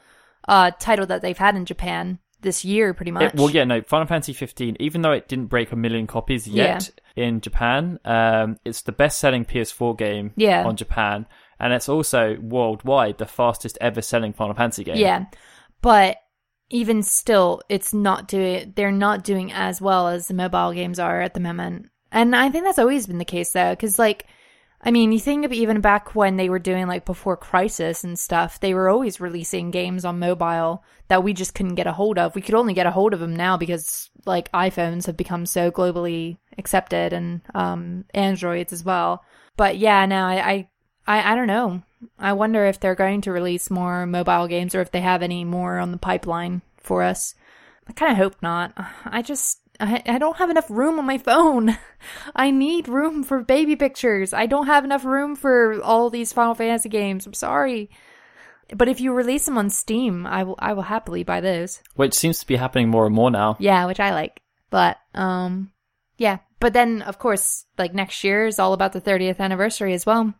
uh 0.47 0.71
title 0.79 1.05
that 1.07 1.21
they've 1.21 1.37
had 1.37 1.55
in 1.55 1.65
Japan 1.65 2.19
this 2.45 2.63
year 2.63 2.93
pretty 2.93 3.11
much. 3.11 3.23
It- 3.23 3.35
well, 3.35 3.49
yeah, 3.49 3.65
no. 3.65 3.81
Final 3.81 4.07
Fantasy 4.07 4.31
15, 4.31 4.77
even 4.79 5.01
though 5.01 5.11
it 5.11 5.27
didn't 5.27 5.47
break 5.47 5.73
a 5.73 5.75
million 5.75 6.07
copies 6.07 6.47
yet 6.47 6.89
in 7.17 7.41
Japan, 7.41 7.99
um, 8.05 8.57
it's 8.63 8.83
the 8.83 8.93
best-selling 8.93 9.43
PS4 9.43 9.97
game 9.97 10.31
Yeah. 10.37 10.65
on 10.65 10.77
Japan, 10.77 11.25
and 11.59 11.73
it's 11.73 11.89
also 11.89 12.37
worldwide 12.41 13.17
the 13.17 13.25
fastest 13.25 13.77
ever 13.81 14.01
selling 14.01 14.31
Final 14.31 14.55
Fantasy 14.55 14.85
game. 14.85 14.95
Yeah. 14.97 15.25
But 15.81 16.17
even 16.71 17.03
still 17.03 17.61
it's 17.69 17.93
not 17.93 18.27
doing 18.27 18.73
they're 18.75 18.91
not 18.91 19.23
doing 19.23 19.51
as 19.53 19.79
well 19.79 20.07
as 20.07 20.27
the 20.27 20.33
mobile 20.33 20.71
games 20.73 20.97
are 20.97 21.21
at 21.21 21.33
the 21.35 21.39
moment. 21.39 21.85
And 22.11 22.35
I 22.35 22.49
think 22.49 22.63
that's 22.63 22.79
always 22.79 23.05
been 23.05 23.19
the 23.19 23.25
case 23.25 23.51
though 23.51 23.75
cuz 23.75 23.99
like 23.99 24.25
I 24.85 24.91
mean, 24.91 25.11
you 25.11 25.19
think 25.19 25.43
of 25.45 25.51
even 25.51 25.81
back 25.81 26.13
when 26.13 26.37
they 26.37 26.47
were 26.47 26.59
doing 26.59 26.85
like 26.85 27.05
before 27.05 27.35
Crisis 27.35 28.03
and 28.03 28.19
stuff, 28.19 28.59
they 28.59 28.75
were 28.75 28.87
always 28.87 29.19
releasing 29.19 29.71
games 29.71 30.05
on 30.05 30.19
mobile 30.19 30.83
that 31.07 31.23
we 31.23 31.33
just 31.33 31.55
couldn't 31.55 31.73
get 31.73 31.87
a 31.87 31.91
hold 31.91 32.19
of. 32.19 32.35
We 32.35 32.41
could 32.43 32.53
only 32.53 32.75
get 32.75 32.85
a 32.85 32.91
hold 32.91 33.13
of 33.13 33.19
them 33.19 33.35
now 33.35 33.57
because 33.57 34.11
like 34.27 34.51
iPhones 34.51 35.07
have 35.07 35.17
become 35.17 35.47
so 35.47 35.71
globally 35.71 36.37
accepted 36.59 37.13
and 37.13 37.41
um, 37.55 38.05
Androids 38.13 38.71
as 38.71 38.85
well. 38.85 39.23
But 39.57 39.77
yeah, 39.77 40.05
now 40.05 40.27
I, 40.27 40.51
I, 40.51 40.69
I, 41.07 41.31
I 41.31 41.35
don't 41.35 41.47
know. 41.47 41.81
I 42.19 42.33
wonder 42.33 42.65
if 42.65 42.79
they're 42.79 42.93
going 42.93 43.21
to 43.21 43.31
release 43.31 43.71
more 43.71 44.05
mobile 44.05 44.47
games 44.47 44.75
or 44.75 44.81
if 44.81 44.91
they 44.91 45.01
have 45.01 45.23
any 45.23 45.43
more 45.43 45.79
on 45.79 45.91
the 45.91 45.97
pipeline 45.97 46.61
for 46.77 47.01
us. 47.01 47.33
I 47.87 47.93
kind 47.93 48.11
of 48.11 48.17
hope 48.17 48.35
not. 48.41 48.73
I 49.03 49.23
just 49.23 49.61
I, 49.79 50.01
I 50.05 50.17
don't 50.17 50.37
have 50.37 50.49
enough 50.49 50.69
room 50.69 50.99
on 50.99 51.05
my 51.05 51.17
phone. 51.17 51.77
I 52.35 52.51
need 52.51 52.87
room 52.87 53.23
for 53.23 53.41
baby 53.41 53.75
pictures. 53.75 54.33
I 54.33 54.45
don't 54.45 54.67
have 54.67 54.83
enough 54.83 55.05
room 55.05 55.35
for 55.35 55.81
all 55.81 56.09
these 56.09 56.33
Final 56.33 56.55
Fantasy 56.55 56.89
games. 56.89 57.25
I'm 57.25 57.33
sorry. 57.33 57.89
But 58.73 58.89
if 58.89 58.99
you 58.99 59.13
release 59.13 59.45
them 59.45 59.57
on 59.57 59.69
Steam, 59.69 60.25
I 60.25 60.43
will 60.43 60.55
I 60.59 60.73
will 60.73 60.83
happily 60.83 61.23
buy 61.23 61.41
those. 61.41 61.81
Which 61.95 62.13
seems 62.13 62.39
to 62.39 62.47
be 62.47 62.55
happening 62.55 62.89
more 62.89 63.05
and 63.05 63.13
more 63.13 63.29
now. 63.29 63.57
Yeah, 63.59 63.85
which 63.85 63.99
I 63.99 64.11
like. 64.11 64.41
But 64.69 64.97
um 65.13 65.71
yeah, 66.17 66.39
but 66.59 66.73
then 66.73 67.01
of 67.03 67.19
course, 67.19 67.65
like 67.77 67.93
next 67.93 68.23
year 68.23 68.47
is 68.47 68.59
all 68.59 68.73
about 68.73 68.93
the 68.93 69.01
30th 69.01 69.39
anniversary 69.39 69.93
as 69.93 70.05
well. 70.05 70.33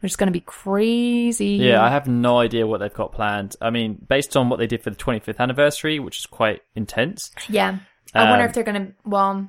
Which 0.00 0.12
is 0.12 0.16
going 0.16 0.28
to 0.28 0.32
be 0.32 0.40
crazy. 0.40 1.56
Yeah, 1.56 1.82
I 1.82 1.90
have 1.90 2.06
no 2.06 2.38
idea 2.38 2.68
what 2.68 2.78
they've 2.78 2.94
got 2.94 3.10
planned. 3.10 3.56
I 3.60 3.70
mean, 3.70 3.98
based 4.08 4.36
on 4.36 4.48
what 4.48 4.60
they 4.60 4.68
did 4.68 4.80
for 4.80 4.90
the 4.90 4.96
25th 4.96 5.40
anniversary, 5.40 5.98
which 5.98 6.18
is 6.18 6.26
quite 6.26 6.62
intense. 6.76 7.32
Yeah. 7.48 7.80
I 8.14 8.28
wonder 8.30 8.44
Um, 8.44 8.48
if 8.48 8.54
they're 8.54 8.64
going 8.64 8.86
to. 8.86 8.92
Well, 9.04 9.48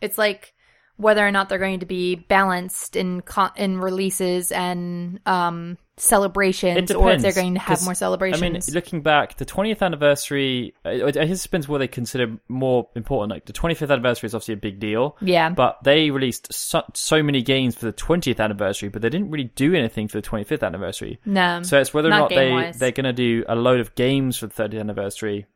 it's 0.00 0.18
like 0.18 0.52
whether 0.96 1.26
or 1.26 1.32
not 1.32 1.48
they're 1.48 1.58
going 1.58 1.80
to 1.80 1.86
be 1.86 2.14
balanced 2.14 2.96
in 2.96 3.20
co- 3.22 3.50
in 3.56 3.80
releases 3.80 4.52
and 4.52 5.18
um 5.26 5.76
celebrations, 5.96 6.90
It 6.90 6.94
or 6.96 7.12
if 7.12 7.22
they're 7.22 7.32
going 7.32 7.54
to 7.54 7.60
have 7.60 7.84
more 7.84 7.94
celebrations. 7.94 8.42
I 8.42 8.48
mean, 8.48 8.60
looking 8.74 9.00
back, 9.00 9.36
the 9.36 9.44
20th 9.46 9.80
anniversary, 9.80 10.74
I, 10.84 11.02
I 11.02 11.10
guess 11.12 11.40
it 11.40 11.42
depends 11.44 11.68
what 11.68 11.78
they 11.78 11.88
consider 11.88 12.36
more 12.48 12.88
important. 12.96 13.30
Like, 13.30 13.44
the 13.46 13.52
25th 13.52 13.90
anniversary 13.92 14.26
is 14.26 14.34
obviously 14.34 14.54
a 14.54 14.58
big 14.58 14.80
deal. 14.80 15.16
yeah, 15.20 15.50
But 15.50 15.78
they 15.84 16.10
released 16.10 16.52
so, 16.52 16.82
so 16.94 17.22
many 17.22 17.42
games 17.42 17.76
for 17.76 17.86
the 17.86 17.92
20th 17.92 18.40
anniversary, 18.40 18.88
but 18.88 19.02
they 19.02 19.08
didn't 19.08 19.30
really 19.30 19.52
do 19.54 19.74
anything 19.74 20.08
for 20.08 20.20
the 20.20 20.28
25th 20.28 20.64
anniversary. 20.64 21.20
no. 21.24 21.62
So 21.62 21.78
it's 21.80 21.94
whether 21.94 22.08
or 22.08 22.10
not 22.10 22.18
not 22.22 22.28
they, 22.30 22.72
they're 22.76 22.90
going 22.90 23.04
to 23.04 23.12
do 23.12 23.44
a 23.48 23.54
load 23.54 23.80
of 23.80 23.94
games 23.94 24.36
for 24.36 24.46
the 24.48 24.54
30th 24.54 24.80
anniversary. 24.80 25.46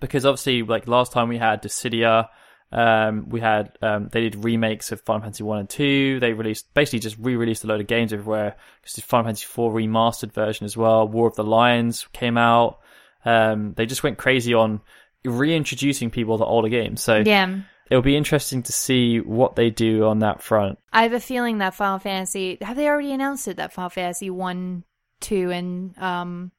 Because 0.00 0.24
obviously, 0.24 0.62
like 0.62 0.88
last 0.88 1.12
time 1.12 1.28
we 1.28 1.38
had 1.38 1.62
Dissidia, 1.62 2.28
um, 2.72 3.28
we 3.28 3.40
had, 3.40 3.76
um, 3.82 4.08
they 4.10 4.22
did 4.22 4.44
remakes 4.44 4.92
of 4.92 5.00
Final 5.02 5.22
Fantasy 5.22 5.44
1 5.44 5.58
and 5.58 5.68
2. 5.68 6.20
They 6.20 6.32
released, 6.32 6.72
basically 6.72 7.00
just 7.00 7.18
re-released 7.18 7.64
a 7.64 7.66
load 7.66 7.80
of 7.80 7.86
games 7.86 8.12
everywhere. 8.12 8.56
Because 8.80 8.94
the 8.94 9.02
Final 9.02 9.26
Fantasy 9.26 9.46
4 9.46 9.72
remastered 9.72 10.32
version 10.32 10.64
as 10.64 10.76
well. 10.76 11.06
War 11.06 11.28
of 11.28 11.36
the 11.36 11.44
Lions 11.44 12.06
came 12.12 12.38
out. 12.38 12.80
Um, 13.24 13.74
they 13.74 13.86
just 13.86 14.02
went 14.02 14.18
crazy 14.18 14.54
on 14.54 14.80
reintroducing 15.24 16.10
people 16.10 16.38
to 16.38 16.44
older 16.44 16.68
games. 16.68 17.02
So 17.02 17.22
yeah. 17.24 17.60
it'll 17.90 18.02
be 18.02 18.16
interesting 18.16 18.62
to 18.64 18.72
see 18.72 19.20
what 19.20 19.54
they 19.54 19.70
do 19.70 20.06
on 20.06 20.20
that 20.20 20.42
front. 20.42 20.78
I 20.92 21.02
have 21.02 21.12
a 21.12 21.20
feeling 21.20 21.58
that 21.58 21.74
Final 21.74 21.98
Fantasy 21.98 22.58
have 22.60 22.76
they 22.76 22.88
already 22.88 23.12
announced 23.12 23.48
it 23.48 23.58
that 23.58 23.72
Final 23.72 23.90
Fantasy 23.90 24.30
one, 24.30 24.84
two, 25.20 25.50
and 25.50 25.96
um 25.98 26.52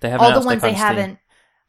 They 0.00 0.08
haven't 0.08 0.26
all 0.26 0.40
the 0.40 0.46
ones 0.46 0.62
they 0.62 0.72
haven't. 0.72 1.16
Steam. 1.16 1.18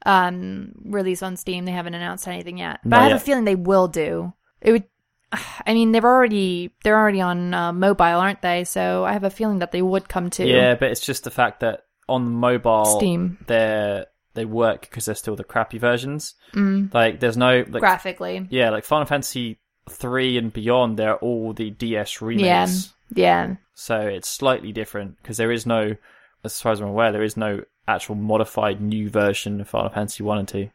Um 0.06 0.72
released 0.86 1.24
on 1.24 1.38
Steam. 1.38 1.66
They 1.66 1.72
haven't 1.72 1.94
announced 1.94 2.28
anything 2.28 2.58
yet, 2.58 2.80
but 2.84 2.90
Not 2.90 3.00
I 3.00 3.04
have 3.04 3.12
yet. 3.14 3.22
a 3.22 3.26
feeling 3.26 3.44
they 3.46 3.56
will 3.56 3.88
do. 3.88 4.34
It 4.62 4.72
would. 4.72 4.84
I 5.66 5.74
mean, 5.74 5.92
they've 5.92 6.04
already 6.04 6.72
they're 6.84 6.98
already 6.98 7.22
on 7.22 7.54
uh, 7.54 7.74
mobile, 7.74 8.04
aren't 8.06 8.42
they? 8.42 8.64
So 8.64 9.04
I 9.06 9.14
have 9.14 9.24
a 9.24 9.30
feeling 9.30 9.60
that 9.60 9.72
they 9.72 9.82
would 9.82 10.10
come 10.10 10.30
to 10.32 10.48
Yeah, 10.48 10.76
but 10.76 10.92
it's 10.92 11.02
just 11.02 11.24
the 11.24 11.32
fact 11.32 11.60
that 11.62 11.86
on 12.08 12.30
mobile, 12.32 12.86
Steam 12.98 13.38
they're 13.48 14.08
they 14.36 14.46
work 14.46 14.82
because 14.82 15.06
they're 15.06 15.16
still 15.16 15.36
the 15.36 15.44
crappy 15.44 15.78
versions. 15.80 16.36
mm, 16.54 16.94
Like, 16.94 17.20
there's 17.20 17.36
no 17.38 17.66
like, 17.68 17.82
graphically. 17.82 18.48
yeah, 18.52 18.70
like 18.70 18.86
Final 18.86 19.06
Fantasy 19.06 19.60
three 19.90 20.38
and 20.38 20.54
beyond, 20.54 20.98
they're 20.98 21.18
all 21.18 21.52
the 21.54 21.72
DS 21.72 22.22
remakes. 22.22 22.94
Yeah, 23.10 23.48
yeah, 23.48 23.56
So 23.74 24.00
it's 24.00 24.30
slightly 24.30 24.72
different 24.72 25.18
because 25.18 25.38
there 25.38 25.52
is 25.52 25.66
no, 25.66 25.96
as 26.44 26.62
far 26.62 26.72
as 26.72 26.80
I'm 26.80 26.90
aware, 26.90 27.12
there 27.12 27.24
is 27.24 27.36
no 27.38 27.64
actual 27.90 28.16
modified 28.16 28.80
new 28.82 29.10
version 29.10 29.60
of 29.62 29.68
Final 29.70 29.90
Fantasy 29.90 30.24
one 30.24 30.38
and 30.40 30.48
two. 30.48 30.70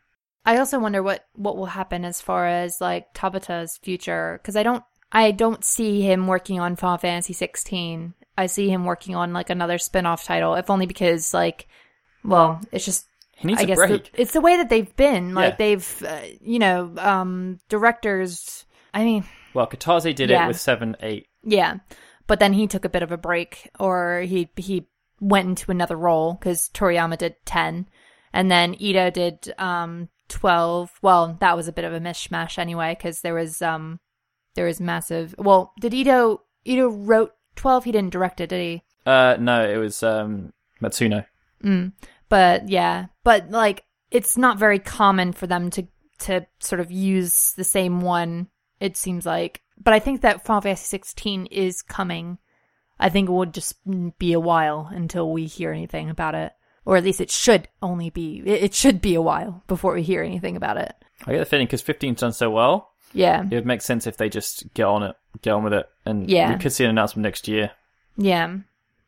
I 0.45 0.59
also 0.59 0.79
wonder 0.79 1.03
what 1.03 1.27
what 1.35 1.57
will 1.57 1.67
happen 1.67 2.05
as 2.05 2.21
far 2.21 2.47
as 2.47 2.81
like 2.81 3.15
Tabata's 3.15 3.79
future 3.79 4.39
because 4.43 4.57
I 4.57 4.63
don't 4.63 4.85
I 5.13 5.31
don't 5.31 5.65
see 5.65 6.03
him 6.03 6.27
working 6.27 6.59
on 6.61 6.77
Final 6.77 6.99
Fantasy 6.99 7.33
16. 7.33 8.15
I 8.37 8.47
see 8.47 8.69
him 8.69 8.85
working 8.85 9.15
on 9.15 9.33
like 9.33 9.49
another 9.49 9.79
spin-off 9.79 10.25
title, 10.25 10.55
if 10.57 10.69
only 10.71 10.87
because 10.87 11.33
like, 11.33 11.69
well, 12.25 12.61
it's 12.73 12.85
just 12.85 13.07
He 13.37 13.47
needs 13.47 13.61
I 13.61 13.63
a 13.63 13.67
guess 13.67 13.77
break. 13.79 14.13
the, 14.13 14.21
it's 14.21 14.33
the 14.33 14.41
way 14.41 14.57
that 14.57 14.69
they've 14.69 14.95
been. 14.97 15.35
Like 15.35 15.53
Yeah. 15.53 15.57
they've, 15.57 16.03
uh, 16.07 16.21
you 16.41 16.59
know, 16.59 16.93
um, 16.99 17.61
directors. 17.69 18.65
I 18.93 19.05
mean, 19.05 19.25
Well, 19.55 19.67
Kitase 19.69 20.15
did 20.15 20.31
Yeah. 20.31 20.45
it 20.45 20.49
with 20.49 20.59
seven, 20.61 20.97
eight. 21.01 21.29
yeah, 21.45 21.77
but 22.27 22.41
then 22.41 22.53
he 22.55 22.67
took 22.67 22.85
a 22.85 22.89
bit 22.89 23.03
of 23.05 23.13
a 23.13 23.17
break, 23.17 23.71
or 23.79 24.23
he 24.23 24.51
he 24.57 24.89
went 25.21 25.49
into 25.49 25.71
another 25.71 25.97
role 25.97 26.35
because 26.35 26.71
Toriyama 26.75 27.19
did 27.19 27.37
ten, 27.45 27.89
and 28.33 28.51
then 28.51 28.75
Ito 28.79 29.11
did 29.11 29.55
um 29.59 30.09
twelve. 30.29 30.91
Well, 31.03 31.37
that 31.41 31.57
was 31.57 31.69
a 31.69 31.73
bit 31.73 31.85
of 31.85 31.93
a 31.93 32.01
mishmash 32.01 32.59
anyway 32.59 32.95
because 32.97 33.21
there 33.21 33.35
was 33.35 33.63
um 33.63 34.01
there 34.55 34.67
was 34.67 34.81
massive. 34.81 35.35
Well, 35.39 35.73
did 35.81 35.95
Ito 35.95 36.43
Ito 36.65 36.89
wrote 36.89 37.33
twelve? 37.57 37.85
He 37.85 37.93
didn't 37.93 38.13
direct 38.13 38.41
it, 38.41 38.49
did 38.49 38.61
he? 38.61 38.83
Uh, 39.07 39.37
no, 39.39 39.69
it 39.69 39.77
was 39.77 40.03
um 40.03 40.53
Matsuno. 40.83 41.27
Mm. 41.63 41.93
But 42.29 42.69
yeah, 42.69 43.07
but 43.23 43.51
like 43.51 43.85
it's 44.11 44.37
not 44.37 44.59
very 44.59 44.79
common 44.79 45.33
for 45.33 45.47
them 45.47 45.71
to 45.71 45.87
to 46.21 46.47
sort 46.61 46.81
of 46.81 46.91
use 46.91 47.53
the 47.57 47.65
same 47.65 48.01
one. 48.01 48.49
It 48.81 48.97
seems 48.97 49.27
like, 49.27 49.63
but 49.83 49.95
I 49.95 49.99
think 49.99 50.21
that 50.21 50.45
Final 50.45 50.63
Fantasy 50.63 50.85
16 50.85 51.47
is 51.47 51.83
coming. 51.83 52.39
I 52.99 53.09
think 53.09 53.29
it 53.29 53.33
would 53.33 53.53
just 53.55 53.75
be 54.19 54.33
a 54.33 54.41
while 54.41 54.89
until 54.93 55.31
we 55.33 55.47
hear 55.47 55.73
anything 55.73 56.11
about 56.11 56.35
it, 56.35 56.53
or 56.85 56.97
at 56.97 57.05
least 57.05 57.21
it 57.21 57.31
should 57.31 57.69
only 57.83 58.11
be. 58.11 58.43
It 58.47 58.75
should 58.75 59.01
be 59.01 59.15
a 59.15 59.23
while 59.23 59.63
before 59.67 59.95
we 59.95 60.03
hear 60.03 60.23
anything 60.23 60.57
about 60.57 60.77
it. 60.77 60.95
I 61.27 61.33
get 61.33 61.39
the 61.39 61.45
feeling 61.47 61.67
because 61.67 61.83
15's 61.83 62.21
done 62.21 62.33
so 62.33 62.51
well, 62.51 62.93
Yeah, 63.13 63.43
it 63.51 63.55
would 63.55 63.67
make 63.67 63.83
sense 63.83 64.07
if 64.07 64.17
they 64.17 64.29
just 64.29 64.73
get 64.75 64.85
on 64.87 65.03
it, 65.03 65.17
get 65.43 65.53
on 65.53 65.65
with 65.65 65.73
it, 65.73 65.87
and 66.05 66.29
Yeah. 66.31 66.53
we 66.53 66.59
could 66.59 66.73
see 66.73 66.85
an 66.85 66.91
announcement 66.91 67.25
next 67.25 67.49
year. 67.49 67.71
yeah, 68.17 68.57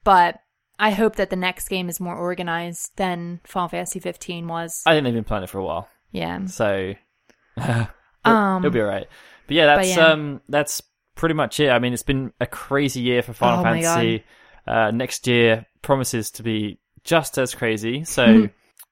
but 0.04 0.40
I 0.78 0.90
hope 0.90 1.16
that 1.16 1.30
the 1.30 1.36
next 1.36 1.68
game 1.68 1.88
is 1.88 2.00
more 2.00 2.16
organized 2.16 2.96
than 2.96 3.40
Final 3.44 3.68
Fantasy 3.68 3.98
15 3.98 4.46
was. 4.46 4.82
I 4.86 4.92
think 4.94 5.04
they've 5.04 5.14
been 5.14 5.24
planning 5.24 5.44
it 5.44 5.50
for 5.50 5.58
a 5.58 5.64
while, 5.64 5.88
yeah. 6.12 6.44
so 6.46 6.92
it'll, 7.56 7.86
Um, 8.24 8.64
it'll 8.64 8.72
be 8.74 8.80
alright. 8.80 9.08
But 9.46 9.54
yeah, 9.56 9.66
that's 9.76 9.96
yeah. 9.96 10.06
um 10.08 10.40
that's 10.48 10.82
pretty 11.16 11.34
much 11.34 11.58
it. 11.58 11.70
I 11.70 11.80
mean, 11.80 11.92
it's 11.92 12.04
been 12.04 12.32
a 12.40 12.46
crazy 12.46 13.00
year 13.00 13.22
for 13.22 13.32
Final 13.32 13.60
Oh 13.60 13.62
Fantasy. 13.64 14.24
Uh, 14.66 14.92
next 14.92 15.26
year 15.26 15.66
promises 15.82 16.30
to 16.32 16.42
be 16.42 16.78
just 17.02 17.38
as 17.38 17.54
crazy. 17.54 18.04
So 18.04 18.48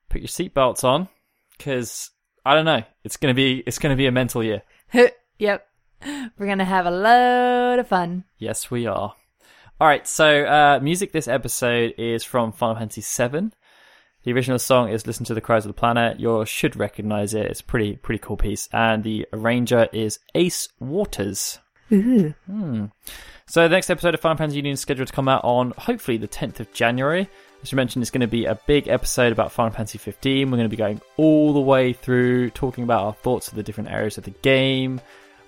put 0.09 0.20
your 0.20 0.29
seatbelts 0.29 0.83
on, 0.83 1.09
because 1.57 2.11
I 2.45 2.55
don't 2.55 2.64
know, 2.64 2.83
it's 3.05 3.16
gonna 3.16 3.35
be 3.35 3.62
it's 3.66 3.79
gonna 3.79 3.97
be 3.97 4.07
a 4.07 4.12
mental 4.12 4.43
year. 4.43 4.62
yep. 5.39 5.68
We're 6.05 6.47
going 6.47 6.59
to 6.59 6.64
have 6.64 6.87
a 6.87 6.91
load 6.91 7.79
of 7.79 7.89
fun. 7.89 8.25
Yes, 8.39 8.70
we 8.70 8.87
are. 8.87 9.14
All 9.81 9.89
right, 9.89 10.07
so 10.07 10.45
uh, 10.45 10.79
music 10.83 11.12
this 11.12 11.29
episode 11.29 11.95
is 11.99 12.25
from 12.25 12.53
Final 12.53 12.77
Fantasy 12.77 13.01
VII. 13.01 13.51
The 14.22 14.33
original 14.33 14.59
song 14.59 14.89
is 14.89 15.07
"Listen 15.07 15.25
to 15.27 15.35
the 15.35 15.41
Cries 15.41 15.64
of 15.64 15.70
the 15.70 15.79
Planet." 15.79 16.20
You 16.20 16.45
should 16.47 16.77
recognize 16.77 17.35
it. 17.35 17.47
It's 17.47 17.61
a 17.61 17.64
pretty 17.64 17.97
pretty 17.97 18.20
cool 18.20 18.37
piece, 18.37 18.68
and 18.72 19.03
the 19.03 19.27
arranger 19.33 19.89
is 19.93 20.18
Ace 20.35 20.68
Waters. 20.79 21.59
Ooh. 21.93 22.35
Hmm. 22.47 22.87
So 23.47 23.62
the 23.62 23.68
next 23.68 23.91
episode 23.91 24.14
of 24.14 24.20
Final 24.20 24.39
Fantasy 24.39 24.57
Union 24.57 24.72
is 24.74 24.80
scheduled 24.80 25.09
to 25.09 25.14
come 25.14 25.28
out 25.28 25.45
on 25.45 25.72
hopefully 25.76 26.16
the 26.16 26.28
10th 26.28 26.61
of 26.61 26.72
January. 26.72 27.28
As 27.62 27.72
you 27.72 27.76
mentioned, 27.76 28.03
it's 28.03 28.11
going 28.11 28.20
to 28.22 28.26
be 28.26 28.45
a 28.47 28.59
big 28.66 28.89
episode 28.89 29.32
about 29.32 29.53
Final 29.53 29.72
Fantasy 29.72 29.99
15. 29.99 30.51
We're 30.51 30.57
going 30.57 30.68
to 30.68 30.70
be 30.70 30.76
going 30.76 31.01
all 31.16 31.53
the 31.53 31.61
way 31.61 31.93
through, 31.93 32.51
talking 32.51 32.85
about 32.85 33.05
our 33.05 33.12
thoughts 33.12 33.49
of 33.49 33.55
the 33.55 33.62
different 33.62 33.91
areas 33.91 34.18
of 34.18 34.24
the 34.24 34.30
game. 34.30 35.01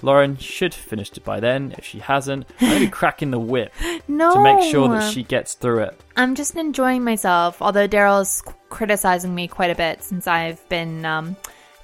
Lauren 0.02 0.36
should 0.36 0.74
have 0.74 0.84
finished 0.84 1.16
it 1.16 1.24
by 1.24 1.40
then. 1.40 1.74
If 1.78 1.84
she 1.86 1.98
hasn't, 2.00 2.46
I'm 2.60 2.68
going 2.68 2.80
to 2.80 2.86
be 2.86 2.90
cracking 2.92 3.30
the 3.30 3.38
whip 3.38 3.72
No. 4.08 4.34
to 4.34 4.42
make 4.42 4.70
sure 4.70 4.88
that 4.90 5.10
she 5.12 5.22
gets 5.22 5.54
through 5.54 5.80
it. 5.84 6.00
I'm 6.16 6.34
just 6.34 6.54
enjoying 6.54 7.02
myself, 7.02 7.60
although 7.62 7.88
Daryl's 7.88 8.42
criticizing 8.68 9.34
me 9.34 9.48
quite 9.48 9.70
a 9.70 9.74
bit 9.74 10.02
since 10.02 10.26
I've 10.26 10.66
been 10.68 11.04
um, 11.06 11.34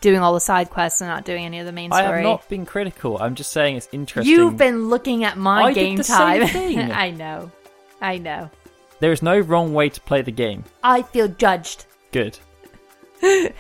doing 0.03 0.18
all 0.18 0.34
the 0.34 0.40
side 0.40 0.68
quests 0.68 1.00
and 1.00 1.09
not 1.09 1.24
doing 1.24 1.46
any 1.46 1.59
of 1.61 1.64
the 1.64 1.72
main 1.72 1.90
story. 1.90 2.05
I 2.05 2.16
have 2.16 2.22
not 2.22 2.48
been 2.50 2.66
critical. 2.66 3.16
I'm 3.18 3.34
just 3.34 3.53
saying 3.53 3.76
it's 3.76 3.88
interesting. 3.92 4.30
You've 4.30 4.59
been 4.59 4.90
looking 4.90 5.24
at 5.24 5.38
my 5.38 5.64
I 5.64 5.72
game 5.72 5.98
time. 5.98 6.46
thing. 6.46 6.78
I 6.92 7.11
know. 7.11 7.50
I 8.03 8.18
know. 8.18 8.50
There 9.00 9.12
is 9.12 9.22
no 9.22 9.38
wrong 9.38 9.72
way 9.72 9.88
to 9.88 10.00
play 10.03 10.20
the 10.20 10.30
game. 10.32 10.64
I 10.82 11.03
feel 11.03 11.28
judged. 11.28 11.86
Good. 12.12 12.38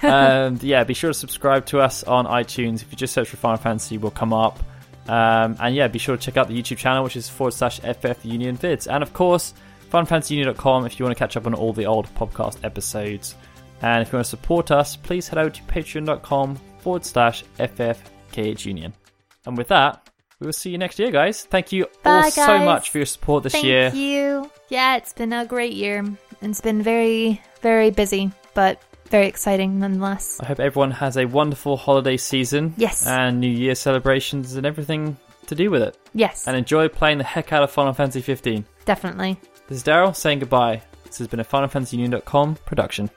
and 0.02 0.62
yeah, 0.62 0.84
be 0.84 0.94
sure 0.94 1.10
to 1.10 1.14
subscribe 1.14 1.64
to 1.66 1.80
us 1.80 2.04
on 2.04 2.26
iTunes. 2.26 2.82
If 2.82 2.92
you 2.92 2.96
just 2.98 3.14
search 3.14 3.28
for 3.30 3.38
Final 3.38 3.56
Fantasy, 3.56 3.96
we'll 3.96 4.10
come 4.10 4.32
up. 4.32 4.58
Um, 5.08 5.56
and 5.58 5.74
yeah, 5.74 5.88
be 5.88 5.98
sure 5.98 6.16
to 6.16 6.22
check 6.22 6.36
out 6.36 6.48
the 6.48 6.60
YouTube 6.60 6.76
channel, 6.76 7.02
which 7.02 7.16
is 7.16 7.28
forward 7.28 7.54
slash 7.54 7.80
FF 7.80 8.24
Union 8.24 8.56
Vids. 8.56 8.92
And 8.92 9.02
of 9.02 9.12
course, 9.12 9.54
finalfantasyunion.com 9.90 10.86
if 10.86 10.98
you 10.98 11.04
want 11.04 11.16
to 11.16 11.18
catch 11.18 11.36
up 11.36 11.46
on 11.46 11.54
all 11.54 11.72
the 11.72 11.86
old 11.86 12.12
podcast 12.14 12.64
episodes. 12.64 13.34
And 13.82 14.02
if 14.02 14.12
you 14.12 14.16
want 14.16 14.26
to 14.26 14.30
support 14.30 14.70
us, 14.70 14.96
please 14.96 15.28
head 15.28 15.38
over 15.38 15.50
to 15.50 15.62
patreon.com 15.64 16.56
forward 16.78 17.04
slash 17.04 17.44
FFKH 17.58 18.64
Union. 18.64 18.92
And 19.44 19.56
with 19.58 19.68
that, 19.68 20.08
we 20.40 20.46
will 20.46 20.52
see 20.52 20.70
you 20.70 20.78
next 20.78 20.98
year, 20.98 21.10
guys. 21.10 21.44
Thank 21.44 21.72
you 21.72 21.84
all 22.04 22.22
Bye, 22.22 22.28
so 22.30 22.58
much 22.60 22.90
for 22.90 22.98
your 22.98 23.06
support 23.06 23.42
this 23.42 23.52
Thank 23.52 23.64
year. 23.64 23.90
Thank 23.90 24.02
you. 24.02 24.50
Yeah, 24.68 24.96
it's 24.96 25.12
been 25.12 25.32
a 25.32 25.44
great 25.46 25.72
year. 25.72 26.04
It's 26.40 26.60
been 26.60 26.82
very, 26.82 27.40
very 27.60 27.90
busy, 27.90 28.30
but 28.54 28.80
very 29.10 29.26
exciting 29.26 29.78
nonetheless. 29.78 30.40
I 30.40 30.46
hope 30.46 30.58
everyone 30.60 30.90
has 30.92 31.16
a 31.16 31.26
wonderful 31.26 31.76
holiday 31.76 32.16
season. 32.16 32.74
Yes. 32.76 33.06
And 33.06 33.40
New 33.40 33.50
Year 33.50 33.74
celebrations 33.74 34.54
and 34.54 34.64
everything 34.66 35.16
to 35.46 35.54
do 35.54 35.70
with 35.70 35.82
it. 35.82 35.98
Yes, 36.14 36.46
And 36.46 36.56
enjoy 36.56 36.88
playing 36.88 37.18
the 37.18 37.24
heck 37.24 37.52
out 37.52 37.62
of 37.62 37.70
Final 37.70 37.92
Fantasy 37.92 38.20
15. 38.22 38.64
definitely. 38.84 39.38
This 39.68 39.78
is 39.78 39.84
Daryl 39.84 40.14
saying 40.14 40.40
goodbye. 40.40 40.82
This 41.04 41.18
has 41.18 41.28
been 41.28 41.40
a 41.40 41.44
FinalFantasyUnion.com 41.44 42.56
production. 42.66 43.10